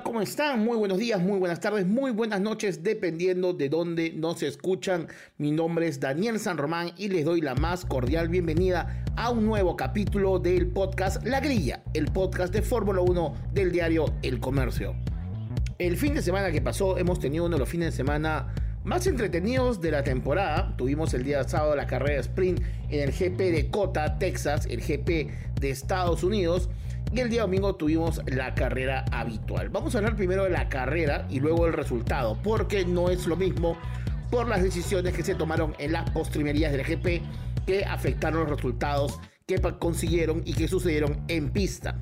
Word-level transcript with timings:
¿Cómo 0.00 0.22
están? 0.22 0.64
Muy 0.64 0.78
buenos 0.78 0.96
días, 0.96 1.20
muy 1.20 1.38
buenas 1.38 1.60
tardes, 1.60 1.86
muy 1.86 2.12
buenas 2.12 2.40
noches, 2.40 2.82
dependiendo 2.82 3.52
de 3.52 3.68
dónde 3.68 4.10
nos 4.14 4.42
escuchan. 4.42 5.06
Mi 5.36 5.50
nombre 5.50 5.86
es 5.86 6.00
Daniel 6.00 6.38
San 6.38 6.56
Román 6.56 6.92
y 6.96 7.08
les 7.08 7.26
doy 7.26 7.42
la 7.42 7.54
más 7.54 7.84
cordial 7.84 8.28
bienvenida 8.30 9.04
a 9.16 9.30
un 9.30 9.44
nuevo 9.44 9.76
capítulo 9.76 10.38
del 10.38 10.68
podcast 10.68 11.22
La 11.26 11.40
Grilla, 11.40 11.82
el 11.92 12.06
podcast 12.06 12.54
de 12.54 12.62
Fórmula 12.62 13.02
1 13.02 13.34
del 13.52 13.70
diario 13.70 14.06
El 14.22 14.40
Comercio. 14.40 14.94
El 15.78 15.98
fin 15.98 16.14
de 16.14 16.22
semana 16.22 16.50
que 16.50 16.62
pasó 16.62 16.96
hemos 16.96 17.20
tenido 17.20 17.44
uno 17.44 17.56
de 17.56 17.60
los 17.60 17.68
fines 17.68 17.92
de 17.92 17.96
semana 17.96 18.54
más 18.84 19.06
entretenidos 19.06 19.82
de 19.82 19.90
la 19.90 20.02
temporada. 20.02 20.74
Tuvimos 20.78 21.12
el 21.12 21.24
día 21.24 21.44
sábado 21.44 21.76
la 21.76 21.86
carrera 21.86 22.20
sprint 22.20 22.62
en 22.88 23.00
el 23.00 23.12
GP 23.12 23.38
de 23.52 23.68
Cota, 23.70 24.18
Texas, 24.18 24.66
el 24.70 24.80
GP 24.80 25.60
de 25.60 25.70
Estados 25.70 26.24
Unidos. 26.24 26.70
Y 27.10 27.20
el 27.20 27.30
día 27.30 27.42
domingo 27.42 27.74
tuvimos 27.74 28.20
la 28.26 28.54
carrera 28.54 29.04
habitual. 29.10 29.68
Vamos 29.68 29.94
a 29.94 29.98
hablar 29.98 30.16
primero 30.16 30.44
de 30.44 30.50
la 30.50 30.68
carrera 30.68 31.26
y 31.28 31.40
luego 31.40 31.64
del 31.64 31.74
resultado, 31.74 32.38
porque 32.42 32.84
no 32.84 33.10
es 33.10 33.26
lo 33.26 33.36
mismo 33.36 33.76
por 34.30 34.48
las 34.48 34.62
decisiones 34.62 35.14
que 35.14 35.22
se 35.22 35.34
tomaron 35.34 35.74
en 35.78 35.92
las 35.92 36.08
postrimerías 36.10 36.72
del 36.72 36.84
GP 36.84 37.22
que 37.66 37.84
afectaron 37.84 38.40
los 38.40 38.50
resultados 38.50 39.20
que 39.46 39.60
consiguieron 39.78 40.42
y 40.44 40.54
que 40.54 40.68
sucedieron 40.68 41.20
en 41.28 41.50
pista. 41.50 41.98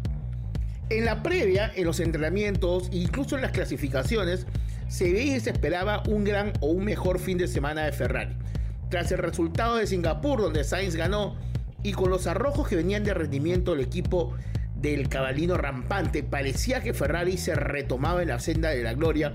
En 0.90 1.04
la 1.04 1.22
previa, 1.22 1.72
en 1.74 1.86
los 1.86 2.00
entrenamientos, 2.00 2.88
incluso 2.92 3.36
en 3.36 3.42
las 3.42 3.52
clasificaciones, 3.52 4.46
se 4.88 5.12
veía 5.12 5.36
y 5.36 5.40
se 5.40 5.50
esperaba 5.50 6.02
un 6.08 6.24
gran 6.24 6.52
o 6.60 6.66
un 6.66 6.84
mejor 6.84 7.18
fin 7.18 7.38
de 7.38 7.46
semana 7.46 7.84
de 7.84 7.92
Ferrari. 7.92 8.36
Tras 8.88 9.12
el 9.12 9.18
resultado 9.18 9.76
de 9.76 9.86
Singapur, 9.86 10.40
donde 10.40 10.64
Sainz 10.64 10.96
ganó, 10.96 11.36
y 11.82 11.92
con 11.92 12.10
los 12.10 12.26
arrojos 12.26 12.68
que 12.68 12.76
venían 12.76 13.04
de 13.04 13.14
rendimiento 13.14 13.70
del 13.70 13.80
equipo 13.80 14.34
del 14.80 15.08
cabalino 15.08 15.56
rampante, 15.56 16.22
parecía 16.22 16.80
que 16.80 16.94
Ferrari 16.94 17.36
se 17.36 17.54
retomaba 17.54 18.22
en 18.22 18.28
la 18.28 18.38
senda 18.38 18.70
de 18.70 18.82
la 18.82 18.94
gloria 18.94 19.34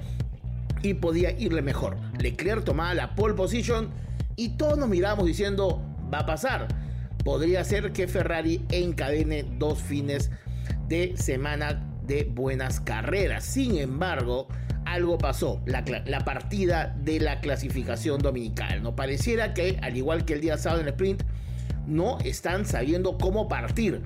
y 0.81 0.95
podía 0.95 1.31
irle 1.31 1.61
mejor. 1.61 1.97
Leclerc 2.19 2.63
tomaba 2.63 2.93
la 2.93 3.15
pole 3.15 3.35
position 3.35 3.89
y 4.35 4.49
todos 4.49 4.77
nos 4.77 4.89
miramos 4.89 5.25
diciendo, 5.25 5.81
va 6.13 6.19
a 6.19 6.25
pasar. 6.25 6.67
Podría 7.23 7.63
ser 7.63 7.91
que 7.91 8.07
Ferrari 8.07 8.63
encadene 8.69 9.43
dos 9.57 9.81
fines 9.81 10.31
de 10.88 11.13
semana 11.17 11.83
de 12.05 12.23
buenas 12.23 12.79
carreras. 12.79 13.43
Sin 13.43 13.77
embargo, 13.77 14.47
algo 14.85 15.17
pasó, 15.17 15.61
la, 15.66 15.83
la, 16.05 16.19
partida 16.19 16.95
de 16.99 17.19
la 17.19 17.39
clasificación 17.39 18.21
dominical. 18.21 18.83
No 18.83 18.95
pareciera 18.95 19.53
que, 19.53 19.79
al 19.81 19.97
igual 19.97 20.25
que 20.25 20.33
el 20.33 20.41
día 20.41 20.57
sábado 20.57 20.81
en 20.81 20.88
el 20.88 20.93
sprint, 20.93 21.23
no 21.88 22.19
están 22.19 22.66
sabiendo 22.66 23.17
cómo 23.17 23.47
partir. 23.47 24.01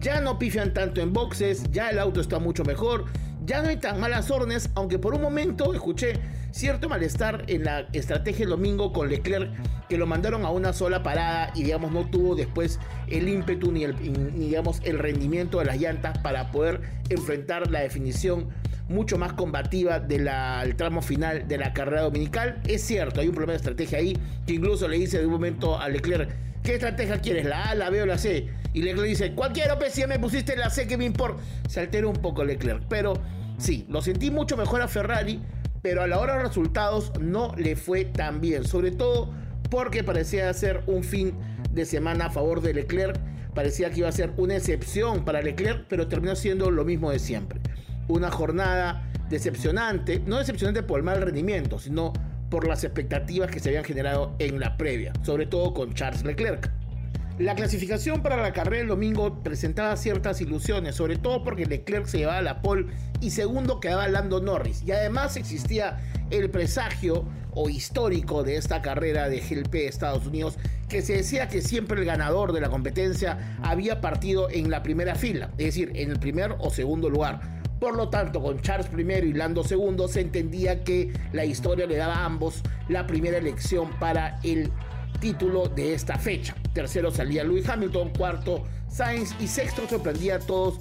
Ya 0.00 0.20
no 0.22 0.38
pifian 0.38 0.72
tanto 0.72 1.02
en 1.02 1.12
boxes, 1.12 1.70
ya 1.72 1.90
el 1.90 1.98
auto 1.98 2.22
está 2.22 2.38
mucho 2.38 2.64
mejor, 2.64 3.04
ya 3.44 3.60
no 3.60 3.68
hay 3.68 3.76
tan 3.76 4.00
malas 4.00 4.30
órdenes, 4.30 4.70
aunque 4.74 4.98
por 4.98 5.14
un 5.14 5.20
momento 5.20 5.74
escuché 5.74 6.14
cierto 6.52 6.88
malestar 6.88 7.44
en 7.48 7.64
la 7.64 7.80
estrategia 7.92 8.44
el 8.44 8.50
domingo 8.50 8.94
con 8.94 9.10
Leclerc, 9.10 9.50
que 9.90 9.98
lo 9.98 10.06
mandaron 10.06 10.46
a 10.46 10.50
una 10.50 10.72
sola 10.72 11.02
parada 11.02 11.52
y 11.54 11.64
digamos 11.64 11.92
no 11.92 12.08
tuvo 12.08 12.34
después 12.34 12.78
el 13.08 13.28
ímpetu 13.28 13.72
ni 13.72 13.84
el, 13.84 13.94
digamos, 14.38 14.80
el 14.84 14.98
rendimiento 14.98 15.58
de 15.58 15.66
las 15.66 15.78
llantas 15.78 16.16
para 16.18 16.50
poder 16.50 16.80
enfrentar 17.10 17.70
la 17.70 17.80
definición 17.80 18.48
mucho 18.88 19.18
más 19.18 19.34
combativa 19.34 20.00
del 20.00 20.28
tramo 20.76 21.02
final 21.02 21.46
de 21.46 21.58
la 21.58 21.74
carrera 21.74 22.02
dominical. 22.02 22.60
Es 22.66 22.82
cierto, 22.82 23.20
hay 23.20 23.28
un 23.28 23.34
problema 23.34 23.52
de 23.52 23.58
estrategia 23.58 23.98
ahí, 23.98 24.16
que 24.46 24.54
incluso 24.54 24.88
le 24.88 24.96
dice 24.96 25.18
de 25.18 25.26
un 25.26 25.32
momento 25.32 25.78
a 25.78 25.88
Leclerc, 25.88 26.30
¿qué 26.62 26.74
estrategia 26.74 27.20
quieres? 27.20 27.46
¿La 27.46 27.70
A, 27.70 27.74
la 27.74 27.90
B 27.90 28.02
o 28.02 28.06
la 28.06 28.18
C? 28.18 28.48
Y 28.72 28.82
Leclerc 28.82 29.08
dice, 29.08 29.32
cualquier 29.32 29.70
OP, 29.72 29.84
si 29.90 30.06
me 30.06 30.18
pusiste 30.18 30.56
la 30.56 30.70
C, 30.70 30.86
que 30.86 30.96
me 30.96 31.04
importa. 31.04 31.42
Se 31.68 31.80
alteró 31.80 32.10
un 32.10 32.16
poco 32.16 32.44
Leclerc, 32.44 32.82
pero 32.88 33.14
sí, 33.58 33.86
lo 33.88 34.02
sentí 34.02 34.30
mucho 34.30 34.56
mejor 34.56 34.80
a 34.82 34.88
Ferrari, 34.88 35.40
pero 35.82 36.02
a 36.02 36.06
la 36.06 36.18
hora 36.18 36.36
de 36.36 36.44
resultados 36.44 37.12
no 37.20 37.54
le 37.56 37.74
fue 37.76 38.04
tan 38.04 38.40
bien, 38.40 38.64
sobre 38.64 38.90
todo 38.90 39.32
porque 39.70 40.04
parecía 40.04 40.52
ser 40.52 40.82
un 40.86 41.04
fin 41.04 41.34
de 41.72 41.84
semana 41.84 42.26
a 42.26 42.30
favor 42.30 42.60
de 42.60 42.74
Leclerc, 42.74 43.18
parecía 43.54 43.90
que 43.90 44.00
iba 44.00 44.08
a 44.08 44.12
ser 44.12 44.32
una 44.36 44.56
excepción 44.56 45.24
para 45.24 45.42
Leclerc, 45.42 45.86
pero 45.88 46.08
terminó 46.08 46.36
siendo 46.36 46.70
lo 46.70 46.84
mismo 46.84 47.10
de 47.10 47.18
siempre. 47.18 47.60
Una 48.08 48.30
jornada 48.30 49.08
decepcionante, 49.28 50.20
no 50.26 50.38
decepcionante 50.38 50.82
por 50.82 50.98
el 50.98 51.04
mal 51.04 51.22
rendimiento, 51.22 51.78
sino 51.78 52.12
por 52.50 52.66
las 52.66 52.84
expectativas 52.84 53.50
que 53.50 53.60
se 53.60 53.70
habían 53.70 53.84
generado 53.84 54.34
en 54.38 54.60
la 54.60 54.76
previa, 54.76 55.12
sobre 55.22 55.46
todo 55.46 55.72
con 55.72 55.94
Charles 55.94 56.24
Leclerc. 56.24 56.70
La 57.38 57.54
clasificación 57.54 58.22
para 58.22 58.36
la 58.36 58.52
carrera 58.52 58.80
del 58.80 58.88
domingo 58.88 59.42
presentaba 59.42 59.96
ciertas 59.96 60.42
ilusiones, 60.42 60.94
sobre 60.94 61.16
todo 61.16 61.42
porque 61.42 61.64
Leclerc 61.64 62.04
se 62.04 62.18
llevaba 62.18 62.42
la 62.42 62.60
pole 62.60 62.88
y 63.22 63.30
segundo 63.30 63.80
quedaba 63.80 64.08
Lando 64.08 64.42
Norris. 64.42 64.82
Y 64.84 64.92
además 64.92 65.38
existía 65.38 65.98
el 66.30 66.50
presagio 66.50 67.24
o 67.52 67.70
histórico 67.70 68.42
de 68.42 68.56
esta 68.56 68.82
carrera 68.82 69.30
de 69.30 69.40
GLP 69.40 69.72
de 69.72 69.86
Estados 69.86 70.26
Unidos, 70.26 70.58
que 70.88 71.00
se 71.00 71.14
decía 71.14 71.48
que 71.48 71.62
siempre 71.62 71.98
el 72.00 72.04
ganador 72.04 72.52
de 72.52 72.60
la 72.60 72.68
competencia 72.68 73.56
había 73.62 74.02
partido 74.02 74.50
en 74.50 74.70
la 74.70 74.82
primera 74.82 75.14
fila, 75.14 75.50
es 75.56 75.66
decir, 75.66 75.92
en 75.94 76.10
el 76.10 76.18
primer 76.18 76.56
o 76.58 76.70
segundo 76.70 77.08
lugar. 77.08 77.59
Por 77.80 77.96
lo 77.96 78.10
tanto, 78.10 78.42
con 78.42 78.60
Charles 78.60 78.88
primero 78.88 79.26
y 79.26 79.32
Lando 79.32 79.64
segundo, 79.64 80.06
se 80.06 80.20
entendía 80.20 80.84
que 80.84 81.12
la 81.32 81.46
historia 81.46 81.86
le 81.86 81.96
daba 81.96 82.16
a 82.16 82.24
ambos 82.26 82.62
la 82.88 83.06
primera 83.06 83.38
elección 83.38 83.90
para 83.98 84.38
el 84.42 84.70
título 85.18 85.66
de 85.68 85.94
esta 85.94 86.18
fecha. 86.18 86.54
Tercero 86.74 87.10
salía 87.10 87.42
Lewis 87.42 87.68
Hamilton, 87.68 88.10
cuarto 88.10 88.64
Sainz 88.88 89.34
y 89.40 89.46
sexto 89.46 89.88
sorprendía 89.88 90.36
a 90.36 90.38
todos 90.40 90.78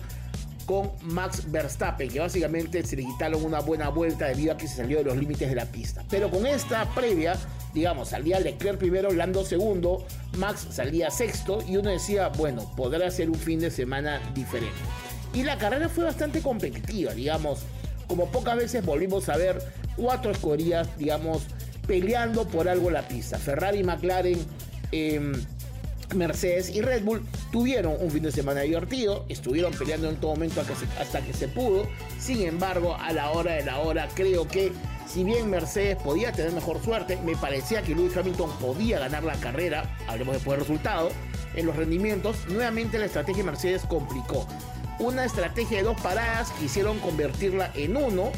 con 0.65 0.91
Max 1.01 1.49
Verstappen, 1.49 2.09
que 2.09 2.19
básicamente 2.19 2.85
se 2.85 2.95
le 2.95 3.03
quitaron 3.03 3.43
una 3.43 3.59
buena 3.59 3.89
vuelta 3.89 4.27
debido 4.27 4.53
a 4.53 4.57
que 4.57 4.67
se 4.67 4.75
salió 4.75 4.99
de 4.99 5.05
los 5.05 5.17
límites 5.17 5.49
de 5.49 5.55
la 5.55 5.65
pista. 5.65 6.03
Pero 6.09 6.29
con 6.29 6.45
esta 6.45 6.85
previa, 6.93 7.35
digamos, 7.73 8.09
salía 8.09 8.39
Leclerc 8.39 8.77
primero, 8.77 9.11
Lando 9.11 9.43
segundo, 9.43 10.05
Max 10.37 10.67
salía 10.69 11.09
sexto 11.09 11.63
y 11.67 11.77
uno 11.77 11.89
decía, 11.89 12.29
bueno, 12.29 12.71
podrá 12.75 13.09
ser 13.09 13.29
un 13.29 13.35
fin 13.35 13.59
de 13.59 13.71
semana 13.71 14.21
diferente. 14.35 14.77
Y 15.33 15.43
la 15.43 15.57
carrera 15.57 15.89
fue 15.89 16.05
bastante 16.05 16.41
competitiva, 16.41 17.13
digamos, 17.13 17.59
como 18.07 18.31
pocas 18.31 18.57
veces 18.57 18.83
volvimos 18.83 19.29
a 19.29 19.37
ver 19.37 19.61
cuatro 19.95 20.31
escuderías, 20.31 20.87
digamos, 20.97 21.43
peleando 21.85 22.47
por 22.47 22.67
algo 22.67 22.89
la 22.89 23.07
pista. 23.07 23.37
Ferrari, 23.37 23.83
McLaren, 23.83 24.39
eh, 24.91 25.31
Mercedes 26.15 26.69
y 26.69 26.81
Red 26.81 27.03
Bull 27.03 27.21
tuvieron 27.51 27.95
un 27.99 28.09
fin 28.09 28.23
de 28.23 28.31
semana 28.31 28.61
divertido, 28.61 29.25
estuvieron 29.29 29.73
peleando 29.73 30.09
en 30.09 30.15
todo 30.17 30.31
momento 30.31 30.61
hasta 30.61 30.73
que, 30.73 30.79
se, 30.79 31.01
hasta 31.01 31.21
que 31.21 31.33
se 31.33 31.47
pudo. 31.47 31.87
Sin 32.19 32.41
embargo, 32.41 32.95
a 32.95 33.13
la 33.13 33.31
hora 33.31 33.53
de 33.53 33.63
la 33.63 33.79
hora, 33.79 34.07
creo 34.15 34.47
que 34.47 34.71
si 35.07 35.23
bien 35.23 35.49
Mercedes 35.49 35.97
podía 35.97 36.31
tener 36.31 36.51
mejor 36.51 36.83
suerte, 36.83 37.17
me 37.23 37.35
parecía 37.35 37.81
que 37.81 37.95
Lewis 37.95 38.15
Hamilton 38.15 38.51
podía 38.59 38.99
ganar 38.99 39.23
la 39.23 39.35
carrera, 39.35 39.97
hablemos 40.07 40.35
después 40.35 40.57
del 40.57 40.67
resultado, 40.67 41.09
en 41.55 41.65
los 41.65 41.75
rendimientos, 41.75 42.37
nuevamente 42.47 42.99
la 42.99 43.05
estrategia 43.05 43.43
de 43.43 43.51
Mercedes 43.51 43.81
complicó. 43.87 44.47
Una 44.99 45.23
estrategia 45.23 45.77
de 45.77 45.83
dos 45.83 45.99
paradas 46.01 46.51
quisieron 46.59 46.99
convertirla 46.99 47.71
en 47.73 47.95
uno, 47.95 48.31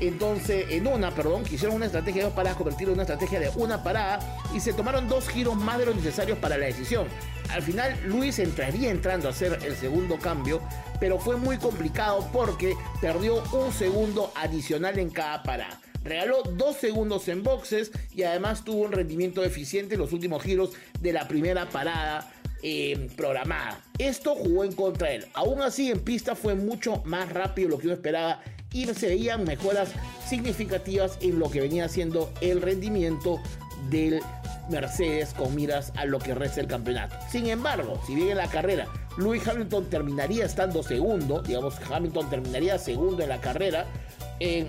entonces, 0.00 0.66
en 0.70 0.86
una, 0.86 1.14
perdón, 1.14 1.44
quisieron 1.44 1.76
una 1.76 1.86
estrategia 1.86 2.22
de 2.22 2.28
dos 2.28 2.34
paradas 2.34 2.56
convertirla 2.56 2.92
en 2.92 2.94
una 2.94 3.02
estrategia 3.02 3.38
de 3.38 3.50
una 3.54 3.84
parada 3.84 4.18
y 4.52 4.60
se 4.60 4.72
tomaron 4.72 5.08
dos 5.08 5.28
giros 5.28 5.56
más 5.56 5.78
de 5.78 5.86
los 5.86 5.94
necesarios 5.94 6.38
para 6.38 6.58
la 6.58 6.66
decisión. 6.66 7.06
Al 7.50 7.62
final, 7.62 7.96
Luis 8.06 8.38
entraría 8.38 8.90
entrando 8.90 9.28
a 9.28 9.30
hacer 9.30 9.58
el 9.62 9.76
segundo 9.76 10.18
cambio, 10.18 10.60
pero 10.98 11.18
fue 11.18 11.36
muy 11.36 11.58
complicado 11.58 12.28
porque 12.32 12.74
perdió 13.00 13.42
un 13.52 13.72
segundo 13.72 14.32
adicional 14.34 14.98
en 14.98 15.10
cada 15.10 15.42
parada. 15.42 15.80
Regaló 16.02 16.42
dos 16.42 16.76
segundos 16.76 17.28
en 17.28 17.42
boxes 17.42 17.92
y 18.14 18.22
además 18.22 18.64
tuvo 18.64 18.82
un 18.82 18.92
rendimiento 18.92 19.44
eficiente 19.44 19.94
en 19.94 20.00
los 20.00 20.12
últimos 20.12 20.42
giros 20.42 20.72
de 21.00 21.12
la 21.12 21.28
primera 21.28 21.68
parada 21.68 22.32
eh, 22.62 23.08
programada. 23.16 23.80
Esto 23.98 24.34
jugó 24.34 24.64
en 24.64 24.72
contra 24.72 25.08
de 25.08 25.16
él. 25.16 25.26
Aún 25.34 25.62
así, 25.62 25.90
en 25.90 26.00
pista 26.00 26.34
fue 26.34 26.54
mucho 26.54 27.02
más 27.04 27.32
rápido 27.32 27.68
de 27.68 27.74
lo 27.74 27.78
que 27.78 27.86
uno 27.86 27.94
esperaba 27.94 28.40
y 28.72 28.86
se 28.86 29.08
veían 29.08 29.44
mejoras 29.44 29.90
significativas 30.26 31.18
en 31.20 31.38
lo 31.38 31.50
que 31.50 31.60
venía 31.60 31.88
siendo 31.88 32.32
el 32.40 32.62
rendimiento 32.62 33.40
del 33.88 34.20
Mercedes 34.68 35.34
con 35.34 35.54
miras 35.54 35.92
a 35.96 36.04
lo 36.04 36.18
que 36.18 36.34
resta 36.34 36.60
el 36.60 36.68
campeonato. 36.68 37.16
Sin 37.30 37.48
embargo, 37.48 38.00
si 38.06 38.14
bien 38.14 38.30
en 38.30 38.36
la 38.36 38.48
carrera 38.48 38.86
Lewis 39.16 39.46
Hamilton 39.46 39.90
terminaría 39.90 40.44
estando 40.44 40.82
segundo, 40.82 41.42
digamos 41.42 41.74
Hamilton 41.90 42.30
terminaría 42.30 42.78
segundo 42.78 43.22
en 43.22 43.28
la 43.28 43.40
carrera, 43.40 43.86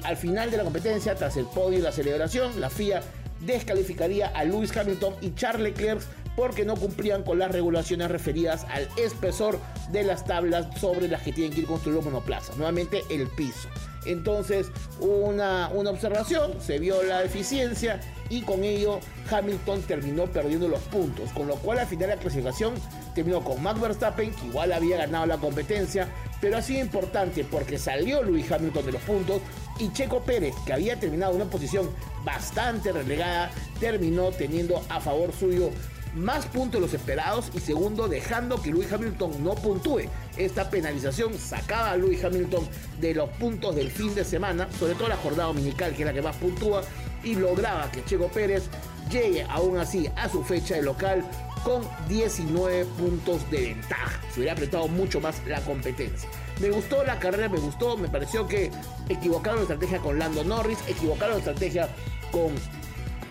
al 0.03 0.17
final 0.17 0.51
de 0.51 0.57
la 0.57 0.63
competencia, 0.63 1.15
tras 1.15 1.38
el 1.38 1.45
podio 1.45 1.79
y 1.79 1.81
la 1.81 1.91
celebración, 1.91 2.59
la 2.59 2.69
FIA 2.69 3.01
descalificaría 3.45 4.27
a 4.27 4.43
Lewis 4.43 4.75
Hamilton 4.75 5.15
y 5.21 5.33
Charles 5.33 5.63
Leclerc 5.63 6.01
porque 6.36 6.66
no 6.66 6.75
cumplían 6.75 7.24
con 7.24 7.39
las 7.39 7.51
regulaciones 7.51 8.10
referidas 8.10 8.66
al 8.69 8.88
espesor 8.98 9.60
de 9.92 10.04
las 10.04 10.25
tablas 10.25 10.68
sobre 10.80 11.07
las 11.07 11.22
que 11.22 11.33
tienen 11.33 11.54
que 11.54 11.62
ir 11.62 11.68
construidos 11.68 12.06
monoplazas. 12.06 12.57
Nuevamente 12.57 13.04
el 13.10 13.28
piso. 13.28 13.69
Entonces, 14.06 14.72
una, 15.00 15.69
una 15.69 15.92
observación, 15.92 16.54
se 16.60 16.80
vio 16.80 17.04
la 17.04 17.24
eficiencia 17.24 18.00
y 18.30 18.42
con 18.42 18.63
ello 18.63 19.00
Hamilton 19.30 19.81
terminó 19.83 20.25
perdiendo 20.25 20.68
los 20.68 20.80
puntos, 20.80 21.30
con 21.33 21.48
lo 21.48 21.56
cual 21.57 21.80
al 21.80 21.88
final 21.88 22.10
la 22.10 22.16
clasificación 22.16 22.74
terminó 23.13 23.44
con 23.44 23.62
Max 23.62 23.80
Verstappen, 23.80 24.34
que 24.34 24.48
igual 24.48 24.72
había 24.72 24.98
ganado 24.98 25.27
la 25.27 25.38
competencia, 25.38 26.07
pero 26.39 26.57
ha 26.57 26.62
sido 26.62 26.80
importante 26.80 27.44
porque 27.44 27.77
salió 27.77 28.24
Lewis 28.24 28.51
Hamilton 28.51 28.86
de 28.86 28.92
los 28.94 29.01
puntos 29.04 29.42
y 29.77 29.92
Checo 29.94 30.22
Pérez, 30.24 30.56
que 30.66 30.74
había 30.74 31.00
terminado 31.00 31.34
en 31.34 31.42
una 31.42 31.51
posición 31.51 31.89
bastante 32.24 32.92
relegada, 32.92 33.51
terminó 33.80 34.31
teniendo 34.31 34.81
a 34.89 35.00
favor 35.00 35.31
suyo 35.34 35.69
más 36.16 36.46
puntos 36.46 36.74
de 36.74 36.88
los 36.88 36.94
esperados 36.94 37.52
y 37.54 37.60
segundo 37.60 38.08
dejando 38.08 38.62
que 38.62 38.72
Lewis 38.72 38.92
Hamilton 38.92 39.44
no 39.44 39.56
puntúe. 39.56 40.02
Esta 40.38 40.69
penalización 40.69 41.38
sacaba 41.38 41.92
a 41.92 41.98
Lewis 41.98 42.24
Hamilton 42.24 42.68
de 43.00 43.13
los 43.16 43.30
puntos 43.31 43.75
del 43.75 43.92
fin 43.92 44.13
de 44.16 44.25
semana, 44.25 44.68
sobre 44.80 44.96
todo 44.96 45.08
la 45.08 45.18
jornada 45.18 45.48
dominical 45.48 45.94
que 45.94 46.04
es 46.04 46.06
la 46.06 46.13
que 46.13 46.22
más 46.22 46.36
puntúa 46.36 46.81
y 47.24 47.36
lograba 47.36 47.92
que 47.92 48.04
Checo 48.04 48.28
Pérez 48.28 48.63
llegue 49.10 49.44
aún 49.50 49.78
así 49.78 50.10
a 50.16 50.30
su 50.30 50.44
fecha 50.44 50.75
de 50.75 50.84
local 50.84 51.24
con 51.63 51.84
19 52.08 52.86
puntos 52.86 53.50
de 53.52 53.74
ventaja. 53.74 54.19
Se 54.34 54.40
hubiera 54.40 54.54
apretado 54.54 54.88
mucho 54.88 55.19
más 55.19 55.42
la 55.46 55.62
competencia. 55.62 56.28
Me 56.60 56.69
gustó 56.69 57.04
la 57.04 57.19
carrera, 57.19 57.50
me 57.50 57.60
gustó, 57.60 57.98
me 57.98 58.08
pareció 58.08 58.48
que 58.48 58.72
equivocaron 59.10 59.58
la 59.58 59.63
estrategia 59.63 60.00
con 60.00 60.18
Lando 60.18 60.44
Norris, 60.44 60.80
equivocaron 60.88 61.36
la 61.36 61.40
estrategia 61.40 61.90
con 62.31 62.52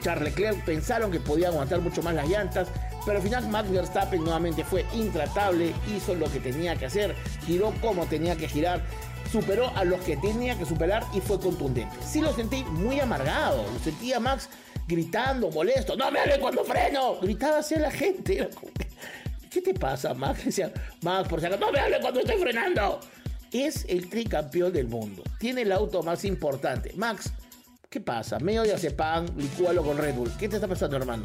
Charles 0.00 0.30
Leclerc 0.30 0.64
pensaron 0.64 1.10
que 1.10 1.20
podía 1.20 1.48
aguantar 1.48 1.80
mucho 1.80 2.02
más 2.02 2.14
las 2.14 2.28
llantas, 2.28 2.68
pero 3.04 3.18
al 3.18 3.22
final 3.22 3.48
Max 3.48 3.70
Verstappen 3.70 4.22
nuevamente 4.22 4.64
fue 4.64 4.84
intratable, 4.94 5.72
hizo 5.94 6.14
lo 6.14 6.30
que 6.30 6.40
tenía 6.40 6.76
que 6.76 6.86
hacer, 6.86 7.14
giró 7.46 7.72
como 7.80 8.06
tenía 8.06 8.36
que 8.36 8.48
girar, 8.48 8.82
superó 9.30 9.74
a 9.76 9.84
los 9.84 10.00
que 10.00 10.16
tenía 10.16 10.58
que 10.58 10.64
superar 10.64 11.04
y 11.14 11.20
fue 11.20 11.38
contundente. 11.38 11.96
Sí 12.04 12.20
lo 12.20 12.32
sentí 12.34 12.64
muy 12.64 13.00
amargado, 13.00 13.64
lo 13.72 13.78
sentía 13.78 14.20
Max 14.20 14.48
gritando, 14.86 15.50
molesto, 15.50 15.96
no 15.96 16.10
me 16.10 16.20
hable 16.20 16.40
cuando 16.40 16.64
freno, 16.64 17.20
gritaba 17.20 17.58
hacia 17.58 17.78
la 17.78 17.90
gente. 17.90 18.48
¿Qué 19.50 19.60
te 19.60 19.74
pasa, 19.74 20.14
Max? 20.14 20.60
Max, 21.02 21.28
por 21.28 21.40
si 21.40 21.48
no 21.48 21.72
me 21.72 21.80
hable 21.80 22.00
cuando 22.00 22.20
estoy 22.20 22.38
frenando. 22.38 23.00
Es 23.52 23.84
el 23.88 24.08
tricampeón 24.08 24.72
del 24.72 24.86
mundo. 24.86 25.24
Tiene 25.38 25.62
el 25.62 25.72
auto 25.72 26.04
más 26.04 26.24
importante. 26.24 26.92
Max, 26.94 27.32
¿Qué 27.90 28.00
pasa? 28.00 28.38
Medio 28.38 28.62
de 28.62 28.90
pan, 28.92 29.26
licúalo 29.36 29.82
con 29.82 29.98
Red 29.98 30.14
Bull. 30.14 30.30
¿Qué 30.38 30.48
te 30.48 30.54
está 30.54 30.68
pasando, 30.68 30.96
hermano? 30.96 31.24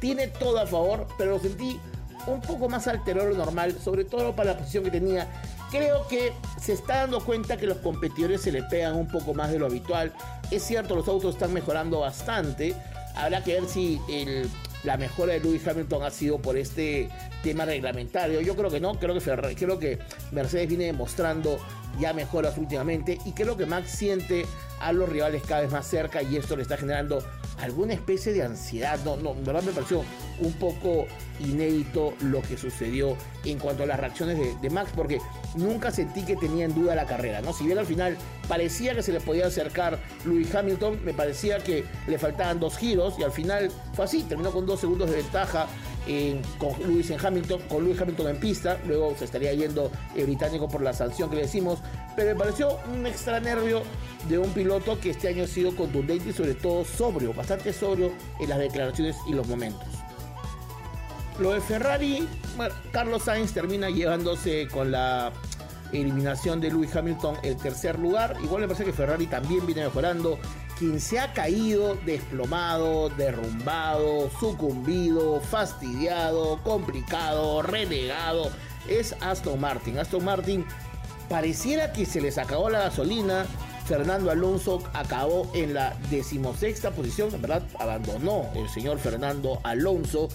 Tiene 0.00 0.28
todo 0.28 0.58
a 0.58 0.66
favor, 0.66 1.06
pero 1.18 1.32
lo 1.32 1.38
sentí 1.38 1.78
un 2.26 2.40
poco 2.40 2.66
más 2.66 2.88
alterado 2.88 3.28
lo 3.28 3.36
normal, 3.36 3.76
sobre 3.78 4.06
todo 4.06 4.34
para 4.34 4.52
la 4.52 4.58
posición 4.58 4.84
que 4.84 4.90
tenía. 4.90 5.28
Creo 5.70 6.08
que 6.08 6.32
se 6.58 6.72
está 6.72 7.00
dando 7.00 7.22
cuenta 7.22 7.58
que 7.58 7.66
los 7.66 7.76
competidores 7.78 8.40
se 8.40 8.50
le 8.50 8.62
pegan 8.62 8.96
un 8.96 9.06
poco 9.06 9.34
más 9.34 9.50
de 9.50 9.58
lo 9.58 9.66
habitual. 9.66 10.14
Es 10.50 10.62
cierto, 10.62 10.94
los 10.94 11.06
autos 11.08 11.34
están 11.34 11.52
mejorando 11.52 12.00
bastante. 12.00 12.74
Habrá 13.14 13.44
que 13.44 13.60
ver 13.60 13.68
si 13.68 14.00
la 14.84 14.96
mejora 14.96 15.34
de 15.34 15.40
Lewis 15.40 15.68
Hamilton 15.68 16.04
ha 16.04 16.10
sido 16.10 16.38
por 16.38 16.56
este 16.56 17.10
tema 17.42 17.66
reglamentario. 17.66 18.40
Yo 18.40 18.56
creo 18.56 18.70
que 18.70 18.80
no, 18.80 18.98
creo 18.98 19.12
que, 19.12 19.54
creo 19.56 19.78
que 19.78 19.98
Mercedes 20.32 20.68
viene 20.68 20.86
demostrando 20.86 21.58
ya 22.00 22.14
mejoras 22.14 22.56
últimamente 22.56 23.18
y 23.26 23.32
creo 23.32 23.58
que 23.58 23.66
Max 23.66 23.90
siente 23.90 24.46
a 24.80 24.92
los 24.92 25.08
rivales 25.08 25.42
cada 25.46 25.62
vez 25.62 25.72
más 25.72 25.86
cerca 25.86 26.22
y 26.22 26.36
esto 26.36 26.56
le 26.56 26.62
está 26.62 26.76
generando 26.76 27.22
alguna 27.60 27.94
especie 27.94 28.32
de 28.32 28.42
ansiedad. 28.42 28.98
No, 29.04 29.16
no, 29.16 29.34
verdad 29.34 29.62
me 29.62 29.72
pareció 29.72 30.04
un 30.40 30.52
poco 30.54 31.06
inédito 31.40 32.14
lo 32.20 32.42
que 32.42 32.56
sucedió 32.56 33.16
en 33.44 33.58
cuanto 33.58 33.82
a 33.82 33.86
las 33.86 33.98
reacciones 33.98 34.60
de, 34.60 34.70
Max, 34.70 34.90
porque 34.94 35.18
nunca 35.56 35.90
sentí 35.90 36.22
que 36.22 36.36
tenía 36.36 36.64
en 36.64 36.74
duda 36.74 36.94
la 36.94 37.06
carrera, 37.06 37.40
¿no? 37.40 37.52
Si 37.52 37.64
bien 37.64 37.78
al 37.78 37.86
final 37.86 38.16
parecía 38.46 38.94
que 38.94 39.02
se 39.02 39.12
le 39.12 39.20
podía 39.20 39.46
acercar 39.46 39.98
Lewis 40.24 40.54
Hamilton, 40.54 41.04
me 41.04 41.14
parecía 41.14 41.58
que 41.58 41.84
le 42.06 42.18
faltaban 42.18 42.60
dos 42.60 42.76
giros 42.76 43.14
y 43.18 43.24
al 43.24 43.32
final 43.32 43.70
fue 43.94 44.04
así, 44.04 44.22
terminó 44.22 44.52
con 44.52 44.66
dos 44.66 44.80
segundos 44.80 45.10
de 45.10 45.16
ventaja 45.16 45.66
con 46.58 46.72
Lewis 46.80 47.10
en 47.10 47.24
Hamilton, 47.24 47.60
con 47.68 47.84
Lewis 47.84 48.00
Hamilton 48.00 48.28
en 48.28 48.40
pista, 48.40 48.78
luego 48.86 49.14
se 49.18 49.26
estaría 49.26 49.52
yendo 49.52 49.90
el 50.16 50.24
británico 50.24 50.68
por 50.68 50.82
la 50.82 50.92
sanción 50.92 51.28
que 51.28 51.36
le 51.36 51.42
decimos, 51.42 51.80
pero 52.16 52.34
me 52.34 52.38
pareció 52.38 52.78
un 52.92 53.06
extra 53.06 53.40
nervio 53.40 53.82
de 54.28 54.38
un 54.38 54.50
piloto 54.50 54.98
que 55.00 55.10
este 55.10 55.28
año 55.28 55.44
ha 55.44 55.46
sido 55.46 55.74
contundente 55.76 56.30
y 56.30 56.32
sobre 56.32 56.54
todo 56.54 56.84
sobrio, 56.84 57.32
bastante 57.34 57.72
sobrio 57.72 58.12
en 58.40 58.48
las 58.48 58.58
declaraciones 58.58 59.16
y 59.28 59.32
los 59.32 59.46
momentos. 59.46 59.86
Lo 61.38 61.52
de 61.52 61.60
Ferrari, 61.60 62.26
Carlos 62.90 63.22
Sainz 63.22 63.52
termina 63.52 63.90
llevándose 63.90 64.66
con 64.66 64.90
la 64.90 65.32
eliminación 65.92 66.60
de 66.60 66.70
Lewis 66.70 66.94
Hamilton 66.94 67.36
el 67.42 67.56
tercer 67.56 67.98
lugar. 67.98 68.36
Igual 68.42 68.62
me 68.62 68.68
parece 68.68 68.84
que 68.84 68.92
Ferrari 68.92 69.26
también 69.26 69.66
viene 69.66 69.84
mejorando 69.84 70.38
quien 70.78 71.00
se 71.00 71.18
ha 71.18 71.32
caído, 71.32 71.96
desplomado, 72.06 73.08
derrumbado, 73.10 74.30
sucumbido, 74.38 75.40
fastidiado, 75.40 76.62
complicado, 76.62 77.62
renegado, 77.62 78.50
es 78.88 79.14
Aston 79.20 79.60
Martin. 79.60 79.98
Aston 79.98 80.24
Martin 80.24 80.64
pareciera 81.28 81.92
que 81.92 82.06
se 82.06 82.20
les 82.20 82.38
acabó 82.38 82.70
la 82.70 82.80
gasolina. 82.80 83.44
Fernando 83.86 84.30
Alonso 84.30 84.82
acabó 84.92 85.50
en 85.54 85.72
la 85.72 85.96
decimosexta 86.10 86.90
posición, 86.90 87.34
en 87.34 87.40
verdad 87.40 87.62
abandonó 87.78 88.50
el 88.54 88.68
señor 88.68 88.98
Fernando 88.98 89.60
Alonso, 89.64 90.28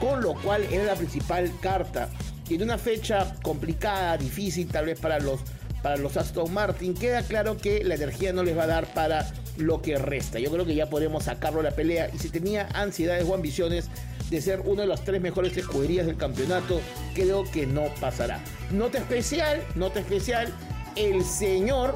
con 0.00 0.22
lo 0.22 0.34
cual 0.34 0.64
era 0.64 0.84
la 0.84 0.94
principal 0.94 1.52
carta. 1.60 2.08
Y 2.48 2.56
en 2.56 2.62
una 2.62 2.78
fecha 2.78 3.34
complicada, 3.42 4.16
difícil 4.18 4.68
tal 4.68 4.86
vez 4.86 5.00
para 5.00 5.18
los, 5.18 5.40
para 5.82 5.96
los 5.96 6.16
Aston 6.16 6.52
Martin, 6.52 6.94
queda 6.94 7.22
claro 7.22 7.56
que 7.56 7.84
la 7.84 7.94
energía 7.94 8.32
no 8.32 8.42
les 8.42 8.56
va 8.56 8.64
a 8.64 8.68
dar 8.68 8.92
para 8.92 9.26
lo 9.56 9.80
que 9.80 9.96
resta. 9.96 10.38
Yo 10.38 10.50
creo 10.50 10.66
que 10.66 10.74
ya 10.74 10.90
podemos 10.90 11.24
sacarlo 11.24 11.60
a 11.60 11.62
la 11.62 11.70
pelea 11.70 12.10
y 12.12 12.18
si 12.18 12.28
tenía 12.28 12.68
ansiedades 12.74 13.24
o 13.28 13.34
ambiciones 13.34 13.88
de 14.30 14.40
ser 14.40 14.60
una 14.60 14.82
de 14.82 14.88
las 14.88 15.04
tres 15.04 15.20
mejores 15.20 15.56
escuderías 15.56 16.06
del 16.06 16.16
campeonato, 16.16 16.80
creo 17.14 17.44
que 17.50 17.66
no 17.66 17.84
pasará. 18.00 18.40
Nota 18.70 18.98
especial, 18.98 19.62
nota 19.74 20.00
especial, 20.00 20.52
el 20.96 21.24
señor 21.24 21.94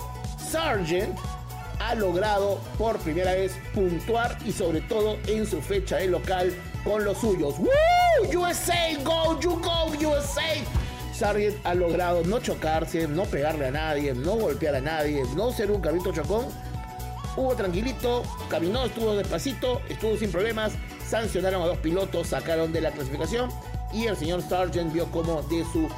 Sargent 0.50 1.17
ha 1.81 1.95
logrado 1.95 2.61
por 2.76 2.99
primera 2.99 3.33
vez 3.33 3.52
puntuar 3.75 4.37
y 4.45 4.52
sobre 4.52 4.81
todo 4.81 5.17
en 5.26 5.47
su 5.47 5.61
fecha 5.61 5.97
de 5.97 6.09
local 6.09 6.52
con 6.88 7.04
los 7.04 7.18
suyos. 7.18 7.57
¡Woo! 7.59 8.40
USA, 8.40 8.97
go, 9.04 9.38
you 9.40 9.61
go, 9.61 9.92
USA. 10.00 10.64
Sargent 11.12 11.57
ha 11.64 11.75
logrado 11.75 12.23
no 12.25 12.38
chocarse, 12.40 13.07
no 13.07 13.25
pegarle 13.25 13.66
a 13.66 13.71
nadie, 13.71 14.14
no 14.14 14.37
golpear 14.37 14.75
a 14.76 14.80
nadie, 14.80 15.23
no 15.37 15.52
ser 15.52 15.71
un 15.71 15.80
carrito 15.80 16.12
chocón 16.12 16.47
Hubo 17.37 17.54
tranquilito, 17.54 18.23
caminó, 18.49 18.87
estuvo 18.87 19.14
despacito, 19.14 19.80
estuvo 19.88 20.16
sin 20.16 20.33
problemas, 20.33 20.73
sancionaron 21.07 21.62
a 21.62 21.66
dos 21.66 21.78
pilotos, 21.78 22.28
sacaron 22.28 22.73
de 22.73 22.80
la 22.80 22.90
clasificación 22.90 23.50
y 23.92 24.07
el 24.07 24.16
señor 24.16 24.42
Sargent 24.42 24.92
vio 24.92 25.07
como 25.12 25.42
de 25.42 25.64
su 25.73 25.88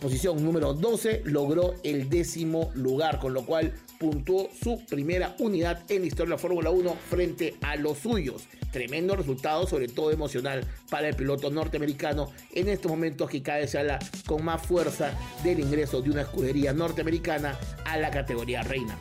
posición 0.00 0.44
número 0.44 0.74
12 0.74 1.22
logró 1.24 1.74
el 1.82 2.08
décimo 2.08 2.70
lugar, 2.74 3.18
con 3.18 3.34
lo 3.34 3.44
cual 3.44 3.72
puntuó 3.98 4.48
su 4.62 4.84
primera 4.86 5.34
unidad 5.38 5.82
en 5.88 6.02
la 6.02 6.06
historia 6.06 6.26
de 6.26 6.36
la 6.36 6.38
Fórmula 6.38 6.70
1 6.70 6.96
frente 7.08 7.54
a 7.62 7.76
los 7.76 7.98
suyos. 7.98 8.44
Tremendo 8.72 9.16
resultado, 9.16 9.66
sobre 9.66 9.88
todo 9.88 10.10
emocional 10.10 10.64
para 10.90 11.08
el 11.08 11.16
piloto 11.16 11.50
norteamericano 11.50 12.30
en 12.52 12.68
estos 12.68 12.90
momentos 12.90 13.30
que 13.30 13.42
cada 13.42 13.58
vez 13.58 13.70
se 13.70 13.78
habla 13.78 13.98
con 14.26 14.44
más 14.44 14.62
fuerza 14.62 15.12
del 15.42 15.60
ingreso 15.60 16.02
de 16.02 16.10
una 16.10 16.22
escudería 16.22 16.72
norteamericana 16.72 17.58
a 17.84 17.96
la 17.96 18.10
categoría 18.10 18.62
reina. 18.62 18.96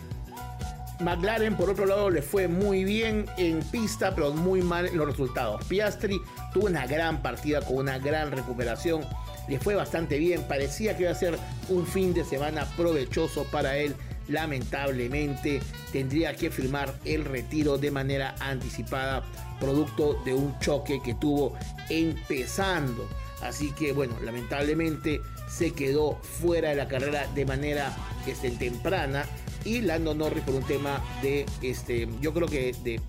McLaren, 1.02 1.58
por 1.58 1.70
otro 1.70 1.86
lado, 1.86 2.10
le 2.10 2.22
fue 2.22 2.48
muy 2.48 2.86
bien 2.86 3.26
en 3.38 3.62
pista, 3.64 4.16
pero 4.16 4.32
muy 4.32 4.62
mal 4.62 4.86
en 4.88 4.98
los 4.98 5.08
resultados. 5.08 5.64
Piastri 5.66 6.22
tuvo 6.54 6.68
una 6.68 6.88
gran 6.88 7.22
partida 7.22 7.62
con 7.62 7.78
una 7.78 8.00
gran 8.00 8.32
recuperación. 8.32 9.02
Le 9.48 9.60
fue 9.60 9.76
bastante 9.76 10.18
bien. 10.18 10.44
Parecía 10.44 10.96
que 10.96 11.04
iba 11.04 11.12
a 11.12 11.16
ser 11.16 11.38
un 11.70 11.86
fin 11.86 12.14
de 12.14 12.24
semana 12.24 12.66
provechoso 12.76 13.46
para 13.46 13.78
él. 13.78 13.96
Lamentablemente 14.28 15.62
tendría 15.92 16.36
que 16.36 16.50
firmar 16.50 16.94
el 17.06 17.26
retiro 17.26 17.78
de 17.78 17.92
manera 17.92 18.36
anticipada, 18.40 19.24
producto 19.60 20.20
de 20.26 20.34
un 20.34 20.58
choque 20.60 21.02
que 21.04 21.14
tuvo 21.14 21.54
empezando. 21.90 23.08
Así 23.42 23.72
que 23.72 23.94
bueno, 23.94 24.16
lamentablemente 24.24 25.22
se 25.48 25.72
quedó 25.72 26.16
fuera 26.16 26.70
de 26.70 26.76
la 26.76 26.88
carrera 26.88 27.28
de 27.36 27.46
manera 27.46 27.96
este, 28.26 28.50
temprana 28.52 29.26
y 29.64 29.82
Lando 29.82 30.14
Norris 30.14 30.44
por 30.44 30.56
un 30.56 30.64
tema 30.64 31.04
de, 31.22 31.46
este, 31.62 32.08
yo 32.22 32.34
creo 32.34 32.48
que 32.48 32.74
de, 32.84 33.02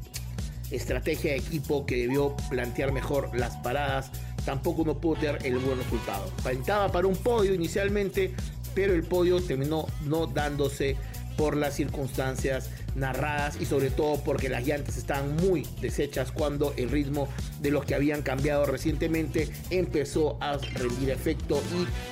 estrategia 0.71 1.33
de 1.33 1.39
equipo 1.39 1.87
que 1.87 1.97
debió 1.97 2.37
plantear 2.51 2.93
mejor 2.93 3.31
las 3.39 3.57
paradas, 3.57 4.11
tampoco 4.45 4.85
no 4.85 4.99
pudo 4.99 5.21
tener 5.21 5.47
el 5.47 5.59
buen 5.59 5.79
resultado. 5.79 6.31
Pintaba 6.49 6.91
para 6.91 7.07
un 7.07 7.17
podio 7.17 7.55
inicialmente, 7.55 8.35
pero 8.75 8.95
el 8.95 9.03
podio 9.03 9.41
terminó 9.41 9.87
no 10.05 10.27
dándose 10.27 10.97
por 11.37 11.57
las 11.57 11.75
circunstancias 11.75 12.71
narradas 12.95 13.61
y 13.61 13.67
sobre 13.67 13.91
todo 13.91 14.17
porque 14.25 14.49
las 14.49 14.67
llantas 14.67 14.97
estaban 14.97 15.37
muy 15.37 15.67
deshechas 15.81 16.33
cuando 16.33 16.73
el 16.77 16.91
ritmo 16.91 17.29
de 17.61 17.71
los 17.71 17.85
que 17.85 17.95
habían 17.95 18.23
cambiado 18.23 18.65
recientemente 18.65 19.51
empezó 19.71 20.39
a 20.41 20.57
rendir 20.57 21.11
efecto 21.11 21.61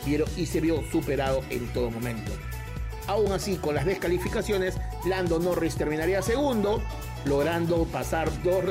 y, 0.06 0.40
y 0.40 0.46
se 0.46 0.60
vio 0.60 0.82
superado 0.92 1.42
en 1.50 1.66
todo 1.72 1.90
momento. 1.90 2.32
Aún 3.06 3.32
así, 3.32 3.56
con 3.56 3.74
las 3.74 3.84
descalificaciones, 3.84 4.76
Lando 5.06 5.38
Norris 5.38 5.76
terminaría 5.76 6.22
segundo, 6.22 6.82
logrando 7.24 7.84
pasar 7.84 8.30
dos, 8.42 8.64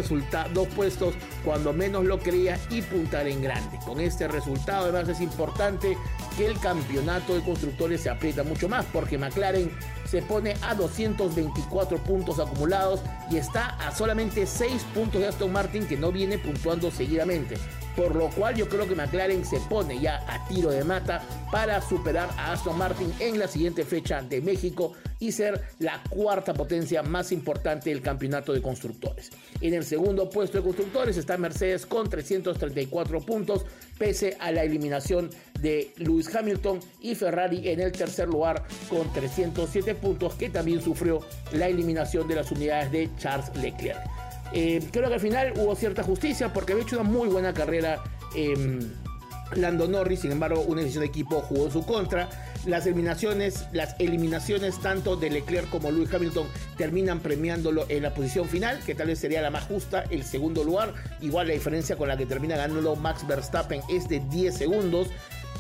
dos 0.53 0.67
puestos 0.69 1.15
cuando 1.43 1.73
menos 1.73 2.05
lo 2.05 2.19
creía 2.19 2.59
y 2.69 2.81
puntar 2.81 3.27
en 3.27 3.41
grande. 3.41 3.79
Con 3.85 3.99
este 3.99 4.27
resultado 4.27 4.85
además 4.85 5.09
es 5.09 5.21
importante 5.21 5.97
que 6.37 6.45
el 6.45 6.59
campeonato 6.59 7.35
de 7.35 7.41
constructores 7.41 8.01
se 8.01 8.09
aprieta 8.09 8.43
mucho 8.43 8.69
más 8.69 8.85
porque 8.91 9.17
McLaren 9.17 9.71
se 10.05 10.21
pone 10.21 10.55
a 10.61 10.75
224 10.75 11.97
puntos 11.99 12.39
acumulados 12.39 13.01
y 13.29 13.37
está 13.37 13.69
a 13.85 13.95
solamente 13.95 14.45
6 14.45 14.85
puntos 14.93 15.21
de 15.21 15.27
Aston 15.27 15.51
Martin 15.51 15.87
que 15.87 15.97
no 15.97 16.11
viene 16.11 16.37
puntuando 16.37 16.91
seguidamente 16.91 17.57
por 17.95 18.15
lo 18.15 18.29
cual 18.29 18.55
yo 18.55 18.67
creo 18.67 18.87
que 18.87 18.95
McLaren 18.95 19.45
se 19.45 19.59
pone 19.61 19.99
ya 19.99 20.23
a 20.27 20.47
tiro 20.47 20.71
de 20.71 20.83
mata 20.83 21.21
para 21.51 21.81
superar 21.81 22.29
a 22.37 22.53
Aston 22.53 22.77
Martin 22.77 23.13
en 23.19 23.39
la 23.39 23.47
siguiente 23.47 23.83
fecha 23.83 24.21
de 24.21 24.41
México 24.41 24.93
y 25.19 25.31
ser 25.31 25.61
la 25.79 26.01
cuarta 26.09 26.53
potencia 26.53 27.01
más 27.01 27.31
importante 27.31 27.89
del 27.89 28.01
campeonato 28.01 28.51
de 28.53 28.61
constructores. 28.61 29.29
En 29.61 29.73
el 29.73 29.85
segundo 29.85 30.29
puesto 30.29 30.57
de 30.57 30.63
constructores 30.63 31.17
está 31.17 31.37
Mercedes 31.37 31.85
con 31.85 32.09
334 32.09 33.21
puntos, 33.21 33.65
pese 33.97 34.35
a 34.39 34.51
la 34.51 34.63
eliminación 34.63 35.29
de 35.61 35.93
Lewis 35.97 36.33
Hamilton 36.33 36.79
y 36.99 37.15
Ferrari 37.15 37.69
en 37.69 37.79
el 37.79 37.91
tercer 37.91 38.27
lugar 38.27 38.65
con 38.89 39.11
307 39.13 39.95
puntos, 39.95 40.33
que 40.35 40.49
también 40.49 40.81
sufrió 40.81 41.21
la 41.53 41.67
eliminación 41.67 42.27
de 42.27 42.35
las 42.35 42.51
unidades 42.51 42.91
de 42.91 43.09
Charles 43.17 43.55
Leclerc. 43.55 44.22
Eh, 44.53 44.83
creo 44.91 45.07
que 45.09 45.15
al 45.15 45.19
final 45.19 45.53
hubo 45.57 45.75
cierta 45.75 46.03
justicia 46.03 46.53
porque 46.53 46.73
había 46.73 46.83
hecho 46.83 46.99
una 46.99 47.09
muy 47.09 47.27
buena 47.27 47.53
carrera 47.53 48.03
em, 48.35 48.79
Lando 49.55 49.87
Norris, 49.87 50.21
sin 50.21 50.31
embargo, 50.31 50.61
una 50.61 50.81
decisión 50.81 51.01
de 51.01 51.07
equipo 51.07 51.41
jugó 51.41 51.65
en 51.65 51.71
su 51.71 51.85
contra. 51.85 52.29
Las 52.65 52.85
eliminaciones, 52.85 53.65
las 53.73 53.95
eliminaciones 53.99 54.79
tanto 54.79 55.15
de 55.15 55.29
Leclerc 55.29 55.69
como 55.69 55.91
Lewis 55.91 56.13
Hamilton 56.13 56.47
terminan 56.77 57.19
premiándolo 57.19 57.85
en 57.89 58.03
la 58.03 58.13
posición 58.13 58.47
final, 58.47 58.79
que 58.85 58.95
tal 58.95 59.07
vez 59.07 59.19
sería 59.19 59.41
la 59.41 59.51
más 59.51 59.65
justa, 59.65 60.05
el 60.09 60.23
segundo 60.23 60.63
lugar. 60.63 60.93
Igual 61.21 61.47
la 61.47 61.53
diferencia 61.53 61.97
con 61.97 62.07
la 62.07 62.17
que 62.17 62.25
termina 62.25 62.55
ganando 62.55 62.95
Max 62.95 63.27
Verstappen 63.27 63.81
es 63.89 64.07
de 64.07 64.21
10 64.21 64.55
segundos. 64.55 65.09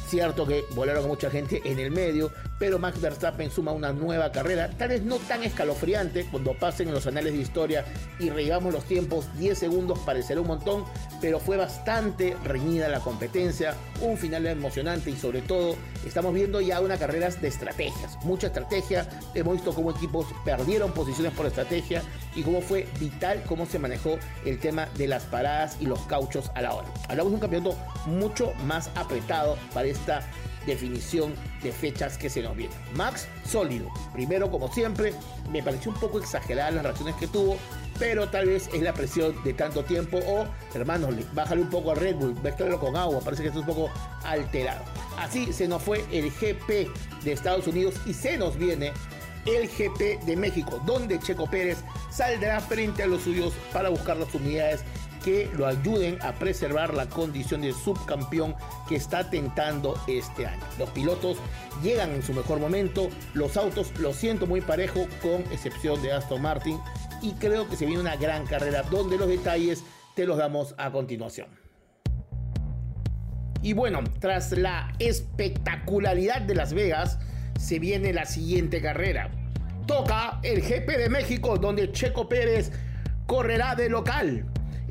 Cierto 0.07 0.45
que 0.45 0.65
volaron 0.75 1.07
mucha 1.07 1.29
gente 1.29 1.61
en 1.65 1.79
el 1.79 1.91
medio, 1.91 2.31
pero 2.59 2.79
Max 2.79 3.01
Verstappen 3.01 3.49
suma 3.49 3.71
una 3.71 3.93
nueva 3.93 4.31
carrera, 4.31 4.69
tal 4.77 4.89
vez 4.89 5.03
no 5.03 5.17
tan 5.17 5.43
escalofriante 5.43 6.25
cuando 6.29 6.53
pasen 6.53 6.89
en 6.89 6.93
los 6.93 7.07
anales 7.07 7.33
de 7.33 7.39
historia 7.39 7.85
y 8.19 8.29
revivamos 8.29 8.73
los 8.73 8.85
tiempos, 8.85 9.27
10 9.37 9.57
segundos 9.57 9.99
parecerá 9.99 10.41
un 10.41 10.47
montón, 10.47 10.85
pero 11.19 11.39
fue 11.39 11.57
bastante 11.57 12.37
reñida 12.43 12.89
la 12.89 12.99
competencia, 12.99 13.75
un 14.01 14.17
final 14.17 14.45
emocionante 14.45 15.09
y 15.09 15.15
sobre 15.15 15.41
todo 15.41 15.75
estamos 16.05 16.33
viendo 16.33 16.61
ya 16.61 16.79
una 16.79 16.97
carrera 16.97 17.29
de 17.29 17.47
estrategias, 17.47 18.17
mucha 18.23 18.47
estrategia, 18.47 19.07
hemos 19.33 19.55
visto 19.55 19.73
cómo 19.73 19.91
equipos 19.91 20.27
perdieron 20.45 20.91
posiciones 20.91 21.33
por 21.33 21.45
estrategia 21.47 22.03
y 22.35 22.43
cómo 22.43 22.61
fue 22.61 22.87
vital 22.99 23.43
cómo 23.47 23.65
se 23.65 23.79
manejó 23.79 24.17
el 24.45 24.59
tema 24.59 24.87
de 24.97 25.07
las 25.07 25.23
paradas 25.23 25.77
y 25.79 25.85
los 25.85 25.99
cauchos 26.01 26.51
a 26.55 26.61
la 26.61 26.73
hora. 26.73 26.87
Hablamos 27.09 27.31
de 27.31 27.35
un 27.35 27.41
campeonato 27.41 27.77
mucho 28.05 28.53
más 28.65 28.89
apretado 28.95 29.57
para 29.73 29.87
esta 29.87 30.21
definición 30.65 31.33
de 31.61 31.71
fechas 31.71 32.17
que 32.17 32.29
se 32.29 32.41
nos 32.41 32.55
vienen. 32.55 32.77
Max, 32.95 33.27
sólido. 33.45 33.89
Primero, 34.13 34.49
como 34.49 34.71
siempre, 34.71 35.13
me 35.51 35.61
pareció 35.61 35.91
un 35.91 35.99
poco 35.99 36.19
exagerada 36.19 36.71
las 36.71 36.83
reacciones 36.83 37.15
que 37.15 37.27
tuvo, 37.27 37.57
pero 37.99 38.29
tal 38.29 38.47
vez 38.47 38.69
es 38.73 38.81
la 38.81 38.93
presión 38.93 39.35
de 39.43 39.53
tanto 39.53 39.83
tiempo 39.83 40.19
o, 40.25 40.45
hermanos, 40.73 41.15
bájale 41.33 41.61
un 41.61 41.69
poco 41.69 41.91
a 41.91 41.95
Red 41.95 42.15
Bull, 42.15 42.33
véstalo 42.41 42.79
con 42.79 42.95
agua, 42.95 43.19
parece 43.21 43.43
que 43.43 43.49
está 43.49 43.59
un 43.59 43.65
poco 43.65 43.89
alterado. 44.23 44.83
Así 45.17 45.51
se 45.53 45.67
nos 45.67 45.81
fue 45.81 46.05
el 46.11 46.31
GP 46.31 46.89
de 47.23 47.31
Estados 47.31 47.67
Unidos 47.67 47.95
y 48.05 48.13
se 48.13 48.37
nos 48.37 48.57
viene 48.57 48.93
el 49.45 49.67
GP 49.67 50.25
de 50.25 50.35
México, 50.35 50.81
donde 50.85 51.19
Checo 51.19 51.49
Pérez 51.49 51.83
saldrá 52.09 52.59
frente 52.59 53.03
a 53.03 53.07
los 53.07 53.23
suyos 53.23 53.53
para 53.71 53.89
buscar 53.89 54.17
las 54.17 54.33
unidades 54.33 54.83
que 55.23 55.49
lo 55.55 55.65
ayuden 55.65 56.17
a 56.21 56.33
preservar 56.33 56.93
la 56.93 57.07
condición 57.07 57.61
de 57.61 57.73
subcampeón 57.73 58.55
que 58.87 58.95
está 58.95 59.29
tentando 59.29 59.97
este 60.07 60.45
año. 60.45 60.61
Los 60.77 60.89
pilotos 60.89 61.37
llegan 61.81 62.11
en 62.11 62.23
su 62.23 62.33
mejor 62.33 62.59
momento, 62.59 63.09
los 63.33 63.55
autos 63.55 63.97
lo 63.99 64.13
siento 64.13 64.45
muy 64.45 64.61
parejo 64.61 65.07
con 65.21 65.41
excepción 65.51 66.01
de 66.01 66.11
Aston 66.11 66.41
Martin 66.41 66.79
y 67.21 67.31
creo 67.33 67.69
que 67.69 67.77
se 67.77 67.85
viene 67.85 68.01
una 68.01 68.17
gran 68.17 68.45
carrera 68.45 68.83
donde 68.83 69.17
los 69.17 69.29
detalles 69.29 69.83
te 70.13 70.25
los 70.25 70.37
damos 70.37 70.75
a 70.77 70.91
continuación. 70.91 71.47
Y 73.61 73.71
bueno, 73.71 74.01
tras 74.19 74.51
la 74.51 74.93
espectacularidad 74.99 76.41
de 76.41 76.53
Las 76.53 76.73
Vegas, 76.73 77.17
se 77.59 77.79
viene 77.79 78.13
la 78.13 78.25
siguiente 78.25 78.81
carrera. 78.81 79.29
Toca 79.87 80.39
el 80.43 80.61
GP 80.61 80.97
de 80.97 81.09
México 81.09 81.57
donde 81.57 81.91
Checo 81.91 82.29
Pérez 82.29 82.71
correrá 83.25 83.75
de 83.75 83.89
local 83.89 84.45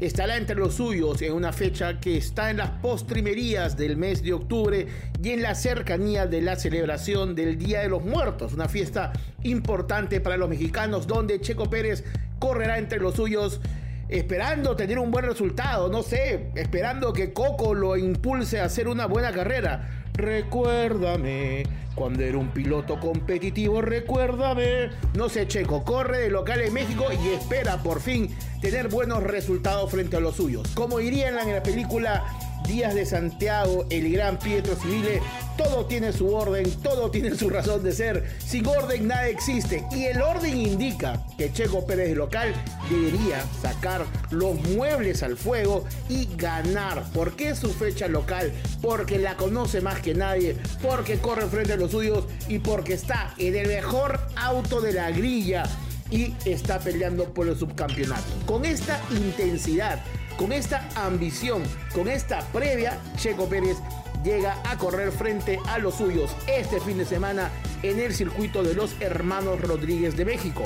estará 0.07 0.37
entre 0.37 0.57
los 0.57 0.75
suyos 0.75 1.23
en 1.23 1.33
una 1.33 1.53
fecha 1.53 2.01
que 2.01 2.17
está 2.17 2.51
en 2.51 2.57
las 2.57 2.71
postrimerías 2.71 3.77
del 3.77 3.97
mes 3.97 4.23
de 4.23 4.33
octubre 4.33 4.89
y 5.23 5.31
en 5.31 5.43
la 5.43 5.55
cercanía 5.55 6.27
de 6.27 6.43
la 6.43 6.57
celebración 6.57 7.37
del 7.37 7.57
Día 7.57 7.83
de 7.83 7.89
los 7.89 8.05
Muertos, 8.05 8.53
una 8.53 8.69
fiesta 8.69 9.13
importante 9.45 10.21
para 10.21 10.37
los 10.37 10.49
mexicanos 10.49 11.07
donde 11.07 11.41
Checo 11.41 11.71
Pérez 11.71 12.05
correrá 12.41 12.79
entre 12.79 12.99
los 12.99 13.15
suyos 13.15 13.61
esperando 14.09 14.77
tener 14.77 14.99
un 14.99 15.11
buen 15.11 15.25
resultado, 15.25 15.89
no 15.89 16.03
sé, 16.03 16.51
esperando 16.57 17.13
que 17.13 17.33
Coco 17.33 17.73
lo 17.73 17.97
impulse 17.97 18.61
a 18.61 18.65
hacer 18.65 18.89
una 18.89 19.07
buena 19.07 19.33
carrera. 19.33 20.02
Recuérdame, 20.15 21.65
cuando 21.95 22.23
era 22.23 22.37
un 22.39 22.51
piloto 22.51 23.01
competitivo, 23.01 23.81
recuérdame. 23.81 24.91
No 25.15 25.29
sé, 25.29 25.47
Checo, 25.49 25.85
corre 25.85 26.19
de 26.21 26.31
local 26.31 26.61
en 26.61 26.73
México 26.73 27.07
y 27.13 27.29
espera 27.29 27.83
por 27.83 28.01
fin 28.01 28.29
tener 28.61 28.89
buenos 28.89 29.23
resultados 29.23 29.91
frente 29.91 30.17
a 30.17 30.21
los 30.21 30.37
suyos. 30.37 30.69
Como 30.75 30.99
dirían 30.99 31.39
en 31.39 31.55
la 31.55 31.63
película 31.63 32.25
Díaz 32.67 32.95
de 32.95 33.07
Santiago, 33.07 33.87
el 33.91 34.13
gran 34.13 34.39
Pietro 34.39 34.77
Civile, 34.77 35.21
todo 35.57 35.87
tiene 35.87 36.13
su 36.13 36.35
orden, 36.35 36.71
todo 36.83 37.11
tiene 37.11 37.35
su 37.35 37.51
razón 37.51 37.83
de 37.83 37.93
ser. 37.93 38.25
Sin 38.39 38.67
orden 38.67 39.09
nada 39.09 39.29
existe. 39.29 39.85
Y 39.93 40.05
el 40.05 40.23
orden 40.23 40.57
indica 40.57 41.25
que 41.37 41.53
Checo 41.53 41.85
Pérez 41.87 42.17
local 42.17 42.55
debería 42.89 43.45
sacar 43.61 44.05
los 44.31 44.55
muebles 44.71 45.23
al 45.23 45.37
fuego 45.37 45.85
y 46.09 46.29
ganar. 46.37 47.05
¿Por 47.13 47.37
qué 47.37 47.55
su 47.55 47.73
fecha 47.73 48.09
local? 48.09 48.53
Porque 48.81 49.19
la 49.19 49.37
conoce 49.37 49.81
más 49.81 50.01
que 50.01 50.15
nadie, 50.15 50.57
porque 50.81 51.19
corre 51.19 51.47
frente 51.47 51.75
a 51.75 51.77
los 51.77 51.91
suyos 51.91 52.27
y 52.49 52.59
porque 52.59 52.95
está 52.95 53.35
en 53.39 53.57
el 53.57 53.69
mejor 53.69 54.21
auto 54.37 54.81
de 54.81 54.93
la 54.93 55.11
grilla 55.11 55.65
y 56.11 56.35
está 56.45 56.79
peleando 56.79 57.25
por 57.33 57.49
el 57.49 57.59
subcampeonato. 57.59 58.23
Con 58.47 58.65
esta 58.65 59.01
intensidad 59.11 60.03
con 60.43 60.51
esta 60.51 60.89
ambición, 60.97 61.63
con 61.95 62.09
esta 62.09 62.41
previa, 62.53 62.99
Checo 63.15 63.49
Pérez 63.49 63.77
llega 64.25 64.57
a 64.69 64.77
correr 64.77 65.13
frente 65.13 65.61
a 65.69 65.79
los 65.79 65.95
suyos 65.95 66.35
este 66.49 66.81
fin 66.81 66.99
de 66.99 67.05
semana 67.05 67.49
en 67.85 68.01
el 68.01 68.13
circuito 68.13 68.65
de 68.65 68.75
los 68.75 69.01
hermanos 69.01 69.61
Rodríguez 69.61 70.17
de 70.17 70.25
México. 70.25 70.65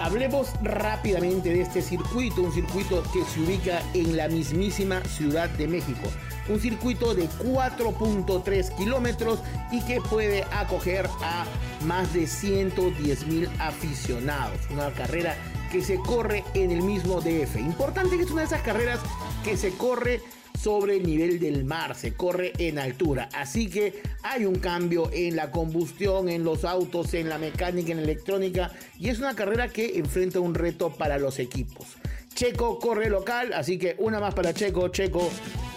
Hablemos 0.00 0.48
rápidamente 0.64 1.50
de 1.50 1.60
este 1.60 1.80
circuito, 1.80 2.42
un 2.42 2.52
circuito 2.52 3.04
que 3.12 3.22
se 3.24 3.38
ubica 3.38 3.80
en 3.94 4.16
la 4.16 4.26
mismísima 4.26 5.00
Ciudad 5.04 5.48
de 5.50 5.68
México. 5.68 6.10
Un 6.48 6.60
circuito 6.60 7.14
de 7.14 7.28
4.3 7.28 8.76
kilómetros 8.76 9.40
y 9.70 9.80
que 9.82 10.00
puede 10.00 10.44
acoger 10.52 11.08
a 11.22 11.44
más 11.84 12.12
de 12.12 12.26
110 12.26 13.26
mil 13.26 13.48
aficionados. 13.58 14.58
Una 14.70 14.90
carrera 14.92 15.36
que 15.70 15.82
se 15.82 15.96
corre 15.96 16.44
en 16.54 16.70
el 16.70 16.82
mismo 16.82 17.20
DF. 17.20 17.56
Importante 17.56 18.16
que 18.16 18.24
es 18.24 18.30
una 18.30 18.42
de 18.42 18.46
esas 18.48 18.62
carreras 18.62 19.00
que 19.44 19.56
se 19.56 19.70
corre 19.70 20.20
sobre 20.62 20.98
el 20.98 21.02
nivel 21.04 21.40
del 21.40 21.64
mar, 21.64 21.96
se 21.96 22.14
corre 22.14 22.52
en 22.58 22.78
altura. 22.78 23.28
Así 23.34 23.68
que 23.68 24.00
hay 24.22 24.44
un 24.44 24.56
cambio 24.56 25.10
en 25.12 25.34
la 25.34 25.50
combustión, 25.50 26.28
en 26.28 26.44
los 26.44 26.64
autos, 26.64 27.14
en 27.14 27.28
la 27.28 27.38
mecánica, 27.38 27.90
en 27.90 27.98
la 27.98 28.04
electrónica 28.04 28.70
y 28.98 29.08
es 29.08 29.18
una 29.18 29.34
carrera 29.34 29.68
que 29.68 29.98
enfrenta 29.98 30.38
un 30.40 30.54
reto 30.54 30.90
para 30.90 31.18
los 31.18 31.38
equipos. 31.38 31.86
Checo 32.34 32.78
corre 32.78 33.10
local, 33.10 33.52
así 33.52 33.78
que 33.78 33.96
una 33.98 34.20
más 34.20 34.34
para 34.34 34.54
Checo. 34.54 34.88
Checo, 34.88 35.30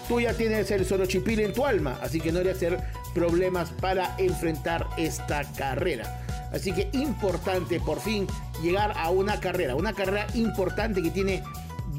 tú 0.08 0.20
ya 0.20 0.32
tienes 0.34 0.70
el 0.70 0.84
solo 0.84 1.06
chipil 1.06 1.40
en 1.40 1.52
tu 1.52 1.64
alma, 1.64 1.98
así 2.02 2.20
que 2.20 2.32
no 2.32 2.38
debería 2.38 2.58
ser 2.58 2.78
problemas 3.14 3.70
para 3.70 4.14
enfrentar 4.18 4.86
esta 4.96 5.44
carrera. 5.52 6.22
Así 6.52 6.72
que 6.72 6.88
importante 6.92 7.80
por 7.80 8.00
fin 8.00 8.26
llegar 8.62 8.92
a 8.96 9.10
una 9.10 9.40
carrera, 9.40 9.74
una 9.74 9.92
carrera 9.92 10.26
importante 10.34 11.02
que 11.02 11.10
tiene 11.10 11.42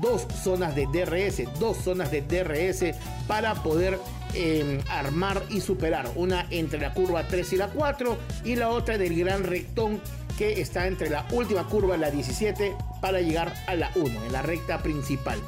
dos 0.01 0.27
zonas 0.43 0.75
de 0.75 0.87
DRS, 0.87 1.43
dos 1.59 1.77
zonas 1.77 2.11
de 2.11 2.21
DRS 2.21 2.95
para 3.27 3.55
poder 3.55 3.99
eh, 4.33 4.81
armar 4.89 5.43
y 5.49 5.61
superar. 5.61 6.09
Una 6.15 6.47
entre 6.49 6.79
la 6.79 6.93
curva 6.93 7.27
3 7.27 7.53
y 7.53 7.57
la 7.57 7.67
4 7.69 8.17
y 8.43 8.55
la 8.55 8.69
otra 8.69 8.97
del 8.97 9.17
gran 9.17 9.43
rectón 9.43 10.01
que 10.37 10.61
está 10.61 10.87
entre 10.87 11.09
la 11.09 11.25
última 11.31 11.67
curva, 11.67 11.97
la 11.97 12.11
17, 12.11 12.75
para 13.01 13.21
llegar 13.21 13.53
a 13.65 13.75
la 13.75 13.91
1, 13.95 14.25
en 14.25 14.31
la 14.31 14.43
recta 14.43 14.83
principal. 14.83 15.39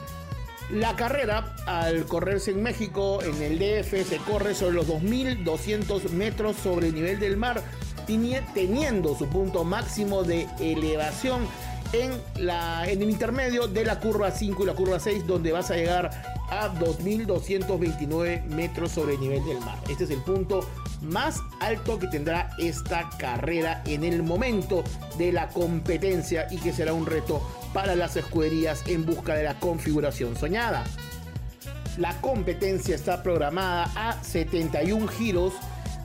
La 0.72 0.96
carrera, 0.96 1.56
al 1.66 2.06
correrse 2.06 2.52
en 2.52 2.62
México, 2.62 3.24
en 3.24 3.42
el 3.42 3.58
DF, 3.58 4.08
se 4.08 4.18
corre 4.18 4.54
sobre 4.54 4.76
los 4.76 4.88
2.200 4.88 6.10
metros 6.12 6.58
sobre 6.58 6.90
el 6.90 6.94
nivel 6.94 7.20
del 7.20 7.38
mar, 7.38 7.64
teniendo 8.06 9.18
su 9.18 9.28
punto 9.28 9.64
máximo 9.64 10.24
de 10.24 10.48
elevación 10.60 11.48
en, 11.92 12.12
en 12.36 13.02
el 13.02 13.10
intermedio 13.10 13.68
de 13.68 13.84
la 13.84 14.00
curva 14.00 14.30
5 14.30 14.62
y 14.62 14.66
la 14.68 14.74
curva 14.76 15.00
6, 15.00 15.26
donde 15.26 15.52
vas 15.52 15.72
a 15.72 15.76
llegar 15.76 16.12
a 16.52 16.72
2.229 16.76 18.46
metros 18.46 18.92
sobre 18.92 19.16
el 19.16 19.22
nivel 19.22 19.44
del 19.46 19.60
mar. 19.62 19.80
Este 19.90 20.04
es 20.04 20.12
el 20.12 20.22
punto 20.22 20.62
más 21.02 21.42
alto 21.62 21.98
que 21.98 22.08
tendrá 22.08 22.52
esta 22.60 23.10
carrera 23.18 23.82
en 23.86 24.04
el 24.04 24.22
momento 24.22 24.84
de 25.18 25.32
la 25.32 25.48
competencia 25.48 26.48
y 26.52 26.58
que 26.58 26.74
será 26.74 26.94
un 26.94 27.08
reto 27.08 27.42
para 27.74 27.96
las 27.96 28.16
escuderías 28.16 28.84
en 28.88 29.06
busca 29.06 29.36
de 29.36 29.44
la 29.44 29.60
configuración 29.60 30.36
soñada. 30.36 30.84
La 31.98 32.20
competencia 32.22 32.96
está 32.96 33.24
programada 33.24 33.92
a 33.96 34.24
71 34.24 35.08
giros 35.08 35.54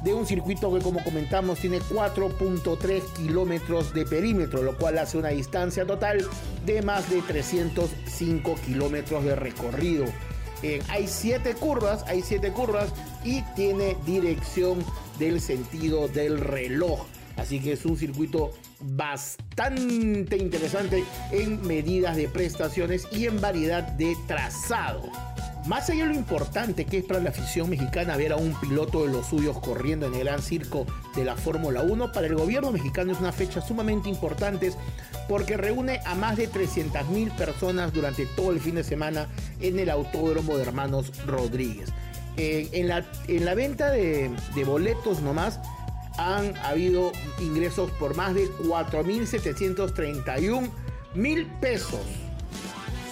de 0.02 0.12
un 0.12 0.26
circuito 0.26 0.72
que 0.72 0.82
como 0.82 1.02
comentamos 1.02 1.58
tiene 1.58 1.80
4.3 1.80 3.02
kilómetros 3.14 3.94
de 3.94 4.04
perímetro, 4.04 4.62
lo 4.62 4.76
cual 4.76 4.98
hace 4.98 5.16
una 5.16 5.28
distancia 5.28 5.86
total 5.86 6.24
de 6.66 6.82
más 6.82 7.08
de 7.08 7.22
305 7.22 8.54
kilómetros 8.66 9.24
de 9.24 9.34
recorrido. 9.34 10.04
Eh, 10.62 10.82
hay 10.88 11.08
7 11.08 11.54
curvas, 11.54 12.04
hay 12.06 12.22
7 12.22 12.52
curvas 12.52 12.92
y 13.24 13.42
tiene 13.54 13.96
dirección 14.04 14.84
del 15.18 15.40
sentido 15.40 16.08
del 16.08 16.38
reloj. 16.38 17.06
Así 17.36 17.60
que 17.60 17.72
es 17.72 17.84
un 17.84 17.96
circuito 17.96 18.52
bastante 18.80 20.36
interesante 20.36 21.04
en 21.30 21.66
medidas 21.66 22.16
de 22.16 22.28
prestaciones 22.28 23.06
y 23.12 23.26
en 23.26 23.40
variedad 23.40 23.82
de 23.82 24.16
trazado. 24.26 25.02
Más 25.66 25.88
allá 25.88 26.06
de 26.06 26.12
lo 26.12 26.18
importante 26.18 26.84
que 26.84 26.98
es 26.98 27.04
para 27.04 27.20
la 27.20 27.30
afición 27.30 27.70
mexicana 27.70 28.18
ver 28.18 28.32
a 28.32 28.36
un 28.36 28.52
piloto 28.60 29.06
de 29.06 29.12
los 29.12 29.26
suyos 29.26 29.58
corriendo 29.60 30.06
en 30.06 30.14
el 30.14 30.24
gran 30.24 30.42
circo 30.42 30.84
de 31.16 31.24
la 31.24 31.36
Fórmula 31.36 31.80
1, 31.80 32.12
para 32.12 32.26
el 32.26 32.34
gobierno 32.34 32.70
mexicano 32.70 33.12
es 33.12 33.18
una 33.18 33.32
fecha 33.32 33.62
sumamente 33.62 34.10
importante 34.10 34.72
porque 35.26 35.56
reúne 35.56 36.00
a 36.04 36.14
más 36.14 36.36
de 36.36 36.50
300.000 36.50 37.30
personas 37.32 37.94
durante 37.94 38.26
todo 38.26 38.52
el 38.52 38.60
fin 38.60 38.74
de 38.74 38.84
semana 38.84 39.28
en 39.58 39.78
el 39.78 39.88
Autódromo 39.88 40.56
de 40.56 40.64
Hermanos 40.64 41.12
Rodríguez. 41.24 41.88
en, 42.36 42.88
la, 42.88 43.06
en, 43.26 43.44
la, 43.46 43.54
venta 43.54 43.90
de, 43.90 44.30
de 44.54 44.64
boletos 44.64 45.22
nomás 45.22 45.60
han 46.16 46.56
habido 46.58 47.12
ingresos 47.40 47.90
por 47.92 48.16
más 48.16 48.34
de 48.34 48.50
4.731 48.58 50.70
mil 51.14 51.46
pesos. 51.60 52.00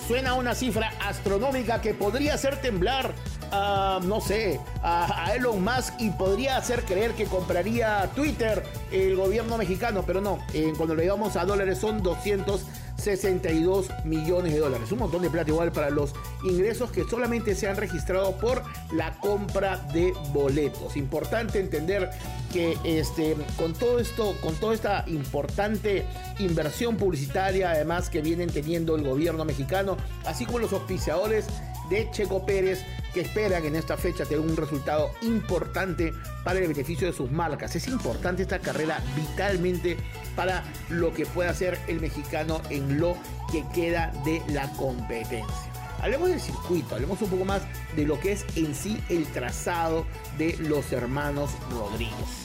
Suena 0.07 0.35
una 0.35 0.55
cifra 0.55 0.93
astronómica 1.01 1.81
que 1.81 1.95
podría 1.95 2.35
hacer 2.35 2.61
temblar 2.61 3.15
a, 3.53 4.01
no 4.03 4.21
sé, 4.21 4.61
a, 4.83 5.33
Elon 5.35 5.63
Musk 5.63 5.95
y 6.01 6.11
podría 6.11 6.57
hacer 6.57 6.85
creer 6.85 7.13
que 7.13 7.27
compraría 7.27 8.11
Twitter 8.15 8.63
el 8.91 9.15
gobierno 9.15 9.59
mexicano, 9.59 10.03
pero 10.07 10.21
no, 10.21 10.41
eh, 10.53 10.73
cuando 10.77 10.95
le 10.95 11.03
digamos 11.03 11.37
a 11.37 11.45
dólares 11.45 11.79
son 11.79 12.03
200 12.03 12.65
62 13.03 13.89
millones 14.05 14.53
de 14.53 14.61
dólares. 14.61 14.93
Un 14.93 15.01
montón 15.01 15.23
de 15.23 15.31
plata 15.31 15.51
igual 15.51 15.73
para 15.73 15.91
los 15.91 16.15
ingresos 16.45 16.91
que 16.91 17.05
solamente 17.05 17.55
se 17.55 17.69
han 17.69 17.77
registrado 17.77 18.37
por 18.39 18.63
la 18.93 19.19
compra 19.19 19.79
de 19.93 20.13
boletos. 20.33 20.97
Importante 20.97 21.59
entender 21.59 22.11
que 22.53 22.77
este, 22.85 23.37
con 23.57 23.73
todo 23.73 23.99
esto, 23.99 24.37
con 24.43 24.55
toda 24.55 24.75
esta 24.75 25.05
importante 25.09 26.05
inversión 26.39 26.97
publicitaria, 26.97 27.71
además 27.71 28.11
que 28.11 28.21
vienen 28.21 28.51
teniendo 28.51 28.95
el 28.97 29.03
gobierno 29.03 29.45
mexicano, 29.45 29.97
así 30.25 30.45
como 30.45 30.59
los 30.59 30.73
auspiciadores 30.73 31.47
de 31.89 32.11
Checo 32.11 32.45
Pérez, 32.45 32.85
que 33.13 33.21
esperan 33.21 33.65
en 33.65 33.77
esta 33.77 33.97
fecha 33.97 34.25
tener 34.25 34.41
un 34.41 34.57
resultado 34.57 35.11
importante 35.23 36.13
para 36.45 36.59
el 36.59 36.69
beneficio 36.69 37.07
de 37.07 37.13
sus 37.13 37.31
marcas. 37.31 37.77
Es 37.77 37.89
importante 37.89 38.43
esta 38.43 38.59
carrera 38.59 39.03
vitalmente 39.15 39.97
para 40.35 40.65
lo 40.89 41.13
que 41.13 41.27
pueda 41.27 41.51
hacer 41.51 41.79
el 41.89 42.01
mexicano 42.01 42.61
en 42.71 42.99
lo 42.99 43.17
que 43.51 43.65
queda 43.75 44.13
de 44.25 44.43
la 44.49 44.71
competencia. 44.73 45.73
Hablemos 46.01 46.31
del 46.31 46.41
circuito, 46.41 46.97
hablemos 46.97 47.23
un 47.23 47.31
poco 47.31 47.45
más 47.45 47.63
de 47.95 48.05
lo 48.05 48.19
que 48.19 48.33
es 48.33 48.45
en 48.57 48.75
sí 48.75 48.99
el 49.09 49.25
trazado 49.27 50.05
de 50.37 50.57
los 50.59 50.91
hermanos 50.93 51.51
Rodríguez. 51.71 52.43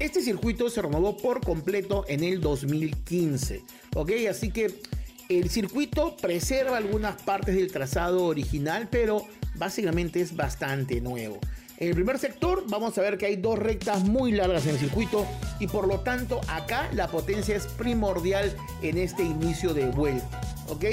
Este 0.00 0.20
circuito 0.22 0.68
se 0.68 0.82
renovó 0.82 1.16
por 1.16 1.40
completo 1.40 2.04
en 2.08 2.24
el 2.24 2.40
2015, 2.40 3.62
¿ok? 3.94 4.10
Así 4.28 4.50
que 4.50 4.82
el 5.28 5.50
circuito 5.50 6.16
preserva 6.16 6.76
algunas 6.76 7.20
partes 7.22 7.54
del 7.54 7.72
trazado 7.72 8.24
original, 8.24 8.88
pero 8.90 9.26
básicamente 9.56 10.20
es 10.20 10.36
bastante 10.36 11.00
nuevo. 11.00 11.38
En 11.78 11.88
el 11.88 11.94
primer 11.94 12.18
sector 12.18 12.64
vamos 12.68 12.96
a 12.98 13.00
ver 13.00 13.18
que 13.18 13.26
hay 13.26 13.36
dos 13.36 13.58
rectas 13.58 14.04
muy 14.04 14.32
largas 14.32 14.64
en 14.66 14.72
el 14.72 14.78
circuito 14.78 15.26
y 15.58 15.66
por 15.66 15.88
lo 15.88 16.00
tanto 16.00 16.40
acá 16.48 16.88
la 16.92 17.08
potencia 17.08 17.56
es 17.56 17.66
primordial 17.66 18.54
en 18.82 18.98
este 18.98 19.24
inicio 19.24 19.74
de 19.74 19.88
vuelta. 19.90 20.40
¿Ok? 20.68 20.84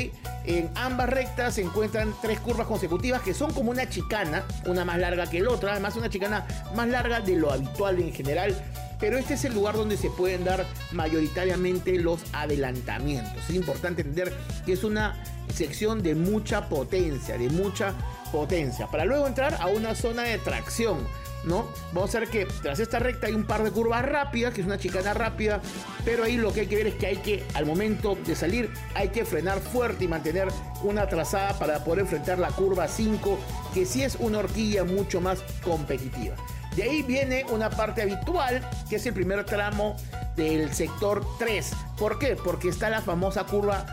En 0.45 0.69
ambas 0.75 1.09
rectas 1.09 1.55
se 1.55 1.61
encuentran 1.61 2.13
tres 2.21 2.39
curvas 2.39 2.67
consecutivas 2.67 3.21
que 3.21 3.33
son 3.33 3.53
como 3.53 3.71
una 3.71 3.89
chicana, 3.89 4.43
una 4.65 4.85
más 4.85 4.99
larga 4.99 5.29
que 5.29 5.39
la 5.41 5.51
otra, 5.51 5.71
además 5.71 5.95
una 5.95 6.09
chicana 6.09 6.45
más 6.75 6.87
larga 6.87 7.21
de 7.21 7.35
lo 7.35 7.51
habitual 7.51 7.99
en 7.99 8.13
general, 8.13 8.55
pero 8.99 9.17
este 9.17 9.33
es 9.33 9.45
el 9.45 9.53
lugar 9.53 9.75
donde 9.75 9.97
se 9.97 10.09
pueden 10.09 10.43
dar 10.43 10.65
mayoritariamente 10.91 11.97
los 11.97 12.21
adelantamientos. 12.33 13.49
Es 13.49 13.55
importante 13.55 14.01
entender 14.01 14.33
que 14.65 14.73
es 14.73 14.83
una 14.83 15.21
sección 15.53 16.03
de 16.03 16.15
mucha 16.15 16.69
potencia, 16.69 17.37
de 17.37 17.49
mucha 17.49 17.93
potencia, 18.31 18.87
para 18.87 19.05
luego 19.05 19.27
entrar 19.27 19.57
a 19.59 19.67
una 19.67 19.95
zona 19.95 20.23
de 20.23 20.37
tracción. 20.37 20.99
¿No? 21.43 21.67
Vamos 21.93 22.13
a 22.15 22.19
ver 22.19 22.29
que 22.29 22.45
tras 22.61 22.79
esta 22.79 22.99
recta 22.99 23.27
hay 23.27 23.33
un 23.33 23.45
par 23.45 23.63
de 23.63 23.71
curvas 23.71 24.05
rápidas, 24.05 24.53
que 24.53 24.61
es 24.61 24.67
una 24.67 24.77
chicana 24.77 25.13
rápida, 25.13 25.61
pero 26.05 26.23
ahí 26.23 26.37
lo 26.37 26.53
que 26.53 26.61
hay 26.61 26.67
que 26.67 26.75
ver 26.75 26.87
es 26.87 26.95
que 26.95 27.07
hay 27.07 27.17
que, 27.17 27.43
al 27.53 27.65
momento 27.65 28.17
de 28.25 28.35
salir, 28.35 28.71
hay 28.95 29.09
que 29.09 29.25
frenar 29.25 29.59
fuerte 29.59 30.05
y 30.05 30.07
mantener 30.07 30.47
una 30.83 31.07
trazada 31.07 31.57
para 31.57 31.83
poder 31.83 32.01
enfrentar 32.01 32.39
la 32.39 32.49
curva 32.49 32.87
5, 32.87 33.39
que 33.73 33.85
sí 33.85 34.03
es 34.03 34.15
una 34.19 34.39
horquilla 34.39 34.83
mucho 34.83 35.21
más 35.21 35.39
competitiva. 35.63 36.35
De 36.75 36.83
ahí 36.83 37.01
viene 37.01 37.45
una 37.49 37.69
parte 37.69 38.01
habitual, 38.01 38.61
que 38.89 38.95
es 38.95 39.05
el 39.05 39.13
primer 39.13 39.45
tramo 39.45 39.97
del 40.37 40.73
sector 40.73 41.25
3. 41.37 41.71
¿Por 41.97 42.17
qué? 42.17 42.37
Porque 42.41 42.69
está 42.69 42.89
la 42.89 43.01
famosa 43.01 43.43
curva 43.43 43.85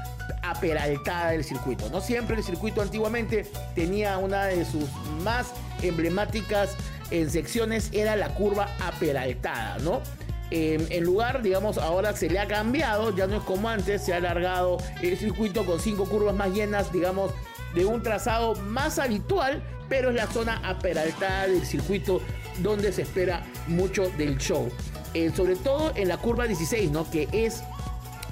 aperaltada 0.43 1.31
del 1.31 1.43
circuito. 1.43 1.89
No 1.91 2.01
siempre 2.01 2.37
el 2.37 2.45
circuito 2.45 2.81
antiguamente 2.81 3.51
tenía 3.75 4.19
una 4.19 4.45
de 4.45 4.65
sus 4.65 4.89
más 5.25 5.53
emblemáticas 5.83 6.77
en 7.11 7.31
secciones 7.31 7.91
era 7.93 8.17
la 8.17 8.35
curva 8.35 8.75
aperaltada, 8.81 9.79
¿no? 9.79 10.03
en 10.51 11.05
lugar, 11.05 11.43
digamos, 11.43 11.77
ahora 11.77 12.17
se 12.17 12.31
le 12.31 12.39
ha 12.39 12.49
cambiado, 12.49 13.15
ya 13.15 13.27
no 13.27 13.37
es 13.37 13.43
como 13.43 13.69
antes, 13.69 14.03
se 14.03 14.15
ha 14.15 14.17
alargado 14.17 14.79
el 15.03 15.19
circuito 15.19 15.67
con 15.67 15.79
cinco 15.79 16.07
curvas 16.07 16.35
más 16.35 16.55
llenas, 16.55 16.91
digamos, 16.91 17.33
de 17.75 17.85
un 17.85 18.03
trazado 18.03 18.55
más 18.55 18.99
habitual, 18.99 19.63
pero 19.89 20.09
es 20.09 20.15
la 20.15 20.27
zona 20.27 20.61
aperaltada 20.65 21.49
del 21.49 21.65
circuito 21.67 22.21
donde 22.63 22.93
se 22.93 23.03
espera 23.03 23.45
mucho 23.67 24.11
del 24.17 24.39
show. 24.39 24.71
Eh, 25.15 25.31
sobre 25.35 25.57
todo 25.57 25.93
en 25.97 26.09
la 26.09 26.19
curva 26.19 26.47
16, 26.47 26.91
¿no? 26.91 27.11
Que 27.11 27.29
es 27.33 27.63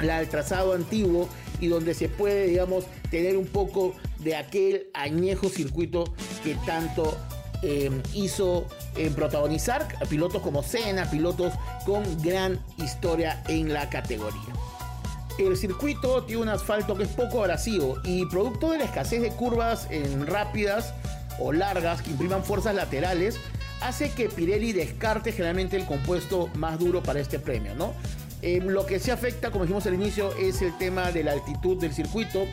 la 0.01 0.19
del 0.19 0.29
trazado 0.29 0.75
antiguo 0.75 1.29
y 1.61 1.69
donde 1.69 1.95
se 1.95 2.09
puede, 2.09 2.47
digamos, 2.47 2.85
tener 3.11 3.37
un 3.37 3.47
poco 3.47 3.95
de 4.19 4.37
aquel 4.37 4.89
añejo 4.93 5.49
circuito 5.49 6.05
que 6.45 6.55
tanto 6.67 7.17
eh, 7.62 7.90
hizo 8.14 8.66
eh, 8.97 9.11
protagonizar 9.14 9.87
a 10.01 10.05
pilotos 10.07 10.42
como 10.42 10.62
Senna, 10.62 11.11
pilotos 11.11 11.53
con 11.85 12.03
gran 12.23 12.59
historia 12.79 13.42
en 13.49 13.73
la 13.73 13.88
categoría. 13.88 14.55
El 15.38 15.57
circuito 15.57 16.25
tiene 16.25 16.42
un 16.42 16.49
asfalto 16.49 16.97
que 16.97 17.03
es 17.03 17.11
poco 17.11 17.40
abrasivo 17.40 17.99
y 18.05 18.25
producto 18.27 18.71
de 18.71 18.79
la 18.79 18.85
escasez 18.85 19.21
de 19.21 19.31
curvas 19.31 19.87
en 19.90 20.27
rápidas 20.27 20.95
o 21.38 21.53
largas 21.53 22.01
que 22.01 22.11
impriman 22.11 22.42
fuerzas 22.42 22.75
laterales, 22.75 23.38
hace 23.83 24.11
que 24.11 24.29
Pirelli 24.29 24.73
descarte 24.73 25.33
generalmente 25.33 25.77
el 25.77 25.85
compuesto 25.85 26.49
más 26.55 26.79
duro 26.79 27.03
para 27.03 27.21
este 27.21 27.38
premio, 27.38 27.75
¿no? 27.75 27.92
Eh, 28.42 28.61
lo 28.64 28.87
que 28.87 28.99
se 28.99 29.12
afecta, 29.12 29.51
como 29.51 29.64
dijimos 29.64 29.87
al 29.87 29.95
inicio, 29.95 30.35
es 30.37 30.62
el 30.62 30.77
tema 30.79 31.11
de 31.11 31.25
la 31.25 31.33
altitud 31.33 31.79
del 31.79 31.92
circuito, 31.92 32.47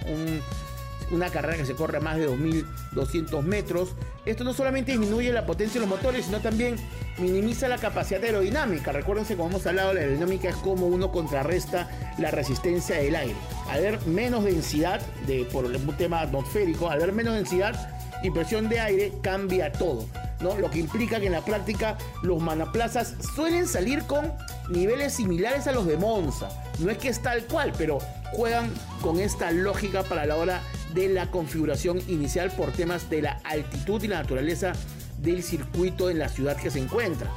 una 1.14 1.30
carrera 1.30 1.58
que 1.58 1.66
se 1.66 1.76
corre 1.76 1.98
a 1.98 2.02
más 2.02 2.18
de 2.18 2.28
2.200 2.28 3.42
metros. 3.44 3.96
Esto 4.26 4.44
no 4.44 4.54
solamente 4.54 4.92
disminuye 4.92 5.32
la 5.32 5.46
potencia 5.46 5.80
de 5.80 5.88
los 5.88 5.96
motores, 5.96 6.26
sino 6.26 6.40
también 6.40 6.76
minimiza 7.18 7.68
la 7.68 7.78
capacidad 7.78 8.24
aerodinámica. 8.24 8.92
Recuérdense, 8.92 9.36
como 9.36 9.50
hemos 9.50 9.66
hablado, 9.66 9.94
la 9.94 10.02
aerodinámica 10.02 10.50
es 10.50 10.56
como 10.56 10.88
uno 10.88 11.12
contrarresta 11.12 11.90
la 12.18 12.32
resistencia 12.32 12.98
del 12.98 13.16
aire. 13.16 13.36
Al 13.70 13.80
haber 13.80 14.06
menos 14.08 14.44
densidad, 14.44 15.02
de, 15.28 15.46
por 15.46 15.66
un 15.66 15.98
tema 15.98 16.22
atmosférico, 16.22 16.90
al 16.90 17.02
haber 17.02 17.14
menos 17.14 17.36
densidad 17.36 17.98
y 18.24 18.32
presión 18.32 18.70
de 18.70 18.80
aire, 18.80 19.14
cambia 19.22 19.72
todo. 19.72 20.06
¿no? 20.40 20.58
Lo 20.58 20.70
que 20.70 20.80
implica 20.80 21.20
que 21.20 21.28
en 21.28 21.34
la 21.34 21.46
práctica 21.46 21.98
los 22.22 22.42
manaplazas 22.42 23.16
suelen 23.36 23.68
salir 23.68 24.04
con 24.04 24.34
niveles 24.70 25.14
similares 25.14 25.68
a 25.68 25.72
los 25.72 25.86
de 25.86 25.98
Monza. 25.98 26.50
No 26.80 26.92
es 26.92 26.98
que 26.98 27.10
es 27.10 27.22
tal 27.22 27.46
cual, 27.46 27.74
pero 27.78 28.00
juegan 28.34 28.72
con 29.02 29.20
esta 29.20 29.52
lógica 29.52 30.04
para 30.04 30.26
la 30.26 30.36
hora 30.36 30.62
de 30.94 31.10
la 31.10 31.32
configuración 31.32 32.00
inicial 32.08 32.52
por 32.52 32.72
temas 32.72 33.10
de 33.10 33.22
la 33.22 33.40
altitud 33.44 34.02
y 34.04 34.08
la 34.08 34.22
naturaleza 34.22 34.74
del 35.20 35.44
circuito 35.44 36.10
en 36.10 36.20
la 36.20 36.30
ciudad 36.30 36.58
que 36.58 36.72
se 36.72 36.80
encuentra. 36.80 37.32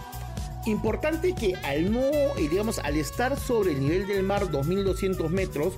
Importante 0.67 1.35
que 1.35 1.55
al 1.57 1.93
no, 1.93 2.01
eh, 2.01 2.49
digamos, 2.51 2.81
al 2.81 2.97
estar 2.97 3.39
sobre 3.39 3.71
el 3.71 3.81
nivel 3.81 4.07
del 4.09 4.25
mar 4.25 4.51
2200 4.51 5.31
metros, 5.31 5.75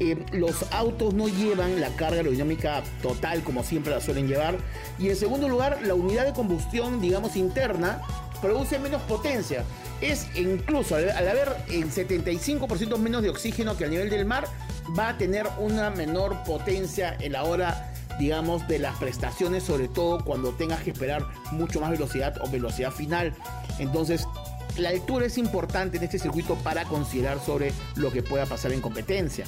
eh, 0.00 0.16
los 0.32 0.64
autos 0.72 1.12
no 1.12 1.26
llevan 1.26 1.80
la 1.80 1.88
carga 1.96 2.18
aerodinámica 2.18 2.84
total 3.02 3.42
como 3.42 3.64
siempre 3.64 3.92
la 3.92 4.00
suelen 4.00 4.28
llevar. 4.28 4.56
Y 4.98 5.08
en 5.08 5.16
segundo 5.16 5.48
lugar, 5.48 5.80
la 5.82 5.94
unidad 5.94 6.24
de 6.24 6.32
combustión, 6.32 7.00
digamos, 7.00 7.34
interna, 7.34 8.00
produce 8.40 8.78
menos 8.78 9.02
potencia. 9.02 9.64
Es 10.00 10.28
incluso 10.34 10.96
al, 10.96 11.10
haber 11.10 11.56
el 11.68 11.90
75% 11.90 12.98
menos 12.98 13.22
de 13.22 13.30
oxígeno 13.30 13.76
que 13.76 13.84
a 13.84 13.88
nivel 13.88 14.10
del 14.10 14.24
mar, 14.24 14.46
va 14.98 15.10
a 15.10 15.18
tener 15.18 15.46
una 15.58 15.90
menor 15.90 16.42
potencia 16.44 17.16
en 17.20 17.32
la 17.32 17.44
hora 17.44 17.92
digamos, 18.18 18.66
de 18.66 18.80
las 18.80 18.96
prestaciones, 18.96 19.62
sobre 19.62 19.86
todo 19.86 20.24
cuando 20.24 20.52
tengas 20.52 20.82
que 20.82 20.90
esperar 20.90 21.24
mucho 21.52 21.80
más 21.80 21.90
velocidad 21.90 22.36
o 22.40 22.50
velocidad 22.50 22.90
final. 22.90 23.32
Entonces, 23.78 24.26
la 24.76 24.90
altura 24.90 25.26
es 25.26 25.38
importante 25.38 25.96
en 25.96 26.04
este 26.04 26.18
circuito 26.18 26.56
para 26.56 26.84
considerar 26.84 27.38
sobre 27.44 27.72
lo 27.96 28.10
que 28.12 28.22
pueda 28.22 28.46
pasar 28.46 28.72
en 28.72 28.80
competencia. 28.80 29.44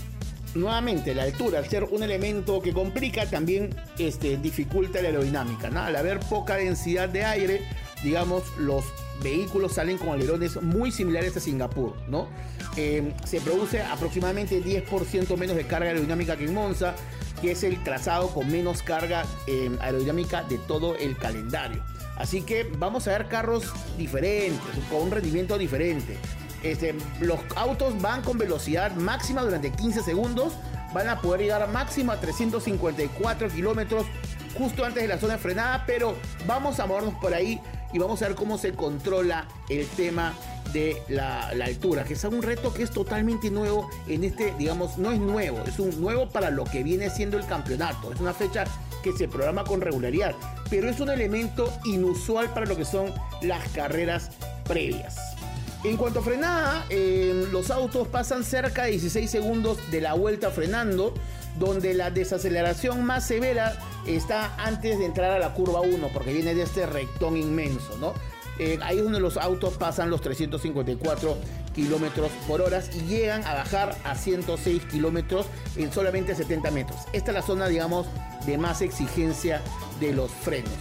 Nuevamente, 0.54 1.14
la 1.14 1.22
altura, 1.22 1.60
al 1.60 1.68
ser 1.68 1.84
un 1.84 2.02
elemento 2.02 2.60
que 2.60 2.72
complica, 2.72 3.26
también 3.26 3.74
este, 3.98 4.36
dificulta 4.36 5.00
la 5.00 5.08
aerodinámica. 5.08 5.68
Al 5.68 5.94
haber 5.94 6.18
poca 6.18 6.56
densidad 6.56 7.08
de 7.08 7.24
aire, 7.24 7.62
digamos, 8.02 8.42
los 8.58 8.84
vehículos 9.22 9.74
salen 9.74 9.98
con 9.98 10.10
alerones 10.10 10.60
muy 10.62 10.90
similares 10.90 11.36
a 11.36 11.40
Singapur, 11.40 11.94
¿no? 12.08 12.28
Eh, 12.76 13.12
se 13.24 13.40
produce 13.40 13.82
aproximadamente 13.82 14.62
10% 14.62 15.36
menos 15.36 15.56
de 15.56 15.66
carga 15.66 15.88
aerodinámica 15.88 16.36
que 16.36 16.44
en 16.44 16.54
Monza, 16.54 16.94
que 17.40 17.52
es 17.52 17.62
el 17.62 17.82
trazado 17.82 18.28
con 18.28 18.50
menos 18.50 18.82
carga 18.82 19.24
eh, 19.46 19.70
aerodinámica 19.80 20.42
de 20.44 20.58
todo 20.58 20.96
el 20.96 21.16
calendario. 21.16 21.82
Así 22.16 22.42
que 22.42 22.64
vamos 22.78 23.08
a 23.08 23.12
ver 23.12 23.28
carros 23.28 23.72
diferentes, 23.96 24.60
con 24.90 25.02
un 25.02 25.10
rendimiento 25.10 25.56
diferente. 25.56 26.16
Este, 26.62 26.94
los 27.20 27.40
autos 27.56 28.00
van 28.02 28.22
con 28.22 28.36
velocidad 28.36 28.94
máxima 28.96 29.42
durante 29.42 29.72
15 29.72 30.02
segundos, 30.02 30.52
van 30.92 31.08
a 31.08 31.20
poder 31.20 31.40
llegar 31.40 31.62
a 31.62 31.66
máximo 31.66 32.12
a 32.12 32.20
354 32.20 33.48
kilómetros 33.48 34.04
justo 34.58 34.84
antes 34.84 35.02
de 35.02 35.08
la 35.08 35.18
zona 35.18 35.34
de 35.34 35.38
frenada, 35.38 35.84
pero 35.86 36.14
vamos 36.46 36.78
a 36.80 36.86
movernos 36.86 37.14
por 37.14 37.32
ahí 37.32 37.60
y 37.92 37.98
vamos 37.98 38.22
a 38.22 38.28
ver 38.28 38.36
cómo 38.36 38.58
se 38.58 38.72
controla 38.72 39.46
el 39.68 39.86
tema 39.88 40.34
de 40.72 41.02
la, 41.08 41.48
altura, 41.48 42.04
que 42.04 42.14
es 42.14 42.24
un 42.24 42.42
reto 42.42 42.72
que 42.72 42.82
es 42.82 42.90
totalmente 42.90 43.50
nuevo 43.50 43.90
en 44.06 44.24
este, 44.24 44.54
digamos, 44.58 44.98
no 44.98 45.12
es 45.12 45.18
nuevo, 45.18 45.58
es 45.66 45.78
un 45.78 46.00
nuevo 46.00 46.28
para 46.28 46.50
lo 46.50 46.64
que 46.64 46.82
viene 46.82 47.10
siendo 47.10 47.36
el 47.38 47.46
campeonato, 47.46 48.12
es 48.12 48.20
una 48.20 48.32
fecha 48.32 48.64
que 49.02 49.12
se 49.12 49.28
programa 49.28 49.64
con 49.64 49.80
regularidad, 49.80 50.34
pero 50.68 50.88
es 50.88 51.00
un 51.00 51.10
elemento 51.10 51.72
inusual 51.84 52.52
para 52.52 52.66
lo 52.66 52.76
que 52.76 52.84
son 52.84 53.12
las 53.42 53.68
carreras 53.70 54.30
previas. 54.64 55.16
En 55.82 55.96
cuanto 55.96 56.20
a 56.20 56.22
frenada, 56.22 56.84
eh, 56.90 57.46
los 57.50 57.70
autos 57.70 58.06
pasan 58.08 58.44
cerca 58.44 58.84
de 58.84 58.90
16 58.90 59.30
segundos 59.30 59.78
de 59.90 60.02
la 60.02 60.12
vuelta 60.12 60.50
frenando, 60.50 61.14
donde 61.58 61.94
la 61.94 62.10
desaceleración 62.10 63.04
más 63.04 63.26
severa 63.26 63.78
está 64.06 64.54
antes 64.56 64.98
de 64.98 65.04
entrar 65.04 65.30
a 65.30 65.38
la 65.38 65.52
curva 65.54 65.80
1, 65.80 66.08
porque 66.12 66.32
viene 66.32 66.54
de 66.54 66.62
este 66.62 66.86
rectón 66.86 67.36
inmenso, 67.36 67.96
¿no? 67.98 68.14
Eh, 68.58 68.78
ahí 68.82 68.98
es 68.98 69.04
donde 69.04 69.20
los 69.20 69.38
autos 69.38 69.78
pasan 69.78 70.10
los 70.10 70.20
354 70.20 71.38
kilómetros 71.74 72.30
por 72.46 72.60
hora 72.60 72.82
y 72.94 73.00
llegan 73.06 73.42
a 73.44 73.54
bajar 73.54 73.96
a 74.04 74.14
106 74.14 74.82
kilómetros 74.84 75.46
en 75.76 75.90
solamente 75.90 76.34
70 76.34 76.70
metros. 76.70 77.00
Esta 77.14 77.30
es 77.30 77.34
la 77.34 77.42
zona, 77.42 77.68
digamos, 77.68 78.06
de 78.44 78.58
más 78.58 78.82
exigencia 78.82 79.62
de 79.98 80.12
los 80.12 80.30
frenos. 80.30 80.72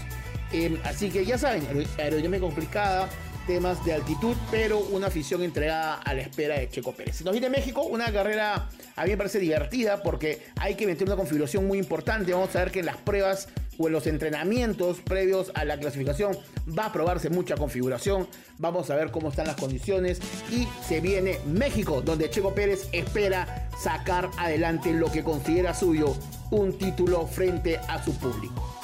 Eh, 0.51 0.77
así 0.83 1.09
que 1.09 1.25
ya 1.25 1.37
saben, 1.37 1.65
aerodinámica 1.97 2.41
complicada, 2.41 3.07
temas 3.49 3.83
de 3.83 3.93
altitud, 3.93 4.35
pero 4.51 4.77
una 4.77 5.07
afición 5.07 5.41
entregada 5.41 5.95
a 5.95 6.13
la 6.13 6.21
espera 6.21 6.59
de 6.59 6.69
Checo 6.69 6.91
Pérez. 6.91 7.15
Si 7.15 7.23
nos 7.23 7.31
viene 7.31 7.49
México, 7.49 7.81
una 7.81 8.13
carrera 8.13 8.69
a 8.95 9.03
mí 9.03 9.09
me 9.09 9.17
parece 9.17 9.39
divertida 9.39 10.03
porque 10.03 10.43
hay 10.57 10.75
que 10.75 10.85
meter 10.85 11.07
una 11.07 11.15
configuración 11.15 11.65
muy 11.65 11.79
importante. 11.79 12.31
Vamos 12.31 12.55
a 12.55 12.59
ver 12.59 12.69
que 12.69 12.81
en 12.81 12.85
las 12.85 12.97
pruebas 12.97 13.47
o 13.79 13.87
en 13.87 13.93
los 13.93 14.05
entrenamientos 14.05 14.99
previos 14.99 15.51
a 15.55 15.65
la 15.65 15.79
clasificación 15.79 16.37
va 16.77 16.85
a 16.85 16.93
probarse 16.93 17.31
mucha 17.31 17.57
configuración. 17.57 18.27
Vamos 18.59 18.91
a 18.91 18.95
ver 18.95 19.09
cómo 19.09 19.29
están 19.29 19.47
las 19.47 19.55
condiciones 19.55 20.19
y 20.51 20.67
se 20.87 21.01
viene 21.01 21.39
México, 21.47 22.03
donde 22.03 22.29
Checo 22.29 22.53
Pérez 22.53 22.87
espera 22.91 23.67
sacar 23.81 24.29
adelante 24.37 24.93
lo 24.93 25.11
que 25.11 25.23
considera 25.23 25.73
suyo, 25.73 26.15
un 26.51 26.77
título 26.77 27.25
frente 27.25 27.79
a 27.87 28.03
su 28.05 28.15
público. 28.15 28.78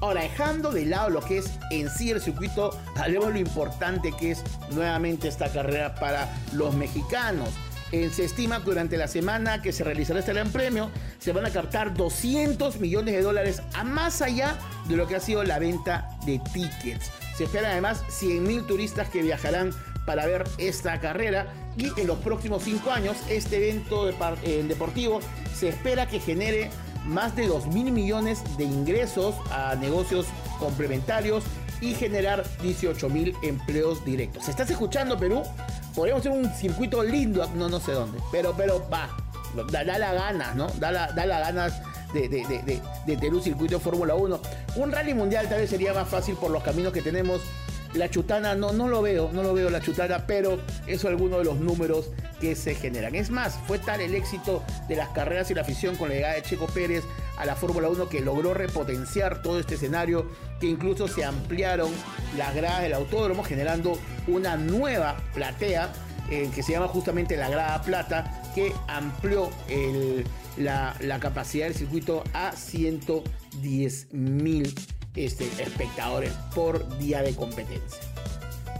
Ahora, 0.00 0.22
dejando 0.22 0.70
de 0.70 0.86
lado 0.86 1.10
lo 1.10 1.20
que 1.20 1.38
es 1.38 1.50
en 1.70 1.90
sí 1.90 2.10
el 2.10 2.20
circuito, 2.20 2.78
hablemos 2.96 3.32
lo 3.32 3.38
importante 3.38 4.12
que 4.12 4.32
es 4.32 4.44
nuevamente 4.70 5.26
esta 5.26 5.50
carrera 5.50 5.94
para 5.96 6.28
los 6.52 6.74
mexicanos. 6.74 7.48
Eh, 7.90 8.10
se 8.12 8.24
estima 8.24 8.58
que 8.58 8.66
durante 8.66 8.96
la 8.98 9.08
semana 9.08 9.62
que 9.62 9.72
se 9.72 9.82
realizará 9.82 10.20
este 10.20 10.34
gran 10.34 10.50
premio 10.50 10.90
se 11.18 11.32
van 11.32 11.46
a 11.46 11.50
captar 11.50 11.94
200 11.94 12.80
millones 12.80 13.14
de 13.14 13.22
dólares 13.22 13.62
a 13.74 13.82
más 13.82 14.20
allá 14.20 14.56
de 14.88 14.96
lo 14.96 15.08
que 15.08 15.16
ha 15.16 15.20
sido 15.20 15.42
la 15.42 15.58
venta 15.58 16.08
de 16.26 16.38
tickets. 16.52 17.10
Se 17.36 17.44
esperan 17.44 17.72
además 17.72 18.04
100 18.10 18.42
mil 18.42 18.66
turistas 18.66 19.08
que 19.08 19.22
viajarán 19.22 19.72
para 20.04 20.26
ver 20.26 20.44
esta 20.58 21.00
carrera 21.00 21.46
y 21.76 21.88
en 22.00 22.06
los 22.06 22.18
próximos 22.18 22.62
cinco 22.62 22.90
años 22.90 23.16
este 23.28 23.56
evento 23.56 24.08
eh, 24.10 24.64
deportivo 24.66 25.20
se 25.54 25.68
espera 25.68 26.06
que 26.06 26.20
genere 26.20 26.70
más 27.08 27.34
de 27.34 27.46
2 27.46 27.66
mil 27.68 27.90
millones 27.90 28.42
de 28.56 28.64
ingresos 28.64 29.34
a 29.50 29.74
negocios 29.74 30.26
complementarios 30.58 31.44
y 31.80 31.94
generar 31.94 32.44
18 32.62 33.08
mil 33.08 33.34
empleos 33.42 34.04
directos. 34.04 34.44
¿Se 34.44 34.50
¿Estás 34.50 34.70
escuchando 34.70 35.18
Perú? 35.18 35.42
Podríamos 35.94 36.20
hacer 36.20 36.32
un 36.32 36.50
circuito 36.52 37.02
lindo, 37.02 37.48
no, 37.54 37.68
no 37.68 37.80
sé 37.80 37.92
dónde, 37.92 38.18
pero, 38.30 38.54
pero 38.56 38.86
va, 38.92 39.08
da, 39.70 39.84
la 39.84 40.12
ganas, 40.12 40.54
¿no? 40.54 40.68
Da 40.78 40.92
la, 40.92 41.12
da 41.12 41.26
la 41.26 41.40
ganas 41.40 41.80
de, 42.12 42.28
de, 42.28 42.44
de, 42.46 42.82
de 43.06 43.16
tener 43.16 43.34
un 43.34 43.42
circuito 43.42 43.80
Fórmula 43.80 44.14
1. 44.14 44.40
Un 44.76 44.92
rally 44.92 45.14
mundial 45.14 45.48
tal 45.48 45.60
vez 45.60 45.70
sería 45.70 45.94
más 45.94 46.08
fácil 46.08 46.36
por 46.36 46.50
los 46.50 46.62
caminos 46.62 46.92
que 46.92 47.02
tenemos 47.02 47.40
la 47.94 48.10
chutana 48.10 48.54
no, 48.54 48.72
no 48.72 48.88
lo 48.88 49.02
veo, 49.02 49.30
no 49.32 49.42
lo 49.42 49.54
veo 49.54 49.70
la 49.70 49.80
chutana, 49.80 50.26
pero 50.26 50.60
eso 50.86 50.88
es 50.88 51.04
alguno 51.06 51.38
de 51.38 51.44
los 51.44 51.58
números 51.58 52.10
que 52.40 52.54
se 52.54 52.74
generan. 52.74 53.14
Es 53.14 53.30
más, 53.30 53.58
fue 53.66 53.78
tal 53.78 54.00
el 54.00 54.14
éxito 54.14 54.62
de 54.88 54.96
las 54.96 55.08
carreras 55.10 55.50
y 55.50 55.54
la 55.54 55.62
afición 55.62 55.96
con 55.96 56.08
la 56.08 56.14
llegada 56.14 56.34
de 56.34 56.42
Checo 56.42 56.66
Pérez 56.66 57.04
a 57.36 57.46
la 57.46 57.56
Fórmula 57.56 57.88
1 57.88 58.08
que 58.08 58.20
logró 58.20 58.54
repotenciar 58.54 59.42
todo 59.42 59.58
este 59.58 59.74
escenario, 59.76 60.30
que 60.60 60.66
incluso 60.66 61.08
se 61.08 61.24
ampliaron 61.24 61.90
las 62.36 62.54
gradas 62.54 62.82
del 62.82 62.94
autódromo, 62.94 63.42
generando 63.42 63.98
una 64.26 64.56
nueva 64.56 65.16
platea 65.34 65.92
eh, 66.30 66.50
que 66.54 66.62
se 66.62 66.72
llama 66.72 66.88
justamente 66.88 67.36
la 67.36 67.48
grada 67.48 67.80
plata, 67.82 68.42
que 68.54 68.72
amplió 68.86 69.50
la, 70.56 70.94
la 71.00 71.20
capacidad 71.20 71.66
del 71.66 71.74
circuito 71.74 72.22
a 72.34 72.52
110 72.52 74.12
mil 74.12 74.74
este, 75.24 75.44
espectadores 75.62 76.32
por 76.54 76.98
día 76.98 77.22
de 77.22 77.34
competencia. 77.34 78.00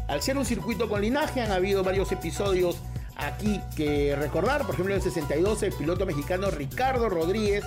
Al 0.09 0.22
ser 0.22 0.38
un 0.38 0.44
circuito 0.44 0.88
con 0.88 1.03
linaje 1.03 1.42
han 1.42 1.53
habido 1.53 1.85
varios 1.85 2.11
episodios 2.12 2.77
aquí 3.16 3.61
que 3.77 4.16
recordar, 4.16 4.62
por 4.62 4.74
ejemplo 4.74 4.94
en 4.94 5.01
el 5.01 5.03
62 5.03 5.62
el 5.64 5.72
piloto 5.72 6.07
mexicano 6.07 6.51
Ricardo 6.51 7.09
Rodríguez, 7.09 7.64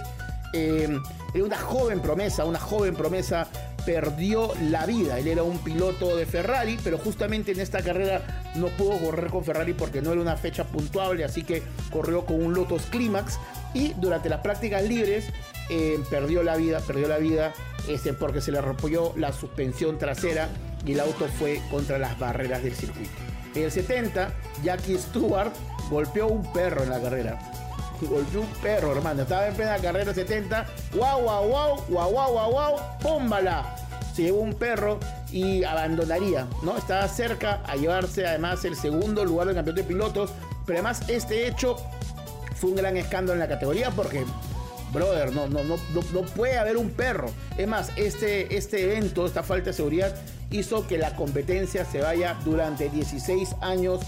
eh, 0.53 0.99
una 1.35 1.57
joven 1.57 2.01
promesa, 2.01 2.45
una 2.45 2.59
joven 2.59 2.95
promesa 2.95 3.47
perdió 3.85 4.53
la 4.69 4.85
vida. 4.85 5.19
Él 5.19 5.27
era 5.27 5.43
un 5.43 5.57
piloto 5.59 6.15
de 6.15 6.25
Ferrari, 6.25 6.77
pero 6.83 6.97
justamente 6.97 7.51
en 7.51 7.59
esta 7.59 7.81
carrera 7.81 8.21
no 8.55 8.67
pudo 8.67 8.97
correr 8.97 9.29
con 9.29 9.43
Ferrari 9.43 9.73
porque 9.73 10.01
no 10.01 10.11
era 10.11 10.21
una 10.21 10.37
fecha 10.37 10.65
puntuable, 10.65 11.23
así 11.23 11.43
que 11.43 11.63
corrió 11.91 12.25
con 12.25 12.43
un 12.43 12.53
Lotus 12.53 12.83
Climax 12.83 13.39
y 13.73 13.93
durante 13.93 14.29
las 14.29 14.41
prácticas 14.41 14.83
libres 14.83 15.25
eh, 15.69 15.99
perdió 16.09 16.43
la 16.43 16.55
vida, 16.55 16.79
perdió 16.81 17.07
la 17.07 17.17
vida 17.17 17.53
este, 17.87 18.13
porque 18.13 18.41
se 18.41 18.51
le 18.51 18.61
rompió 18.61 19.13
la 19.15 19.31
suspensión 19.31 19.97
trasera 19.97 20.49
y 20.85 20.93
el 20.93 20.99
auto 20.99 21.27
fue 21.39 21.61
contra 21.69 21.97
las 21.97 22.17
barreras 22.19 22.63
del 22.63 22.75
circuito. 22.75 23.11
En 23.55 23.63
el 23.63 23.71
70, 23.71 24.33
Jackie 24.63 24.97
Stewart 24.97 25.51
golpeó 25.89 26.27
un 26.27 26.51
perro 26.53 26.83
en 26.83 26.89
la 26.89 27.01
carrera. 27.01 27.50
Golpeó 28.05 28.41
un 28.41 28.53
perro, 28.61 28.91
hermano. 28.95 29.23
Estaba 29.23 29.47
en 29.47 29.55
plena 29.55 29.77
carrera 29.77 30.13
70. 30.13 30.65
Guau, 30.93 31.21
guau, 31.21 31.47
guau, 31.47 31.85
guau, 31.87 32.11
guau, 32.11 32.31
guau, 32.31 32.51
guau. 32.51 32.99
¡Pómbala! 33.01 33.75
Se 34.13 34.23
llevó 34.23 34.41
un 34.41 34.53
perro 34.53 34.99
y 35.31 35.63
abandonaría, 35.63 36.47
¿no? 36.63 36.77
Estaba 36.77 37.07
cerca 37.07 37.61
a 37.65 37.75
llevarse 37.75 38.27
además 38.27 38.65
el 38.65 38.75
segundo 38.75 39.23
lugar 39.23 39.47
del 39.47 39.55
campeonato 39.55 39.81
de 39.81 39.87
pilotos. 39.87 40.31
Pero 40.65 40.79
además 40.79 41.09
este 41.09 41.47
hecho 41.47 41.77
fue 42.55 42.71
un 42.71 42.75
gran 42.75 42.97
escándalo 42.97 43.33
en 43.33 43.39
la 43.39 43.47
categoría 43.47 43.89
porque 43.91 44.25
brother, 44.91 45.33
no, 45.33 45.47
no, 45.47 45.63
no, 45.63 45.77
no, 46.13 46.21
puede 46.35 46.57
haber 46.57 46.77
un 46.77 46.89
perro. 46.89 47.29
Es 47.57 47.67
más, 47.67 47.91
este, 47.95 48.55
este 48.55 48.83
evento, 48.83 49.25
esta 49.25 49.43
falta 49.43 49.67
de 49.67 49.73
seguridad, 49.73 50.15
hizo 50.51 50.87
que 50.87 50.97
la 50.97 51.15
competencia 51.15 51.85
se 51.85 52.01
vaya 52.01 52.37
durante 52.43 52.89
16 52.89 53.55
años 53.61 54.01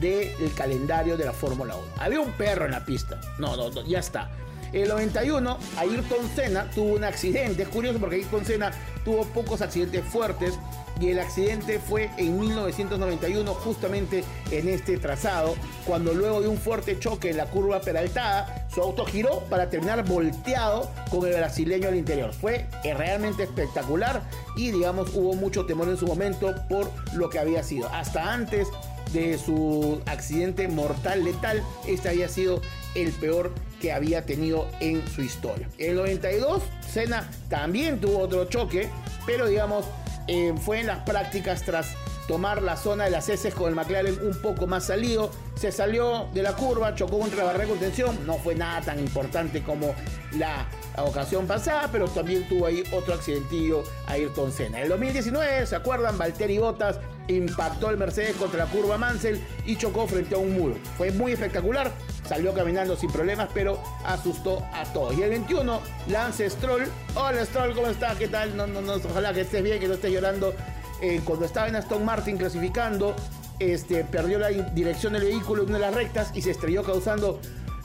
del 0.00 0.52
calendario 0.54 1.16
de 1.16 1.24
la 1.24 1.32
Fórmula 1.32 1.76
1. 1.76 1.86
Había 1.98 2.20
un 2.20 2.32
perro 2.32 2.64
en 2.64 2.72
la 2.72 2.84
pista. 2.84 3.20
No, 3.38 3.56
no, 3.56 3.70
no, 3.70 3.84
ya 3.84 3.98
está. 3.98 4.30
El 4.72 4.88
91, 4.88 5.58
Ayrton 5.78 6.28
Senna 6.34 6.70
tuvo 6.74 6.94
un 6.94 7.04
accidente. 7.04 7.62
Es 7.62 7.68
curioso 7.68 7.98
porque 7.98 8.16
Ayrton 8.16 8.44
Senna 8.44 8.72
tuvo 9.04 9.24
pocos 9.26 9.62
accidentes 9.62 10.04
fuertes 10.04 10.54
y 11.00 11.10
el 11.10 11.18
accidente 11.18 11.78
fue 11.78 12.10
en 12.16 12.38
1991 12.38 13.54
justamente 13.54 14.24
en 14.50 14.68
este 14.68 14.98
trazado, 14.98 15.54
cuando 15.86 16.14
luego 16.14 16.40
de 16.40 16.48
un 16.48 16.56
fuerte 16.56 16.98
choque 16.98 17.30
en 17.30 17.36
la 17.36 17.46
curva 17.46 17.80
peraltada, 17.80 18.66
su 18.72 18.80
auto 18.80 19.04
giró 19.04 19.40
para 19.50 19.68
terminar 19.68 20.04
volteado 20.04 20.90
con 21.10 21.26
el 21.26 21.34
brasileño 21.34 21.88
al 21.88 21.96
interior. 21.96 22.32
Fue 22.32 22.66
realmente 22.82 23.44
espectacular 23.44 24.22
y 24.56 24.70
digamos 24.70 25.10
hubo 25.14 25.34
mucho 25.34 25.66
temor 25.66 25.88
en 25.88 25.96
su 25.96 26.06
momento 26.06 26.54
por 26.68 26.90
lo 27.14 27.28
que 27.28 27.38
había 27.38 27.62
sido. 27.62 27.88
Hasta 27.90 28.32
antes 28.32 28.68
de 29.12 29.38
su 29.38 30.00
accidente 30.06 30.68
mortal 30.68 31.24
letal, 31.24 31.62
este 31.86 32.08
había 32.08 32.28
sido 32.28 32.60
el 32.94 33.12
peor 33.12 33.52
que 33.80 33.92
había 33.92 34.24
tenido 34.24 34.66
en 34.80 35.06
su 35.08 35.22
historia. 35.22 35.68
En 35.78 35.90
el 35.90 35.96
92, 35.96 36.62
Senna 36.90 37.28
también 37.48 38.00
tuvo 38.00 38.18
otro 38.18 38.46
choque, 38.46 38.88
pero 39.26 39.46
digamos 39.46 39.86
eh, 40.28 40.54
fue 40.60 40.80
en 40.80 40.86
las 40.86 40.98
prácticas 41.00 41.62
tras 41.62 41.94
tomar 42.26 42.62
la 42.62 42.76
zona 42.76 43.04
de 43.04 43.10
las 43.10 43.28
heces 43.28 43.54
con 43.54 43.68
el 43.68 43.74
McLaren 43.74 44.18
un 44.26 44.40
poco 44.40 44.66
más 44.66 44.86
salido. 44.86 45.30
Se 45.54 45.70
salió 45.70 46.28
de 46.34 46.42
la 46.42 46.54
curva, 46.54 46.94
chocó 46.94 47.18
contra 47.20 47.38
la 47.38 47.44
barrera 47.44 47.64
de 47.64 47.70
contención. 47.70 48.26
No 48.26 48.34
fue 48.38 48.54
nada 48.54 48.80
tan 48.80 48.98
importante 48.98 49.62
como 49.62 49.94
la 50.32 50.66
ocasión 51.04 51.46
pasada, 51.46 51.88
pero 51.90 52.08
también 52.08 52.48
tuvo 52.48 52.66
ahí 52.66 52.82
otro 52.92 53.14
accidentillo 53.14 53.84
a 54.06 54.12
Ayrton 54.12 54.52
Senna. 54.52 54.78
En 54.78 54.84
el 54.84 54.88
2019, 54.90 55.66
¿se 55.66 55.76
acuerdan? 55.76 56.18
Valtteri 56.18 56.58
Bottas 56.58 56.98
impactó 57.28 57.90
el 57.90 57.96
Mercedes 57.96 58.36
contra 58.36 58.64
la 58.64 58.70
curva 58.70 58.96
Mansell 58.96 59.40
y 59.64 59.76
chocó 59.76 60.06
frente 60.06 60.34
a 60.34 60.38
un 60.38 60.52
muro. 60.52 60.76
Fue 60.96 61.10
muy 61.10 61.32
espectacular, 61.32 61.92
salió 62.28 62.54
caminando 62.54 62.96
sin 62.96 63.10
problemas, 63.10 63.48
pero 63.52 63.82
asustó 64.04 64.64
a 64.72 64.84
todos. 64.92 65.16
Y 65.18 65.22
el 65.22 65.30
21, 65.30 65.80
Lance 66.08 66.48
Stroll. 66.48 66.84
Hola 67.14 67.44
Stroll, 67.44 67.74
¿cómo 67.74 67.88
estás? 67.88 68.16
¿Qué 68.16 68.28
tal? 68.28 68.56
No, 68.56 68.66
no, 68.66 68.80
no, 68.80 68.94
ojalá 68.94 69.32
que 69.32 69.42
estés 69.42 69.62
bien, 69.62 69.80
que 69.80 69.88
no 69.88 69.94
estés 69.94 70.12
llorando. 70.12 70.54
Eh, 71.02 71.20
cuando 71.24 71.44
estaba 71.44 71.68
en 71.68 71.76
Aston 71.76 72.04
Martin 72.04 72.38
clasificando, 72.38 73.14
este, 73.58 74.04
perdió 74.04 74.38
la 74.38 74.48
dirección 74.48 75.12
del 75.14 75.24
vehículo 75.24 75.62
en 75.62 75.70
una 75.70 75.78
de 75.78 75.84
las 75.86 75.94
rectas 75.94 76.30
y 76.34 76.42
se 76.42 76.50
estrelló 76.50 76.82
causando 76.82 77.40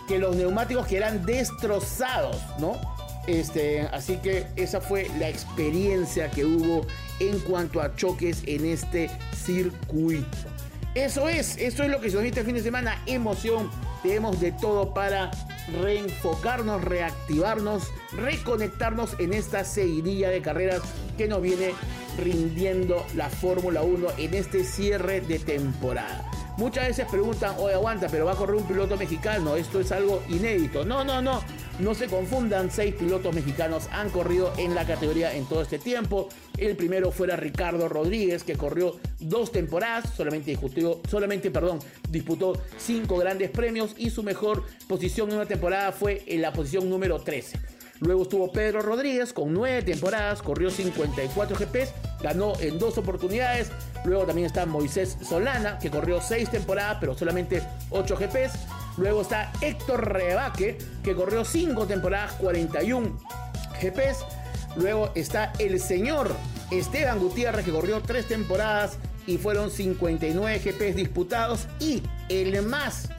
que 0.07 0.19
los 0.19 0.35
neumáticos 0.35 0.87
quedaran 0.87 1.25
destrozados, 1.25 2.37
¿no? 2.59 2.79
Este, 3.27 3.81
así 3.91 4.17
que 4.17 4.47
esa 4.55 4.81
fue 4.81 5.07
la 5.19 5.29
experiencia 5.29 6.29
que 6.31 6.45
hubo 6.45 6.85
en 7.19 7.39
cuanto 7.39 7.81
a 7.81 7.95
choques 7.95 8.43
en 8.45 8.65
este 8.65 9.09
circuito. 9.35 10.25
Eso 10.95 11.29
es, 11.29 11.57
eso 11.57 11.83
es 11.83 11.89
lo 11.89 12.01
que 12.01 12.09
se 12.09 12.17
nos 12.17 12.25
este 12.25 12.43
fin 12.43 12.55
de 12.55 12.61
semana. 12.61 13.01
Emoción, 13.05 13.69
tenemos 14.03 14.41
de 14.41 14.51
todo 14.51 14.93
para 14.93 15.31
reenfocarnos, 15.81 16.83
reactivarnos, 16.83 17.83
reconectarnos 18.11 19.15
en 19.19 19.33
esta 19.33 19.63
seguidilla 19.63 20.29
de 20.29 20.41
carreras 20.41 20.81
que 21.17 21.27
nos 21.27 21.41
viene 21.41 21.73
rindiendo 22.17 23.05
la 23.15 23.29
Fórmula 23.29 23.83
1 23.83 24.07
en 24.17 24.33
este 24.33 24.63
cierre 24.63 25.21
de 25.21 25.39
temporada. 25.39 26.29
Muchas 26.57 26.89
veces 26.89 27.07
preguntan, 27.09 27.55
oye, 27.57 27.75
aguanta, 27.75 28.07
pero 28.09 28.25
va 28.25 28.33
a 28.33 28.35
correr 28.35 28.55
un 28.55 28.67
piloto 28.67 28.97
mexicano, 28.97 29.55
esto 29.55 29.79
es 29.79 29.91
algo 29.91 30.21
inédito. 30.27 30.83
No, 30.83 31.03
no, 31.03 31.21
no, 31.21 31.41
no 31.81 31.95
se 31.95 32.07
confundan, 32.07 32.69
seis 32.71 32.93
pilotos 32.95 33.33
mexicanos 33.33 33.87
han 33.91 34.09
corrido 34.09 34.53
en 34.57 34.75
la 34.75 34.85
categoría 34.85 35.35
en 35.35 35.45
todo 35.45 35.61
este 35.61 35.79
tiempo. 35.79 36.29
El 36.57 36.75
primero 36.75 37.11
fuera 37.11 37.35
Ricardo 37.35 37.89
Rodríguez, 37.89 38.43
que 38.43 38.55
corrió 38.55 38.99
dos 39.19 39.51
temporadas, 39.51 40.13
solamente, 40.15 40.51
disputó, 40.51 41.01
solamente 41.09 41.49
perdón, 41.49 41.79
disputó 42.09 42.53
cinco 42.77 43.17
grandes 43.17 43.49
premios 43.49 43.95
y 43.97 44.11
su 44.11 44.21
mejor 44.23 44.63
posición 44.87 45.29
en 45.29 45.37
una 45.37 45.45
temporada 45.45 45.91
fue 45.91 46.23
en 46.27 46.41
la 46.41 46.53
posición 46.53 46.89
número 46.89 47.19
13. 47.19 47.59
Luego 48.01 48.23
estuvo 48.23 48.51
Pedro 48.51 48.81
Rodríguez 48.81 49.31
con 49.31 49.53
nueve 49.53 49.83
temporadas, 49.83 50.41
corrió 50.41 50.71
54 50.71 51.55
GPs, 51.55 51.93
ganó 52.21 52.53
en 52.59 52.79
dos 52.79 52.97
oportunidades. 52.97 53.71
Luego 54.05 54.25
también 54.25 54.47
está 54.47 54.65
Moisés 54.65 55.17
Solana, 55.21 55.77
que 55.77 55.91
corrió 55.91 56.19
seis 56.19 56.49
temporadas, 56.49 56.97
pero 56.99 57.15
solamente 57.15 57.61
8 57.91 58.17
GPs. 58.17 58.53
Luego 59.01 59.23
está 59.23 59.51
Héctor 59.61 60.13
Rebaque, 60.13 60.77
que 61.03 61.15
corrió 61.15 61.43
cinco 61.43 61.87
temporadas, 61.87 62.33
41 62.33 63.17
GPs. 63.81 64.19
Luego 64.75 65.11
está 65.15 65.53
el 65.57 65.79
señor 65.79 66.31
Esteban 66.69 67.17
Gutiérrez, 67.17 67.65
que 67.65 67.71
corrió 67.71 67.99
tres 68.01 68.27
temporadas 68.27 68.99
y 69.25 69.39
fueron 69.39 69.71
59 69.71 70.59
GPs 70.59 70.95
disputados. 70.95 71.67
Y 71.79 72.03
el 72.29 72.61
más, 72.61 73.09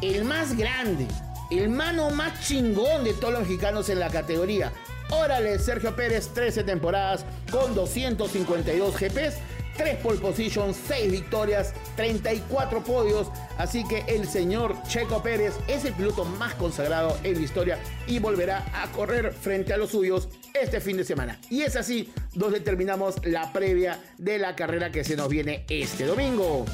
el 0.00 0.24
más 0.24 0.56
grande, 0.56 1.06
el 1.50 1.68
mano 1.68 2.08
más 2.08 2.40
chingón 2.40 3.04
de 3.04 3.12
todos 3.12 3.34
los 3.34 3.42
mexicanos 3.42 3.90
en 3.90 4.00
la 4.00 4.08
categoría. 4.08 4.72
Órale, 5.10 5.58
Sergio 5.58 5.94
Pérez, 5.94 6.30
13 6.32 6.64
temporadas 6.64 7.26
con 7.52 7.74
252 7.74 8.96
GPs, 8.96 9.34
3 9.76 9.96
pole 9.98 10.18
positions, 10.18 10.78
6 10.88 11.12
victorias, 11.12 11.74
34 11.94 12.82
podios. 12.82 13.28
Así 13.58 13.84
que 13.84 14.04
el 14.08 14.26
señor 14.26 14.76
Checo 14.86 15.22
Pérez 15.22 15.54
es 15.66 15.84
el 15.84 15.94
piloto 15.94 16.24
más 16.24 16.54
consagrado 16.54 17.16
en 17.22 17.34
la 17.34 17.40
historia 17.40 17.78
y 18.06 18.18
volverá 18.18 18.64
a 18.74 18.90
correr 18.92 19.32
frente 19.32 19.72
a 19.72 19.76
los 19.76 19.90
suyos 19.90 20.28
este 20.52 20.80
fin 20.80 20.96
de 20.96 21.04
semana. 21.04 21.38
Y 21.50 21.62
es 21.62 21.76
así 21.76 22.12
donde 22.34 22.60
terminamos 22.60 23.14
la 23.24 23.52
previa 23.52 23.98
de 24.18 24.38
la 24.38 24.54
carrera 24.54 24.90
que 24.90 25.04
se 25.04 25.16
nos 25.16 25.28
viene 25.28 25.64
este 25.68 26.04
domingo. 26.04 26.64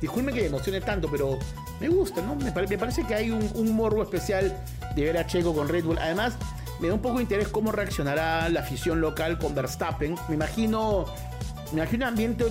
Disculpen 0.00 0.34
que 0.34 0.40
me 0.40 0.46
emocione 0.48 0.80
tanto, 0.80 1.08
pero 1.10 1.38
me 1.80 1.88
gusta, 1.88 2.22
¿no? 2.22 2.34
Me, 2.34 2.50
parece 2.52 3.04
que 3.04 3.14
hay 3.14 3.30
un, 3.30 3.74
morbo 3.74 4.02
especial 4.02 4.56
de 4.96 5.04
ver 5.04 5.18
a 5.18 5.26
Checo 5.26 5.54
con 5.54 5.68
Red 5.68 5.84
Bull. 5.84 5.98
Además, 5.98 6.34
me 6.80 6.88
da 6.88 6.94
un 6.94 7.02
poco 7.02 7.16
de 7.16 7.22
interés 7.22 7.48
cómo 7.48 7.70
reaccionará 7.70 8.48
la 8.48 8.60
afición 8.60 9.00
local 9.00 9.38
con 9.38 9.54
Verstappen. 9.54 10.16
Me 10.28 10.34
imagino, 10.34 11.04
me 11.72 11.82
imagino 11.82 12.06
un 12.06 12.08
ambiente 12.08 12.44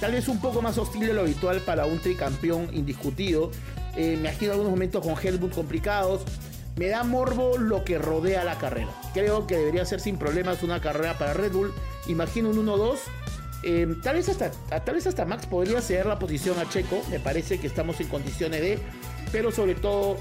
tal 0.00 0.12
vez 0.12 0.28
un 0.28 0.40
poco 0.40 0.62
más 0.62 0.78
hostil 0.78 1.06
de 1.06 1.12
lo 1.12 1.22
habitual 1.22 1.60
para 1.60 1.86
un 1.86 1.98
tricampeón 1.98 2.68
indiscutido. 2.72 3.50
Eh, 3.96 4.16
me 4.16 4.28
imagino 4.28 4.52
algunos 4.52 4.70
momentos 4.70 5.04
con 5.04 5.14
Helmut 5.20 5.54
complicados. 5.54 6.22
Me 6.76 6.88
da 6.88 7.04
morbo 7.04 7.56
lo 7.56 7.84
que 7.84 7.98
rodea 7.98 8.44
la 8.44 8.58
carrera. 8.58 8.90
Creo 9.14 9.46
que 9.46 9.56
debería 9.56 9.84
ser 9.86 10.00
sin 10.00 10.18
problemas 10.18 10.62
una 10.62 10.80
carrera 10.80 11.16
para 11.18 11.32
Red 11.32 11.52
Bull. 11.52 11.72
Imagino 12.06 12.50
un 12.50 12.66
1-2 12.66 12.98
Em, 13.62 14.00
tal, 14.00 14.14
vez 14.14 14.28
hasta, 14.28 14.50
tal 14.50 14.94
vez 14.94 15.06
hasta 15.06 15.24
Max 15.24 15.46
podría 15.46 15.80
ceder 15.80 16.06
la 16.06 16.18
posición 16.18 16.58
a 16.58 16.68
Checo, 16.68 17.02
me 17.10 17.18
parece 17.18 17.58
que 17.58 17.66
estamos 17.66 17.98
en 18.00 18.06
condiciones 18.08 18.60
de, 18.60 18.78
pero 19.32 19.50
sobre 19.50 19.74
todo 19.74 20.18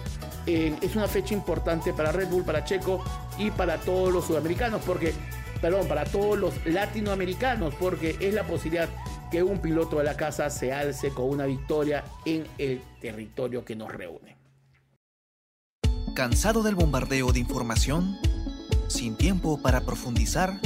em, 0.47 0.75
es 0.81 0.95
una 0.95 1.07
fecha 1.07 1.35
importante 1.35 1.93
para 1.93 2.11
Red 2.11 2.29
Bull, 2.29 2.43
para 2.43 2.63
Checo 2.63 3.03
y 3.37 3.51
para 3.51 3.77
todos 3.77 4.11
los 4.11 4.25
sudamericanos, 4.25 4.81
porque, 4.83 5.13
perdón, 5.61 5.87
para 5.87 6.05
todos 6.05 6.39
los 6.39 6.65
latinoamericanos, 6.65 7.75
porque 7.75 8.15
es 8.19 8.33
la 8.33 8.45
posibilidad 8.45 8.89
que 9.35 9.43
un 9.43 9.59
piloto 9.59 9.97
de 9.97 10.05
la 10.05 10.15
casa 10.15 10.49
se 10.49 10.71
alce 10.71 11.09
con 11.09 11.27
una 11.27 11.45
victoria 11.45 12.05
en 12.23 12.47
el 12.57 12.81
territorio 13.01 13.65
que 13.65 13.75
nos 13.75 13.91
reúne. 13.91 14.37
¿Cansado 16.15 16.63
del 16.63 16.75
bombardeo 16.75 17.33
de 17.33 17.39
información? 17.39 18.15
¿Sin 18.87 19.17
tiempo 19.17 19.61
para 19.61 19.81
profundizar? 19.81 20.61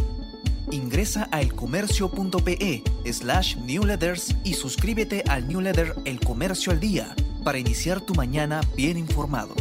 Ingresa 0.70 1.28
a 1.32 1.42
elcomercio.pe 1.42 2.84
slash 3.12 3.58
newsletters 3.58 4.36
y 4.44 4.54
suscríbete 4.54 5.24
al 5.28 5.48
newsletter 5.48 5.96
El 6.06 6.20
Comercio 6.20 6.72
al 6.72 6.80
Día 6.80 7.16
para 7.44 7.58
iniciar 7.58 8.02
tu 8.02 8.14
mañana 8.14 8.62
bien 8.76 9.00
informado. 9.00 9.56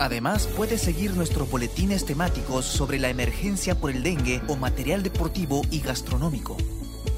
Además, 0.00 0.48
puedes 0.56 0.80
seguir 0.80 1.14
nuestros 1.14 1.48
boletines 1.48 2.04
temáticos 2.04 2.64
sobre 2.64 2.98
la 2.98 3.10
emergencia 3.10 3.76
por 3.76 3.92
el 3.92 4.02
dengue 4.02 4.42
o 4.48 4.56
material 4.56 5.04
deportivo 5.04 5.62
y 5.70 5.78
gastronómico. 5.78 6.56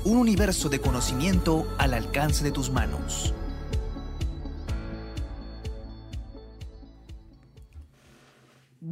Un 0.05 0.17
universo 0.17 0.69
de 0.69 0.81
conocimiento 0.81 1.67
al 1.79 1.95
alcance 1.95 2.43
de 2.43 2.51
tus 2.51 2.71
manos. 2.71 3.33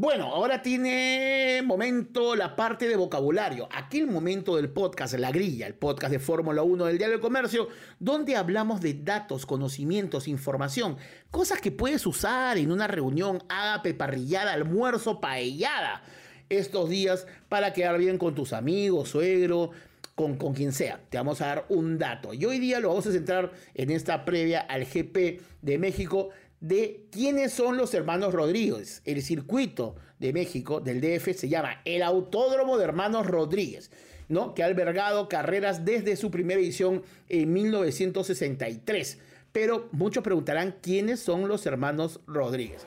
bueno, 0.00 0.26
ahora 0.34 0.62
tiene 0.62 1.62
momento 1.62 2.34
la 2.34 2.56
parte 2.56 2.88
de 2.88 2.96
vocabulario. 2.96 3.68
Aquí 3.70 3.98
el 3.98 4.06
momento 4.06 4.56
del 4.56 4.70
podcast, 4.70 5.12
la 5.14 5.30
grilla, 5.30 5.66
el 5.66 5.74
podcast 5.74 6.10
de 6.10 6.18
Fórmula 6.18 6.62
1 6.62 6.86
del 6.86 6.96
Diario 6.96 7.18
de 7.18 7.22
Comercio, 7.22 7.68
donde 7.98 8.34
hablamos 8.34 8.80
de 8.80 8.94
datos, 8.94 9.44
conocimientos, 9.44 10.26
información, 10.26 10.96
cosas 11.30 11.60
que 11.60 11.70
puedes 11.70 12.06
usar 12.06 12.56
en 12.56 12.72
una 12.72 12.86
reunión, 12.86 13.42
ágape, 13.50 13.92
parrillada, 13.92 14.52
almuerzo, 14.52 15.20
paellada, 15.20 16.02
estos 16.48 16.88
días 16.88 17.26
para 17.50 17.72
quedar 17.72 17.98
bien 17.98 18.16
con 18.16 18.34
tus 18.34 18.52
amigos, 18.54 19.10
suegro, 19.10 19.70
con, 20.14 20.36
con, 20.36 20.54
quien 20.54 20.72
sea. 20.72 21.00
Te 21.08 21.16
vamos 21.18 21.40
a 21.40 21.46
dar 21.46 21.66
un 21.68 21.98
dato. 21.98 22.34
Y 22.34 22.44
hoy 22.44 22.58
día 22.58 22.80
lo 22.80 22.88
vamos 22.88 23.06
a 23.06 23.12
centrar 23.12 23.52
en 23.74 23.90
esta 23.90 24.24
previa 24.24 24.60
al 24.60 24.84
GP 24.84 25.40
de 25.62 25.78
México 25.78 26.30
de 26.60 27.06
quiénes 27.10 27.52
son 27.52 27.76
los 27.76 27.94
hermanos 27.94 28.34
Rodríguez. 28.34 29.02
El 29.04 29.22
circuito 29.22 29.96
de 30.18 30.32
México, 30.32 30.80
del 30.80 31.00
DF, 31.00 31.34
se 31.34 31.48
llama 31.48 31.80
el 31.84 32.02
Autódromo 32.02 32.76
de 32.76 32.84
Hermanos 32.84 33.26
Rodríguez, 33.26 33.90
¿no? 34.28 34.54
que 34.54 34.62
ha 34.62 34.66
albergado 34.66 35.28
carreras 35.28 35.84
desde 35.84 36.16
su 36.16 36.30
primera 36.30 36.60
edición 36.60 37.02
en 37.28 37.52
1963. 37.52 39.18
Pero 39.52 39.88
muchos 39.92 40.22
preguntarán 40.22 40.76
quiénes 40.80 41.20
son 41.20 41.48
los 41.48 41.66
hermanos 41.66 42.20
Rodríguez. 42.26 42.82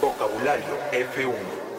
Vocabulario 0.00 0.64
F1. 0.92 1.75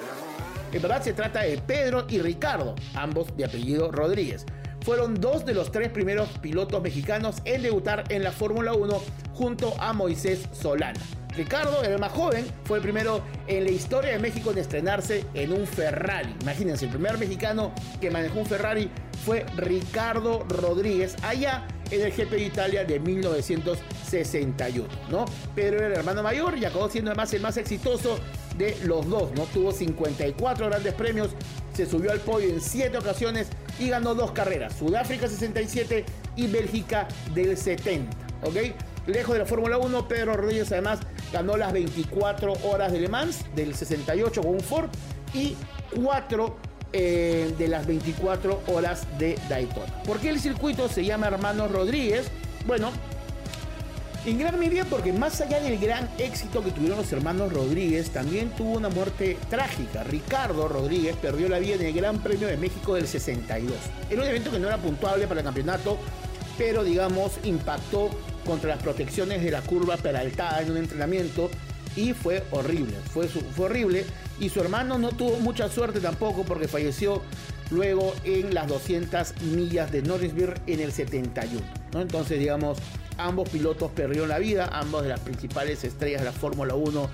En 0.71 0.82
verdad 0.82 1.01
se 1.01 1.13
trata 1.13 1.41
de 1.41 1.58
Pedro 1.60 2.06
y 2.10 2.19
Ricardo, 2.19 2.75
ambos 2.93 3.36
de 3.36 3.45
apellido 3.45 3.91
Rodríguez 3.91 4.45
fueron 4.88 5.19
dos 5.19 5.45
de 5.45 5.53
los 5.53 5.69
tres 5.69 5.89
primeros 5.89 6.30
pilotos 6.39 6.82
mexicanos 6.82 7.41
en 7.43 7.62
debutar 7.62 8.06
en 8.08 8.23
la 8.23 8.32
Fórmula 8.32 8.71
1 8.71 9.01
junto 9.34 9.75
a 9.82 9.91
Moisés 9.91 10.47
Solana. 10.53 10.97
Ricardo 11.36 11.84
el 11.84 11.99
más 11.99 12.13
joven, 12.13 12.45
fue 12.63 12.77
el 12.77 12.84
primero 12.84 13.21
en 13.47 13.65
la 13.65 13.71
historia 13.71 14.12
de 14.13 14.19
México 14.19 14.51
en 14.51 14.60
estrenarse 14.60 15.25
en 15.34 15.51
un 15.51 15.67
Ferrari. 15.67 16.34
Imagínense, 16.41 16.86
el 16.86 16.91
primer 16.91 17.17
mexicano 17.17 17.73
que 17.99 18.10
manejó 18.10 18.39
un 18.39 18.45
Ferrari 18.45 18.89
fue 19.25 19.45
Ricardo 19.58 20.45
Rodríguez 20.47 21.17
allá 21.21 21.67
en 21.91 22.02
el 22.02 22.12
GP 22.12 22.32
de 22.32 22.43
Italia 22.43 22.86
de 22.86 23.00
1961, 23.00 24.88
¿no? 25.10 25.26
Pero 25.56 25.78
era 25.78 25.88
el 25.88 25.93
hermano 25.93 26.23
mayor 26.23 26.58
y 26.58 26.65
acabó 26.65 26.89
siendo 26.89 27.12
además 27.12 27.34
el 27.34 27.41
más 27.41 27.58
exitoso 27.58 28.19
de 28.58 28.78
los 28.84 29.08
dos, 29.10 29.32
¿no? 29.34 29.43
Tuvo 29.45 29.71
54 29.71 30.67
grandes 30.67 30.93
premios, 30.93 31.30
se 31.73 31.86
subió 31.86 32.12
al 32.12 32.19
podio 32.19 32.50
en 32.50 32.62
7 32.62 32.97
ocasiones 32.97 33.47
y 33.80 33.89
ganó 33.89 34.15
dos 34.15 34.32
carreras, 34.32 34.73
Sudáfrica 34.78 35.28
67 35.28 36.06
y 36.36 36.47
Bélgica 36.47 37.08
del 37.34 37.56
70, 37.58 38.17
¿ok? 38.43 38.56
Lejos 39.08 39.34
de 39.34 39.39
la 39.39 39.45
Fórmula 39.45 39.78
1, 39.78 40.08
Pedro 40.08 40.36
Rodríguez 40.36 40.71
además 40.71 41.00
ganó 41.32 41.56
las 41.56 41.71
24 41.71 42.54
horas 42.63 42.91
de 42.91 43.00
Le 43.00 43.08
Mans 43.08 43.45
del 43.56 43.73
68 43.73 44.41
con 44.41 44.52
un 44.52 44.60
Ford 44.60 44.89
y 45.34 45.56
4 45.95 46.58
eh, 46.93 47.54
de 47.58 47.67
las 47.67 47.86
24 47.86 48.63
horas 48.67 49.06
de 49.17 49.38
Daytona. 49.50 50.04
¿Por 50.04 50.19
qué 50.19 50.30
el 50.30 50.39
circuito 50.39 50.88
se 50.88 51.04
llama 51.06 51.28
Hermanos 51.28 51.71
Rodríguez? 51.71 52.28
Bueno, 52.65 52.91
en 54.28 54.39
gran 54.39 54.60
medida 54.60 54.84
porque 54.84 55.13
más 55.13 55.39
allá 55.39 55.62
del 55.62 55.80
gran 55.80 56.10
éxito 56.17 56.62
que 56.62 56.71
tuvieron 56.71 56.97
los 56.97 57.12
hermanos 57.13 57.54
Rodríguez, 57.54 58.10
también 58.10 58.50
tuvo 58.50 58.73
una 58.73 58.89
muerte 58.89 59.38
trágica. 59.50 60.04
Ricardo 60.04 60.67
Rodríguez 60.67 61.15
perdió 61.15 61.47
la 61.47 61.60
vida 61.60 61.76
en 61.76 61.84
el 61.84 61.93
Gran 61.93 62.19
Premio 62.19 62.47
de 62.47 62.58
México 62.58 62.95
del 62.95 63.08
62. 63.08 63.71
Era 64.10 64.21
un 64.21 64.28
evento 64.28 64.52
que 64.52 64.60
no 64.60 64.67
era 64.67 64.78
puntuable 64.78 65.28
para 65.28 65.39
el 65.39 65.45
campeonato, 65.45 65.97
pero 66.58 66.84
digamos 66.84 67.39
impactó 67.45 68.10
contra 68.45 68.71
las 68.71 68.84
protecciones 68.84 69.41
de 69.41 69.52
la 69.52 69.62
curva 69.62 69.95
peraltada 69.95 70.62
en 70.62 70.71
un 70.71 70.78
entrenamiento 70.78 71.50
y 71.97 72.13
fue 72.13 72.43
horrible, 72.51 72.95
fue, 73.12 73.27
fue 73.27 73.65
horrible 73.65 74.05
y 74.39 74.47
su 74.47 74.62
hermano 74.62 74.97
no 74.97 75.10
tuvo 75.10 75.39
mucha 75.39 75.67
suerte 75.67 75.99
tampoco 75.99 76.43
porque 76.43 76.69
falleció 76.69 77.21
luego 77.71 78.15
en 78.23 78.53
las 78.53 78.67
200 78.67 79.41
millas 79.41 79.91
de 79.91 80.03
Norrisville 80.03 80.53
en 80.67 80.79
el 80.79 80.93
71. 80.93 81.62
¿no? 81.91 82.01
Entonces 82.01 82.39
digamos 82.39 82.77
Ambos 83.17 83.49
pilotos 83.49 83.91
perdieron 83.91 84.29
la 84.29 84.38
vida, 84.38 84.69
ambos 84.71 85.03
de 85.03 85.10
las 85.10 85.19
principales 85.19 85.83
estrellas 85.83 86.21
de 86.21 86.25
la 86.25 86.31
Fórmula 86.31 86.75
1 86.75 87.10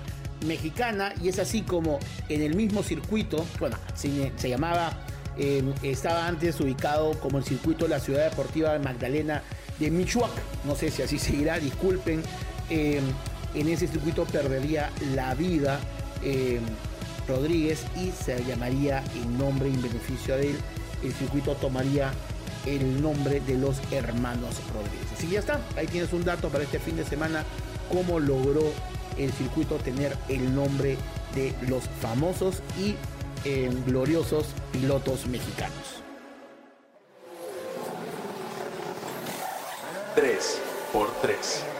mexicana, 0.46 1.14
y 1.22 1.28
es 1.28 1.38
así 1.38 1.62
como 1.62 1.98
en 2.28 2.42
el 2.42 2.54
mismo 2.54 2.82
circuito, 2.82 3.44
bueno, 3.58 3.78
se, 3.94 4.48
llamaba, 4.48 4.92
em, 5.38 5.72
estaba 5.82 6.26
antes 6.26 6.60
ubicado 6.60 7.18
como 7.20 7.38
el 7.38 7.44
circuito 7.44 7.86
de 7.86 7.90
la 7.90 8.00
ciudad 8.00 8.28
deportiva 8.28 8.74
de 8.74 8.80
Magdalena 8.80 9.42
de 9.78 9.90
Michoacán, 9.90 10.44
no 10.64 10.76
sé 10.76 10.90
si 10.90 11.00
así 11.00 11.18
seguirá, 11.18 11.58
disculpen, 11.58 12.22
em, 12.68 13.02
en 13.54 13.68
ese 13.68 13.86
circuito 13.86 14.24
perdería 14.24 14.90
la 15.14 15.34
vida 15.34 15.80
em, 16.22 16.62
Rodríguez 17.26 17.84
y 17.96 18.10
se 18.10 18.44
llamaría 18.44 19.02
en 19.14 19.38
nombre 19.38 19.68
y 19.68 19.74
en 19.74 19.82
beneficio 19.82 20.36
de 20.36 20.50
él, 20.50 20.56
el 21.02 21.12
circuito 21.12 21.54
tomaría 21.54 22.12
el 22.66 23.00
nombre 23.02 23.40
de 23.40 23.56
los 23.56 23.76
hermanos 23.90 24.56
Rodríguez. 24.72 25.12
Así 25.16 25.28
ya 25.28 25.40
está, 25.40 25.60
ahí 25.76 25.86
tienes 25.86 26.12
un 26.12 26.24
dato 26.24 26.48
para 26.48 26.64
este 26.64 26.78
fin 26.78 26.96
de 26.96 27.04
semana, 27.04 27.44
cómo 27.90 28.20
logró 28.20 28.72
el 29.16 29.32
circuito 29.32 29.76
tener 29.76 30.16
el 30.28 30.54
nombre 30.54 30.96
de 31.34 31.54
los 31.68 31.84
famosos 32.00 32.62
y 32.78 32.96
eh, 33.44 33.70
gloriosos 33.86 34.46
pilotos 34.72 35.26
mexicanos. 35.26 36.02
3 40.14 40.60
por 40.92 41.10
3 41.22 41.73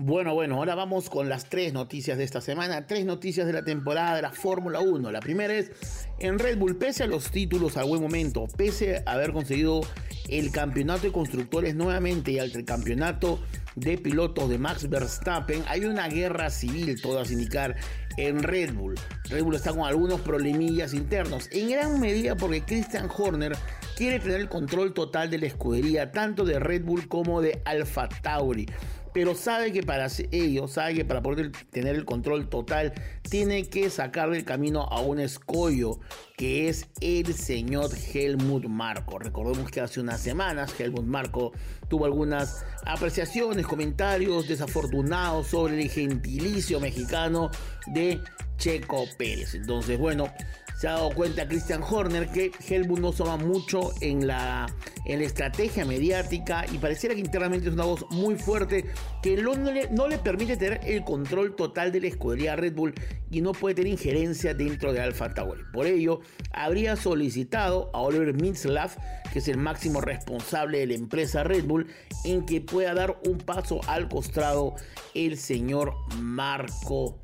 bueno, 0.00 0.32
bueno, 0.32 0.54
ahora 0.54 0.76
vamos 0.76 1.10
con 1.10 1.28
las 1.28 1.46
tres 1.46 1.72
noticias 1.72 2.16
de 2.16 2.22
esta 2.22 2.40
semana, 2.40 2.86
tres 2.86 3.04
noticias 3.04 3.48
de 3.48 3.52
la 3.52 3.64
temporada 3.64 4.14
de 4.14 4.22
la 4.22 4.30
Fórmula 4.30 4.78
1. 4.78 5.10
La 5.10 5.18
primera 5.18 5.52
es, 5.52 5.72
en 6.20 6.38
Red 6.38 6.56
Bull, 6.56 6.76
pese 6.76 7.02
a 7.02 7.08
los 7.08 7.32
títulos 7.32 7.76
al 7.76 7.86
buen 7.86 8.00
momento, 8.00 8.46
pese 8.56 9.02
a 9.04 9.12
haber 9.14 9.32
conseguido 9.32 9.80
el 10.28 10.52
campeonato 10.52 11.02
de 11.02 11.12
constructores 11.12 11.74
nuevamente 11.74 12.30
y 12.30 12.38
al 12.38 12.64
campeonato 12.64 13.40
de 13.74 13.98
pilotos 13.98 14.48
de 14.48 14.58
Max 14.58 14.88
Verstappen, 14.88 15.64
hay 15.66 15.84
una 15.84 16.06
guerra 16.06 16.48
civil, 16.50 17.02
todo 17.02 17.18
a 17.18 17.26
indicar, 17.26 17.74
en 18.16 18.44
Red 18.44 18.74
Bull. 18.74 18.94
Red 19.30 19.42
Bull 19.42 19.56
está 19.56 19.72
con 19.72 19.80
algunos 19.80 20.20
problemillas 20.20 20.94
internos, 20.94 21.48
en 21.50 21.70
gran 21.70 21.98
medida 21.98 22.36
porque 22.36 22.62
Christian 22.62 23.08
Horner 23.16 23.56
quiere 23.96 24.20
tener 24.20 24.40
el 24.40 24.48
control 24.48 24.94
total 24.94 25.28
de 25.28 25.38
la 25.38 25.46
escudería, 25.46 26.12
tanto 26.12 26.44
de 26.44 26.60
Red 26.60 26.84
Bull 26.84 27.08
como 27.08 27.40
de 27.40 27.60
Alfa 27.64 28.08
Tauri 28.08 28.66
pero 29.12 29.34
sabe 29.34 29.72
que 29.72 29.82
para 29.82 30.08
ello, 30.30 30.68
sabe 30.68 30.94
que 30.94 31.04
para 31.04 31.22
poder 31.22 31.52
tener 31.70 31.96
el 31.96 32.04
control 32.04 32.48
total, 32.48 32.92
tiene 33.22 33.68
que 33.68 33.90
sacar 33.90 34.30
del 34.30 34.44
camino 34.44 34.82
a 34.82 35.00
un 35.00 35.20
escollo 35.20 36.00
que 36.36 36.68
es 36.68 36.86
el 37.00 37.34
señor 37.34 37.90
Helmut 38.12 38.66
Marco. 38.66 39.18
Recordemos 39.18 39.70
que 39.70 39.80
hace 39.80 40.00
unas 40.00 40.20
semanas 40.20 40.78
Helmut 40.78 41.04
Marco 41.04 41.52
tuvo 41.88 42.04
algunas 42.04 42.64
apreciaciones, 42.86 43.66
comentarios 43.66 44.46
desafortunados 44.46 45.48
sobre 45.48 45.80
el 45.80 45.90
gentilicio 45.90 46.80
mexicano 46.80 47.50
de 47.86 48.20
Checo 48.56 49.04
Pérez. 49.16 49.54
Entonces, 49.54 49.98
bueno, 49.98 50.32
se 50.78 50.86
ha 50.86 50.92
dado 50.92 51.10
cuenta 51.10 51.48
Christian 51.48 51.82
Horner 51.82 52.28
que 52.28 52.52
Helmut 52.68 53.00
no 53.00 53.12
suma 53.12 53.36
mucho 53.36 53.92
en 54.00 54.28
la, 54.28 54.72
estrategia 55.04 55.84
mediática 55.84 56.66
y 56.70 56.78
pareciera 56.78 57.16
que 57.16 57.20
internamente 57.20 57.66
es 57.66 57.74
una 57.74 57.84
voz 57.84 58.06
muy 58.10 58.36
fuerte 58.36 58.84
que 59.20 59.42
no, 59.42 59.54
le, 59.54 59.90
no 59.90 60.06
le 60.06 60.18
permite 60.18 60.56
tener 60.56 60.80
el 60.84 61.02
control 61.02 61.56
total 61.56 61.90
de 61.90 62.02
la 62.02 62.06
escudería 62.06 62.54
Red 62.54 62.74
Bull 62.74 62.94
y 63.28 63.40
no 63.40 63.52
puede 63.52 63.74
tener 63.74 63.92
injerencia 63.92 64.54
dentro 64.54 64.92
de 64.92 65.00
Alfa 65.00 65.34
Tauri. 65.34 65.62
Por 65.72 65.86
ello, 65.86 66.20
habría 66.52 66.94
solicitado 66.94 67.90
a 67.92 68.00
Oliver 68.00 68.34
Mintzlaff, 68.34 68.98
que 69.32 69.40
es 69.40 69.48
el 69.48 69.56
máximo 69.56 70.00
responsable 70.00 70.78
de 70.78 70.86
la 70.86 70.94
empresa 70.94 71.42
Red 71.42 71.64
Bull, 71.64 71.88
en 72.24 72.46
que 72.46 72.60
pueda 72.60 72.94
dar 72.94 73.18
un 73.26 73.38
paso 73.38 73.80
al 73.88 74.08
costado 74.08 74.76
el 75.14 75.38
señor 75.38 75.94
Marco 76.20 77.18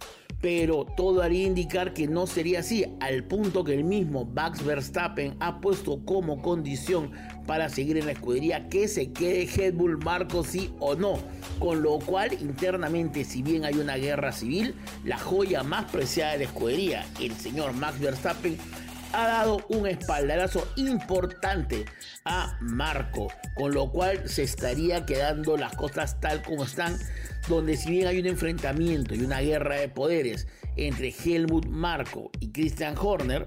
pero 0.45 0.85
todo 0.85 1.23
haría 1.23 1.47
indicar 1.47 1.95
que 1.95 2.07
no 2.07 2.27
sería 2.27 2.61
así, 2.61 2.85
al 3.01 3.25
punto 3.25 3.65
que 3.65 3.73
el 3.73 3.83
mismo 3.83 4.27
Max 4.27 4.63
Verstappen 4.63 5.37
ha 5.41 5.59
puesto 5.63 6.05
como 6.05 6.43
condición 6.43 7.13
para 7.47 7.71
seguir 7.71 7.97
en 7.97 8.05
la 8.05 8.13
escudería 8.13 8.69
que 8.69 8.87
se 8.87 9.11
quede 9.11 9.49
Red 9.57 9.73
Bull 9.73 9.97
Marco 10.05 10.45
sí 10.45 10.71
o 10.81 10.97
no, 10.97 11.19
con 11.59 11.83
lo 11.83 11.99
cual 11.99 12.35
internamente 12.43 13.25
si 13.25 13.43
bien 13.43 13.65
hay 13.65 13.77
una 13.77 13.97
guerra 13.97 14.33
civil, 14.33 14.75
la 15.03 15.17
joya 15.17 15.63
más 15.63 15.91
preciada 15.91 16.33
de 16.33 16.39
la 16.41 16.45
escudería, 16.45 17.07
el 17.23 17.33
señor 17.37 17.73
Max 17.73 17.99
Verstappen, 17.99 18.59
ha 19.15 19.29
dado 19.29 19.65
un 19.69 19.87
espaldarazo 19.87 20.67
importante 20.77 21.85
a 22.25 22.59
Marco, 22.61 23.29
con 23.55 23.73
lo 23.73 23.91
cual 23.91 24.29
se 24.29 24.43
estaría 24.43 25.07
quedando 25.07 25.57
las 25.57 25.75
cosas 25.77 26.21
tal 26.21 26.43
como 26.43 26.65
están 26.65 26.99
donde 27.49 27.77
si 27.77 27.91
bien 27.91 28.09
hay 28.09 28.19
un 28.19 28.27
enfrentamiento 28.27 29.15
y 29.15 29.23
una 29.23 29.41
guerra 29.41 29.77
de 29.77 29.89
poderes 29.89 30.49
entre 30.77 31.15
Helmut 31.25 31.67
Marko 31.67 32.31
y 32.41 32.51
Christian 32.51 32.97
Horner, 32.99 33.47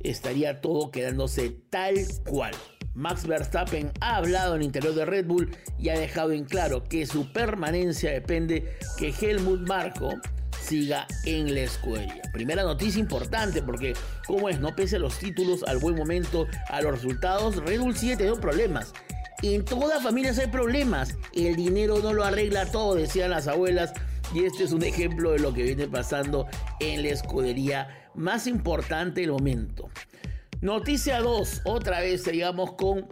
estaría 0.00 0.60
todo 0.60 0.90
quedándose 0.90 1.50
tal 1.70 1.94
cual. 2.24 2.54
Max 2.94 3.26
Verstappen 3.26 3.90
ha 4.00 4.16
hablado 4.16 4.54
en 4.54 4.60
el 4.60 4.66
interior 4.66 4.94
de 4.94 5.04
Red 5.04 5.26
Bull 5.26 5.50
y 5.78 5.88
ha 5.88 5.98
dejado 5.98 6.30
en 6.30 6.44
claro 6.44 6.84
que 6.84 7.06
su 7.06 7.32
permanencia 7.32 8.12
depende 8.12 8.78
que 8.96 9.08
Helmut 9.08 9.66
Marko 9.66 10.14
siga 10.64 11.06
en 11.24 11.54
la 11.54 11.60
escudería. 11.60 12.22
Primera 12.32 12.62
noticia 12.62 13.00
importante 13.00 13.62
porque, 13.62 13.94
como 14.26 14.48
es, 14.48 14.58
no 14.60 14.74
pese 14.74 14.96
a 14.96 14.98
los 14.98 15.18
títulos, 15.18 15.62
al 15.64 15.78
buen 15.78 15.94
momento, 15.94 16.46
a 16.68 16.80
los 16.80 16.92
resultados, 16.92 17.56
Red 17.56 17.80
Bull 17.80 17.96
sigue 17.96 18.16
teniendo 18.16 18.40
problemas. 18.40 18.92
En 19.42 19.64
todas 19.64 20.02
familias 20.02 20.38
hay 20.38 20.46
problemas. 20.46 21.16
El 21.34 21.56
dinero 21.56 21.98
no 22.02 22.12
lo 22.12 22.24
arregla 22.24 22.66
todo, 22.66 22.94
decían 22.94 23.30
las 23.30 23.46
abuelas. 23.46 23.92
Y 24.34 24.44
este 24.44 24.64
es 24.64 24.72
un 24.72 24.82
ejemplo 24.82 25.32
de 25.32 25.38
lo 25.38 25.52
que 25.52 25.62
viene 25.62 25.86
pasando 25.86 26.46
en 26.80 27.02
la 27.02 27.10
escudería 27.10 28.10
más 28.14 28.46
importante 28.46 29.20
del 29.20 29.32
momento. 29.32 29.90
Noticia 30.60 31.20
2, 31.20 31.62
otra 31.66 32.00
vez 32.00 32.22
seguimos 32.22 32.72
con 32.72 33.06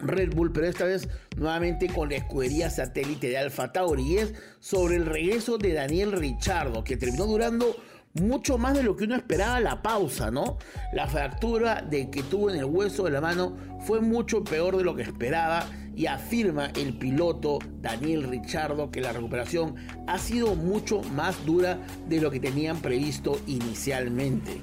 Red 0.00 0.34
Bull, 0.34 0.52
pero 0.52 0.66
esta 0.66 0.84
vez 0.84 1.08
nuevamente 1.36 1.88
con 1.88 2.08
la 2.08 2.16
escudería 2.16 2.70
satélite 2.70 3.28
de 3.28 3.38
Alfa 3.38 3.72
Tauri 3.72 4.02
y 4.02 4.18
es 4.18 4.34
sobre 4.60 4.96
el 4.96 5.06
regreso 5.06 5.58
de 5.58 5.72
Daniel 5.72 6.12
Richardo, 6.12 6.84
que 6.84 6.96
terminó 6.96 7.26
durando 7.26 7.76
mucho 8.20 8.58
más 8.58 8.74
de 8.74 8.82
lo 8.82 8.96
que 8.96 9.04
uno 9.04 9.16
esperaba 9.16 9.60
la 9.60 9.82
pausa, 9.82 10.30
¿no? 10.30 10.58
La 10.92 11.06
fractura 11.06 11.82
de 11.82 12.10
que 12.10 12.22
tuvo 12.22 12.50
en 12.50 12.56
el 12.56 12.64
hueso 12.64 13.04
de 13.04 13.10
la 13.10 13.20
mano 13.20 13.56
fue 13.80 14.00
mucho 14.00 14.42
peor 14.42 14.76
de 14.76 14.84
lo 14.84 14.94
que 14.96 15.02
esperaba 15.02 15.68
y 15.94 16.06
afirma 16.06 16.66
el 16.76 16.98
piloto 16.98 17.58
Daniel 17.80 18.24
Richardo 18.24 18.90
que 18.90 19.00
la 19.00 19.12
recuperación 19.12 19.76
ha 20.06 20.18
sido 20.18 20.54
mucho 20.54 21.02
más 21.02 21.44
dura 21.44 21.78
de 22.08 22.20
lo 22.20 22.30
que 22.30 22.40
tenían 22.40 22.80
previsto 22.80 23.40
inicialmente. 23.46 24.60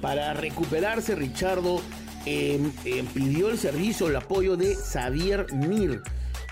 Para 0.00 0.32
recuperarse, 0.32 1.14
Richardo 1.14 1.80
Em, 2.26 2.70
em, 2.84 3.06
pidió 3.06 3.50
el 3.50 3.58
servicio, 3.58 4.08
el 4.08 4.16
apoyo 4.16 4.56
de 4.56 4.76
Xavier 4.76 5.46
Mir, 5.54 6.02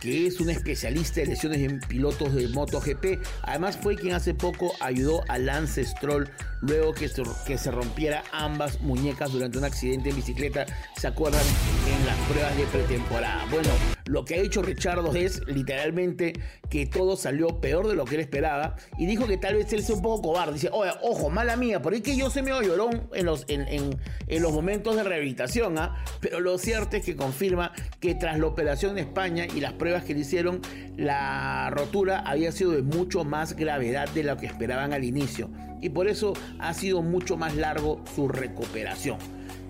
que 0.01 0.27
es 0.27 0.41
un 0.41 0.49
especialista 0.49 1.21
en 1.21 1.31
lesiones 1.31 1.59
en 1.59 1.81
pilotos 1.81 2.35
de 2.35 2.49
MotoGP. 2.49 3.21
Además 3.43 3.79
fue 3.81 3.97
quien 3.97 4.15
hace 4.15 4.33
poco 4.33 4.73
ayudó 4.81 5.23
a 5.29 5.39
Lance 5.39 5.85
Stroll 5.85 6.31
luego 6.61 6.95
que 6.95 7.09
se, 7.09 7.23
que 7.47 7.59
se 7.59 7.71
rompiera 7.71 8.25
ambas 8.33 8.81
muñecas 8.81 9.33
durante 9.33 9.59
un 9.59 9.65
accidente 9.65 10.11
en 10.11 10.17
bicicleta, 10.17 10.67
¿se 10.97 11.07
acuerdan? 11.07 11.45
En 11.87 12.07
las 12.07 12.17
pruebas 12.29 12.57
de 12.57 12.65
pretemporada. 12.65 13.45
Bueno, 13.51 13.71
lo 14.09 14.25
que 14.25 14.35
ha 14.35 14.39
hecho 14.39 14.63
Richardo 14.63 15.15
es 15.15 15.47
literalmente 15.47 16.33
que 16.71 16.87
todo 16.87 17.17
salió 17.17 17.61
peor 17.61 17.87
de 17.87 17.95
lo 17.95 18.05
que 18.05 18.17
él 18.17 18.21
esperaba 18.23 18.77
y 18.99 19.07
dijo 19.07 19.27
que 19.27 19.37
tal 19.37 19.57
vez 19.57 19.73
él 19.73 19.83
sea 19.83 19.97
un 19.97 20.03
poco 20.03 20.23
cobarde. 20.23 20.55
Dice, 20.55 20.71
ojo, 20.73 21.31
mala 21.31 21.57
mía, 21.57 21.83
por 21.83 21.93
ahí 21.93 22.01
que 22.01 22.17
yo 22.17 22.31
se 22.31 22.43
me 22.43 22.51
llorón 22.51 23.09
en 23.13 23.27
los, 23.27 23.45
en, 23.49 23.67
en, 23.69 24.43
los 24.43 24.53
momentos 24.53 24.97
de 24.97 25.05
rehabilitación, 25.05 25.79
¿ah? 25.79 26.03
pero 26.21 26.41
lo 26.41 26.59
cierto 26.59 26.97
es 26.97 27.05
que 27.05 27.17
confirma 27.17 27.73
que 28.01 28.15
tras 28.15 28.39
la 28.39 28.47
operación 28.47 28.93
en 28.93 29.07
España 29.07 29.47
y 29.47 29.61
las 29.61 29.75
pruebas 29.75 30.05
que 30.05 30.15
le 30.15 30.21
hicieron, 30.21 30.61
la 30.97 31.71
rotura 31.71 32.21
había 32.21 32.51
sido 32.53 32.73
de 32.73 32.83
mucho 32.83 33.25
más 33.25 33.55
gravedad 33.55 34.09
de 34.09 34.25
lo 34.25 34.37
que 34.37 34.47
esperaban 34.47 34.93
al 34.93 35.05
inicio 35.05 35.51
y 35.81 35.91
por 35.91 36.09
eso 36.09 36.33
ha 36.59 36.75
sido 36.75 37.03
mucho 37.03 37.37
más 37.37 37.55
largo 37.55 38.03
su 38.15 38.29
recuperación. 38.29 39.19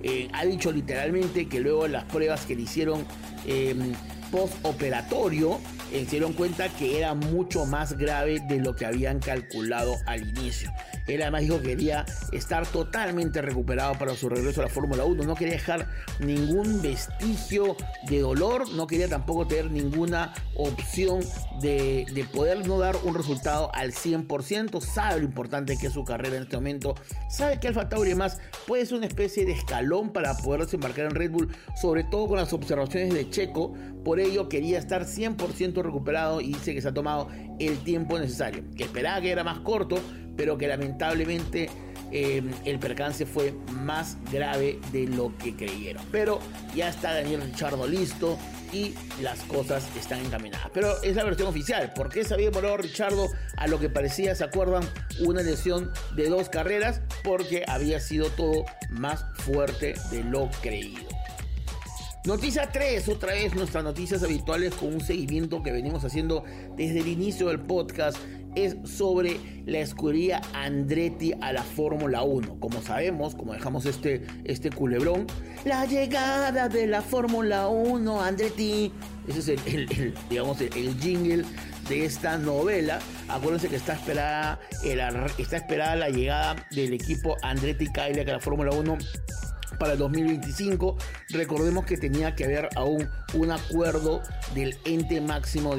Eh, 0.02 0.28
ha 0.32 0.44
dicho 0.44 0.70
literalmente 0.70 1.48
que 1.48 1.58
luego 1.60 1.88
las 1.88 2.04
pruebas 2.04 2.46
que 2.46 2.54
le 2.54 2.62
hicieron 2.62 3.04
eh, 3.46 3.74
post-operatorio, 4.30 5.58
eh, 5.92 6.04
se 6.04 6.12
dieron 6.12 6.32
cuenta 6.32 6.68
que 6.68 6.98
era 6.98 7.14
mucho 7.14 7.64
más 7.64 7.96
grave 7.96 8.40
de 8.48 8.60
lo 8.60 8.74
que 8.74 8.86
habían 8.86 9.20
calculado 9.20 9.96
al 10.06 10.28
inicio. 10.28 10.70
Él 11.08 11.22
además 11.22 11.42
dijo 11.42 11.60
que 11.60 11.68
quería 11.68 12.04
estar 12.32 12.66
totalmente 12.66 13.40
recuperado 13.40 13.94
para 13.98 14.14
su 14.14 14.28
regreso 14.28 14.60
a 14.60 14.64
la 14.64 14.70
Fórmula 14.70 15.04
1. 15.04 15.24
No 15.24 15.34
quería 15.34 15.54
dejar 15.54 15.88
ningún 16.20 16.82
vestigio 16.82 17.76
de 18.08 18.20
dolor. 18.20 18.70
No 18.74 18.86
quería 18.86 19.08
tampoco 19.08 19.46
tener 19.46 19.70
ninguna 19.70 20.34
opción 20.54 21.20
de, 21.60 22.06
poder 22.32 22.66
no 22.66 22.78
dar 22.78 22.96
un 23.04 23.14
resultado 23.14 23.74
al 23.74 23.92
100%. 23.92 24.80
Sabe 24.80 25.20
lo 25.20 25.24
importante 25.24 25.76
que 25.78 25.86
es 25.86 25.92
su 25.92 26.04
carrera 26.04 26.36
en 26.36 26.42
este 26.42 26.56
momento. 26.56 26.94
Sabe 27.30 27.58
que 27.58 27.68
Alfa 27.68 27.88
Tauri 27.88 28.14
más 28.14 28.38
puede 28.66 28.84
ser 28.84 28.98
una 28.98 29.06
especie 29.06 29.46
de 29.46 29.52
escalón 29.52 30.12
para 30.12 30.36
poder 30.36 30.62
desembarcar 30.62 31.06
en 31.06 31.14
Red 31.14 31.30
Bull. 31.30 31.48
Sobre 31.80 32.04
todo 32.04 32.28
con 32.28 32.36
las 32.36 32.52
observaciones 32.52 33.14
de 33.14 33.30
Checo. 33.30 33.74
Por 34.04 34.20
ello 34.20 34.48
quería 34.48 34.78
estar 34.78 35.04
100% 35.04 35.82
recuperado 35.82 36.40
y 36.40 36.48
dice 36.48 36.74
que 36.74 36.80
se 36.80 36.88
ha 36.88 36.94
tomado 36.94 37.28
el 37.58 37.78
tiempo 37.78 38.18
necesario. 38.18 38.64
Que 38.76 38.84
esperaba 38.84 39.20
que 39.20 39.30
era 39.30 39.44
más 39.44 39.60
corto 39.60 39.98
pero 40.38 40.56
que 40.56 40.68
lamentablemente 40.68 41.68
eh, 42.12 42.42
el 42.64 42.78
percance 42.78 43.26
fue 43.26 43.52
más 43.72 44.16
grave 44.32 44.78
de 44.92 45.08
lo 45.08 45.36
que 45.36 45.54
creyeron. 45.54 46.02
Pero 46.12 46.38
ya 46.74 46.88
está 46.88 47.12
Daniel 47.12 47.42
Richardo 47.42 47.86
listo 47.86 48.38
y 48.72 48.94
las 49.20 49.40
cosas 49.40 49.84
están 49.96 50.24
encaminadas. 50.24 50.70
Pero 50.72 51.02
es 51.02 51.16
la 51.16 51.24
versión 51.24 51.48
oficial. 51.48 51.92
¿Por 51.92 52.08
qué 52.08 52.24
se 52.24 52.34
había 52.34 52.50
volado 52.50 52.76
Richardo 52.76 53.28
a 53.56 53.66
lo 53.66 53.80
que 53.80 53.90
parecía, 53.90 54.34
se 54.36 54.44
acuerdan, 54.44 54.84
una 55.26 55.42
lesión 55.42 55.90
de 56.14 56.28
dos 56.28 56.48
carreras? 56.48 57.02
Porque 57.24 57.64
había 57.66 57.98
sido 57.98 58.30
todo 58.30 58.64
más 58.90 59.24
fuerte 59.38 59.94
de 60.12 60.22
lo 60.22 60.48
creído. 60.62 61.17
Noticia 62.24 62.68
3, 62.70 63.08
otra 63.08 63.32
vez 63.32 63.54
nuestras 63.54 63.84
noticias 63.84 64.22
habituales 64.24 64.74
con 64.74 64.92
un 64.92 65.00
seguimiento 65.00 65.62
que 65.62 65.70
venimos 65.70 66.04
haciendo 66.04 66.44
desde 66.76 67.00
el 67.00 67.06
inicio 67.06 67.48
del 67.48 67.60
podcast 67.60 68.18
es 68.56 68.76
sobre 68.84 69.38
la 69.66 69.78
escudería 69.78 70.40
Andretti 70.52 71.32
a 71.40 71.52
la 71.52 71.62
Fórmula 71.62 72.22
1. 72.22 72.58
Como 72.58 72.82
sabemos, 72.82 73.36
como 73.36 73.52
dejamos 73.52 73.86
este, 73.86 74.26
este 74.44 74.70
culebrón, 74.70 75.26
la 75.64 75.86
llegada 75.86 76.68
de 76.68 76.88
la 76.88 77.02
Fórmula 77.02 77.68
1, 77.68 78.20
Andretti. 78.20 78.92
Ese 79.28 79.38
es 79.38 79.48
el, 79.66 80.14
digamos, 80.28 80.60
el, 80.60 80.98
jingle 81.00 81.44
de 81.88 82.04
esta 82.04 82.36
novela. 82.36 82.98
Acuérdense 83.28 83.68
que 83.68 83.76
está 83.76 83.92
esperada, 83.92 84.58
está 85.38 85.56
esperada 85.56 85.94
la 85.94 86.08
llegada 86.08 86.56
del 86.72 86.94
equipo 86.94 87.36
Andretti 87.42 87.86
Cadillac 87.86 88.28
a 88.28 88.32
la 88.32 88.40
Fórmula 88.40 88.72
1 88.72 88.98
para 89.78 89.92
el 89.92 89.98
2025. 89.98 90.96
Recordemos 91.30 91.86
que 91.86 91.96
tenía 91.96 92.34
que 92.34 92.44
haber 92.44 92.68
aún 92.76 93.08
un 93.34 93.50
acuerdo 93.50 94.22
del 94.54 94.76
ente 94.84 95.20
máximo 95.20 95.74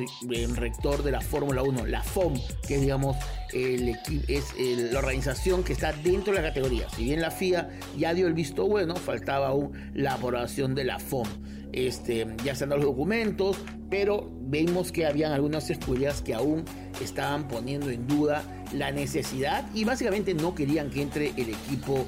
rector 0.55 1.03
de 1.03 1.11
la 1.11 1.21
Fórmula 1.21 1.63
1, 1.63 1.85
la 1.85 2.03
FOM, 2.03 2.33
que 2.67 2.75
es, 2.75 2.81
digamos, 2.81 3.17
es 3.53 4.53
la 4.91 4.99
organización 4.99 5.63
que 5.63 5.73
está 5.73 5.91
dentro 5.93 6.33
de 6.33 6.41
la 6.41 6.47
categoría. 6.47 6.89
Si 6.89 7.03
bien 7.03 7.21
la 7.21 7.31
FIA 7.31 7.69
ya 7.97 8.13
dio 8.13 8.27
el 8.27 8.33
visto 8.33 8.67
bueno, 8.67 8.95
faltaba 8.95 9.47
aún 9.47 9.91
la 9.93 10.13
aprobación 10.13 10.75
de 10.75 10.83
la 10.83 10.99
FOM. 10.99 11.27
Este, 11.71 12.27
ya 12.43 12.53
están 12.53 12.69
los 12.69 12.81
documentos, 12.81 13.57
pero 13.89 14.31
vemos 14.41 14.91
que 14.91 15.05
habían 15.05 15.31
algunas 15.31 15.69
escuelas 15.69 16.21
que 16.21 16.33
aún 16.33 16.65
estaban 17.01 17.47
poniendo 17.47 17.89
en 17.91 18.07
duda 18.07 18.43
la 18.73 18.91
necesidad 18.91 19.65
y 19.73 19.83
básicamente 19.83 20.33
no 20.33 20.55
querían 20.55 20.89
que 20.89 21.01
entre 21.01 21.29
el 21.29 21.49
equipo 21.49 22.05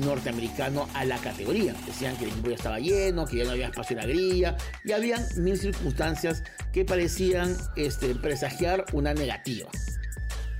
norteamericano 0.00 0.88
a 0.94 1.04
la 1.04 1.18
categoría. 1.18 1.74
Decían 1.86 2.16
que 2.16 2.24
el 2.24 2.30
equipo 2.30 2.50
ya 2.50 2.56
estaba 2.56 2.78
lleno, 2.78 3.26
que 3.26 3.38
ya 3.38 3.44
no 3.44 3.50
había 3.50 3.66
espacio 3.66 3.98
en 3.98 4.06
la 4.06 4.12
grilla 4.12 4.56
y 4.84 4.92
habían 4.92 5.22
mil 5.36 5.58
circunstancias 5.58 6.42
que 6.72 6.84
parecían 6.84 7.56
este, 7.76 8.14
presagiar 8.14 8.84
una 8.92 9.14
negativa. 9.14 9.68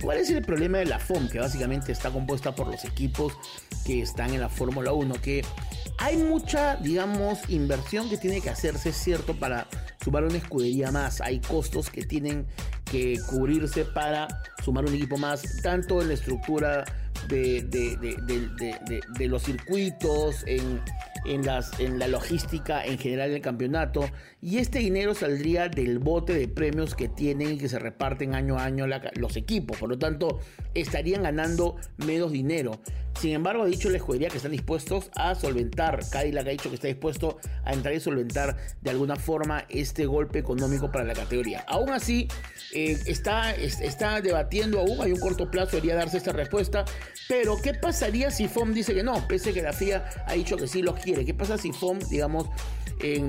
¿Cuál 0.01 0.17
es 0.17 0.29
el 0.29 0.43
problema 0.43 0.79
de 0.79 0.85
la 0.85 0.99
FOM? 0.99 1.29
Que 1.29 1.39
básicamente 1.39 1.91
está 1.91 2.11
compuesta 2.11 2.53
por 2.53 2.67
los 2.67 2.83
equipos 2.85 3.33
que 3.85 4.01
están 4.01 4.33
en 4.33 4.41
la 4.41 4.49
Fórmula 4.49 4.91
1, 4.91 5.15
que 5.21 5.43
hay 5.97 6.17
mucha, 6.17 6.75
digamos, 6.75 7.39
inversión 7.49 8.09
que 8.09 8.17
tiene 8.17 8.41
que 8.41 8.49
hacerse, 8.49 8.91
¿cierto? 8.91 9.35
Para 9.35 9.67
sumar 10.03 10.23
una 10.23 10.37
escudería 10.37 10.91
más. 10.91 11.21
Hay 11.21 11.39
costos 11.39 11.89
que 11.89 12.03
tienen 12.03 12.45
que 12.95 13.19
cubrirse 13.27 13.83
para 13.83 14.25
sumar 14.63 14.85
un 14.85 14.95
equipo 14.95 15.17
más, 15.17 15.41
tanto 15.61 16.01
en 16.01 16.07
la 16.07 16.13
estructura 16.13 16.85
de, 17.27 17.61
de, 17.63 19.27
los 19.27 19.43
circuitos, 19.43 20.43
en, 20.47 20.79
en, 21.25 21.45
las, 21.45 21.79
en 21.79 21.99
la 21.99 22.07
logística 22.07 22.85
en 22.85 22.97
general 22.97 23.31
del 23.31 23.41
campeonato. 23.41 24.09
Y 24.41 24.57
este 24.59 24.79
dinero 24.79 25.13
saldría 25.15 25.69
del 25.69 25.99
bote 25.99 26.33
de 26.33 26.47
premios 26.47 26.95
que 26.95 27.07
tienen 27.07 27.53
y 27.53 27.57
que 27.57 27.69
se 27.69 27.79
reparten 27.79 28.35
año 28.35 28.57
a 28.57 28.65
año 28.65 28.85
los 29.15 29.37
equipos. 29.37 29.77
Por 29.77 29.89
lo 29.89 29.97
tanto, 29.97 30.39
estarían 30.73 31.23
ganando 31.23 31.77
menos 31.97 32.31
dinero. 32.31 32.79
Sin 33.19 33.31
embargo, 33.31 33.63
ha 33.63 33.65
dicho 33.65 33.89
la 33.89 33.97
escudería 33.97 34.27
que 34.27 34.37
están 34.37 34.51
dispuestos 34.51 35.09
a 35.15 35.35
solventar. 35.35 35.99
Cadillac 36.09 36.47
ha 36.47 36.49
dicho 36.49 36.69
que 36.69 36.75
está 36.75 36.87
dispuesto 36.87 37.39
a 37.63 37.71
entrar 37.71 37.93
y 37.93 37.99
solventar 38.01 38.57
de 38.81 38.89
alguna 38.89 39.15
forma 39.15 39.65
este 39.69 40.05
golpe 40.05 40.39
económico 40.39 40.91
para 40.91 41.05
la 41.05 41.13
categoría. 41.13 41.63
Aún 41.67 41.91
así, 41.91 42.27
eh, 42.73 42.97
está, 43.05 43.53
está 43.55 44.19
debatiendo 44.19 44.81
aún, 44.81 44.99
hay 45.01 45.13
un 45.13 45.19
corto 45.19 45.49
plazo, 45.49 45.77
debería 45.77 45.95
darse 45.95 46.17
esta 46.17 46.33
respuesta. 46.33 46.83
Pero, 47.29 47.57
¿qué 47.61 47.73
pasaría 47.73 48.31
si 48.31 48.49
FOM 48.49 48.73
dice 48.73 48.93
que 48.93 49.01
no? 49.01 49.25
Pese 49.27 49.51
a 49.51 49.53
que 49.53 49.61
la 49.61 49.71
FIA 49.71 50.05
ha 50.27 50.33
dicho 50.33 50.57
que 50.57 50.67
sí 50.67 50.81
los 50.81 50.99
quiere. 50.99 51.14
¿Qué 51.23 51.33
pasa 51.33 51.57
si 51.57 51.71
FOM, 51.71 51.99
digamos, 52.09 52.49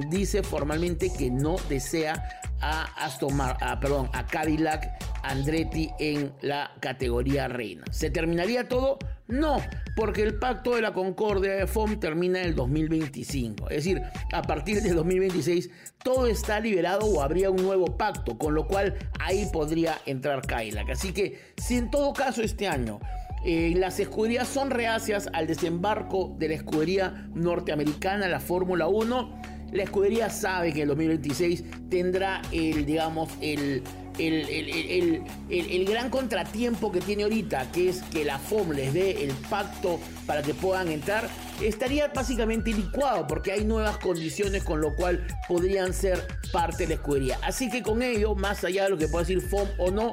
dice 0.08 0.42
formalmente 0.42 1.12
que 1.12 1.30
no 1.30 1.56
desea 1.68 2.40
a 2.60 2.84
Aston 3.04 3.38
a, 3.40 3.78
perdón, 3.80 4.08
a 4.12 4.26
Cadillac 4.26 4.88
Andretti 5.22 5.90
en 5.98 6.32
la 6.40 6.72
categoría 6.80 7.48
reina. 7.48 7.84
¿Se 7.90 8.10
terminaría 8.10 8.68
todo? 8.68 8.98
No, 9.28 9.60
porque 9.96 10.22
el 10.22 10.38
pacto 10.38 10.76
de 10.76 10.82
la 10.82 10.92
Concordia 10.92 11.54
de 11.54 11.66
FOM 11.66 11.98
termina 11.98 12.40
en 12.40 12.46
el 12.46 12.54
2025. 12.54 13.68
Es 13.70 13.76
decir, 13.76 14.02
a 14.32 14.42
partir 14.42 14.80
del 14.82 14.94
2026 14.94 15.68
todo 16.02 16.28
está 16.28 16.60
liberado 16.60 17.06
o 17.06 17.20
habría 17.20 17.50
un 17.50 17.62
nuevo 17.62 17.96
pacto, 17.96 18.38
con 18.38 18.54
lo 18.54 18.68
cual 18.68 18.94
ahí 19.18 19.48
podría 19.52 19.98
entrar 20.06 20.46
Cadillac. 20.46 20.90
Así 20.90 21.12
que 21.12 21.40
si 21.56 21.76
en 21.76 21.90
todo 21.90 22.12
caso 22.12 22.40
este 22.42 22.68
año 22.68 23.00
eh, 23.48 23.74
las 23.76 24.00
escuderías 24.00 24.48
son 24.48 24.70
reacias 24.70 25.28
al 25.32 25.46
desembarco 25.46 26.34
de 26.36 26.48
la 26.48 26.54
escudería 26.54 27.28
norteamericana, 27.32 28.26
la 28.26 28.40
Fórmula 28.40 28.88
1. 28.88 29.40
La 29.70 29.84
escudería 29.84 30.30
sabe 30.30 30.72
que 30.72 30.82
el 30.82 30.88
2026 30.88 31.62
tendrá 31.88 32.42
el, 32.50 32.84
digamos, 32.84 33.30
el, 33.40 33.84
el, 34.18 35.22
el, 35.48 35.84
gran 35.84 36.10
contratiempo 36.10 36.90
que 36.90 37.00
tiene 37.00 37.24
ahorita, 37.24 37.70
que 37.72 37.88
es 37.88 38.02
que 38.02 38.24
la 38.24 38.38
FOM 38.38 38.72
les 38.72 38.92
dé 38.92 39.24
el 39.24 39.32
pacto 39.48 40.00
para 40.26 40.42
que 40.42 40.54
puedan 40.54 40.88
entrar, 40.88 41.28
estaría 41.60 42.08
básicamente 42.08 42.72
licuado 42.72 43.26
porque 43.26 43.52
hay 43.52 43.64
nuevas 43.64 43.98
condiciones 43.98 44.64
con 44.64 44.80
lo 44.80 44.94
cual 44.94 45.26
podrían 45.48 45.92
ser 45.92 46.26
parte 46.52 46.84
de 46.84 46.88
la 46.88 46.94
escudería. 46.94 47.38
Así 47.42 47.70
que 47.70 47.82
con 47.82 48.02
ello, 48.02 48.34
más 48.34 48.64
allá 48.64 48.84
de 48.84 48.90
lo 48.90 48.98
que 48.98 49.08
pueda 49.08 49.24
decir 49.24 49.40
FOM 49.40 49.68
o 49.78 49.90
no, 49.90 50.12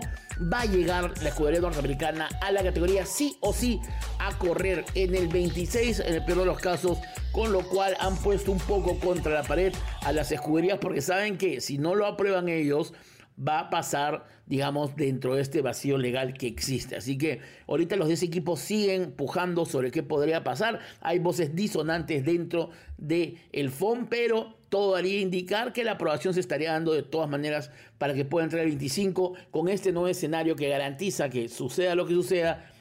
va 0.51 0.61
a 0.61 0.65
llegar 0.65 1.13
la 1.21 1.29
escudería 1.29 1.61
norteamericana 1.61 2.29
a 2.41 2.51
la 2.51 2.63
categoría 2.63 3.05
sí 3.05 3.37
o 3.41 3.53
sí 3.53 3.79
a 4.19 4.37
correr 4.37 4.85
en 4.95 5.15
el 5.15 5.27
26, 5.27 5.99
en 5.99 6.15
el 6.15 6.25
peor 6.25 6.39
de 6.39 6.45
los 6.45 6.59
casos, 6.59 6.97
con 7.31 7.51
lo 7.51 7.61
cual 7.67 7.95
han 7.99 8.15
puesto 8.17 8.51
un 8.51 8.59
poco 8.59 8.99
contra 8.99 9.33
la 9.33 9.43
pared 9.43 9.73
a 10.01 10.11
las 10.11 10.31
escuderías 10.31 10.79
porque 10.79 11.01
saben 11.01 11.37
que 11.37 11.61
si 11.61 11.77
no 11.77 11.95
lo 11.95 12.05
aprueban 12.05 12.49
ellos, 12.49 12.93
va 13.37 13.59
a 13.59 13.69
pasar, 13.69 14.25
digamos, 14.45 14.95
dentro 14.95 15.35
de 15.35 15.41
este 15.41 15.61
vacío 15.61 15.97
legal 15.97 16.33
que 16.33 16.47
existe. 16.47 16.95
Así 16.95 17.17
que 17.17 17.41
ahorita 17.67 17.95
los 17.95 18.07
10 18.07 18.23
equipos 18.23 18.59
siguen 18.59 19.11
pujando 19.11 19.65
sobre 19.65 19.91
qué 19.91 20.03
podría 20.03 20.43
pasar. 20.43 20.79
Hay 21.01 21.19
voces 21.19 21.55
disonantes 21.55 22.23
dentro 22.25 22.69
del 22.97 23.37
el 23.51 23.71
FOM, 23.71 24.07
pero 24.07 24.55
todo 24.69 24.95
haría 24.95 25.19
indicar 25.19 25.73
que 25.73 25.83
la 25.83 25.91
aprobación 25.91 26.33
se 26.33 26.39
estaría 26.39 26.71
dando 26.71 26.93
de 26.93 27.03
todas 27.03 27.29
maneras 27.29 27.71
para 27.97 28.13
que 28.13 28.25
pueda 28.25 28.45
entrar 28.45 28.63
el 28.63 28.69
25 28.69 29.33
con 29.51 29.69
este 29.69 29.91
nuevo 29.91 30.07
escenario 30.07 30.55
que 30.55 30.69
garantiza 30.69 31.29
que 31.29 31.47
suceda 31.47 31.95
lo 31.95 32.05
que 32.05 32.13
suceda, 32.13 32.72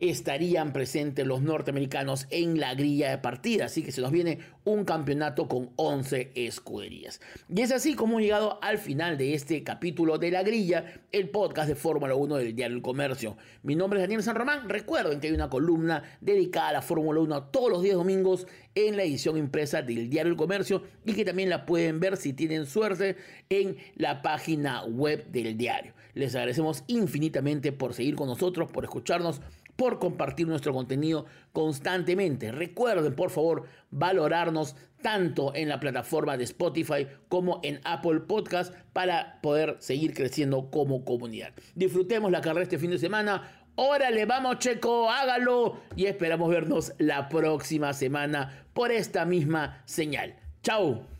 estarían 0.00 0.72
presentes 0.72 1.26
los 1.26 1.42
norteamericanos 1.42 2.26
en 2.30 2.58
la 2.58 2.74
grilla 2.74 3.10
de 3.10 3.18
partida. 3.18 3.66
Así 3.66 3.82
que 3.82 3.92
se 3.92 4.00
nos 4.00 4.10
viene 4.10 4.38
un 4.64 4.84
campeonato 4.84 5.48
con 5.48 5.70
11 5.76 6.32
escuderías. 6.34 7.20
Y 7.48 7.60
es 7.60 7.72
así 7.72 7.94
como 7.94 8.10
hemos 8.10 8.22
llegado 8.22 8.58
al 8.62 8.78
final 8.78 9.18
de 9.18 9.34
este 9.34 9.62
capítulo 9.62 10.18
de 10.18 10.30
la 10.30 10.42
grilla, 10.42 11.02
el 11.12 11.28
podcast 11.28 11.68
de 11.68 11.74
Fórmula 11.74 12.14
1 12.14 12.36
del 12.36 12.54
Diario 12.54 12.76
El 12.76 12.82
Comercio. 12.82 13.36
Mi 13.62 13.76
nombre 13.76 14.00
es 14.00 14.04
Daniel 14.04 14.22
San 14.22 14.36
Román. 14.36 14.68
Recuerden 14.68 15.20
que 15.20 15.28
hay 15.28 15.34
una 15.34 15.50
columna 15.50 16.02
dedicada 16.20 16.68
a 16.68 16.72
la 16.72 16.82
Fórmula 16.82 17.20
1 17.20 17.44
todos 17.44 17.70
los 17.70 17.82
días 17.82 17.96
domingos 17.96 18.46
en 18.74 18.96
la 18.96 19.02
edición 19.02 19.36
impresa 19.36 19.82
del 19.82 20.08
Diario 20.08 20.32
El 20.32 20.38
Comercio 20.38 20.82
y 21.04 21.12
que 21.12 21.24
también 21.24 21.50
la 21.50 21.66
pueden 21.66 22.00
ver 22.00 22.16
si 22.16 22.32
tienen 22.32 22.66
suerte 22.66 23.16
en 23.48 23.76
la 23.96 24.22
página 24.22 24.84
web 24.84 25.26
del 25.30 25.56
diario. 25.56 25.92
Les 26.14 26.34
agradecemos 26.34 26.84
infinitamente 26.86 27.72
por 27.72 27.94
seguir 27.94 28.16
con 28.16 28.28
nosotros, 28.28 28.70
por 28.70 28.84
escucharnos 28.84 29.40
por 29.80 29.98
compartir 29.98 30.46
nuestro 30.46 30.74
contenido 30.74 31.24
constantemente. 31.54 32.52
Recuerden, 32.52 33.14
por 33.14 33.30
favor, 33.30 33.62
valorarnos 33.90 34.76
tanto 35.00 35.54
en 35.54 35.70
la 35.70 35.80
plataforma 35.80 36.36
de 36.36 36.44
Spotify 36.44 37.06
como 37.30 37.60
en 37.62 37.80
Apple 37.84 38.20
Podcast 38.20 38.74
para 38.92 39.40
poder 39.40 39.76
seguir 39.78 40.12
creciendo 40.12 40.70
como 40.70 41.06
comunidad. 41.06 41.54
Disfrutemos 41.74 42.30
la 42.30 42.42
carrera 42.42 42.64
este 42.64 42.78
fin 42.78 42.90
de 42.90 42.98
semana. 42.98 43.64
Órale, 43.74 44.26
vamos 44.26 44.58
Checo, 44.58 45.08
hágalo 45.08 45.80
y 45.96 46.04
esperamos 46.04 46.50
vernos 46.50 46.92
la 46.98 47.30
próxima 47.30 47.94
semana 47.94 48.66
por 48.74 48.92
esta 48.92 49.24
misma 49.24 49.80
señal. 49.86 50.36
Chao. 50.62 51.19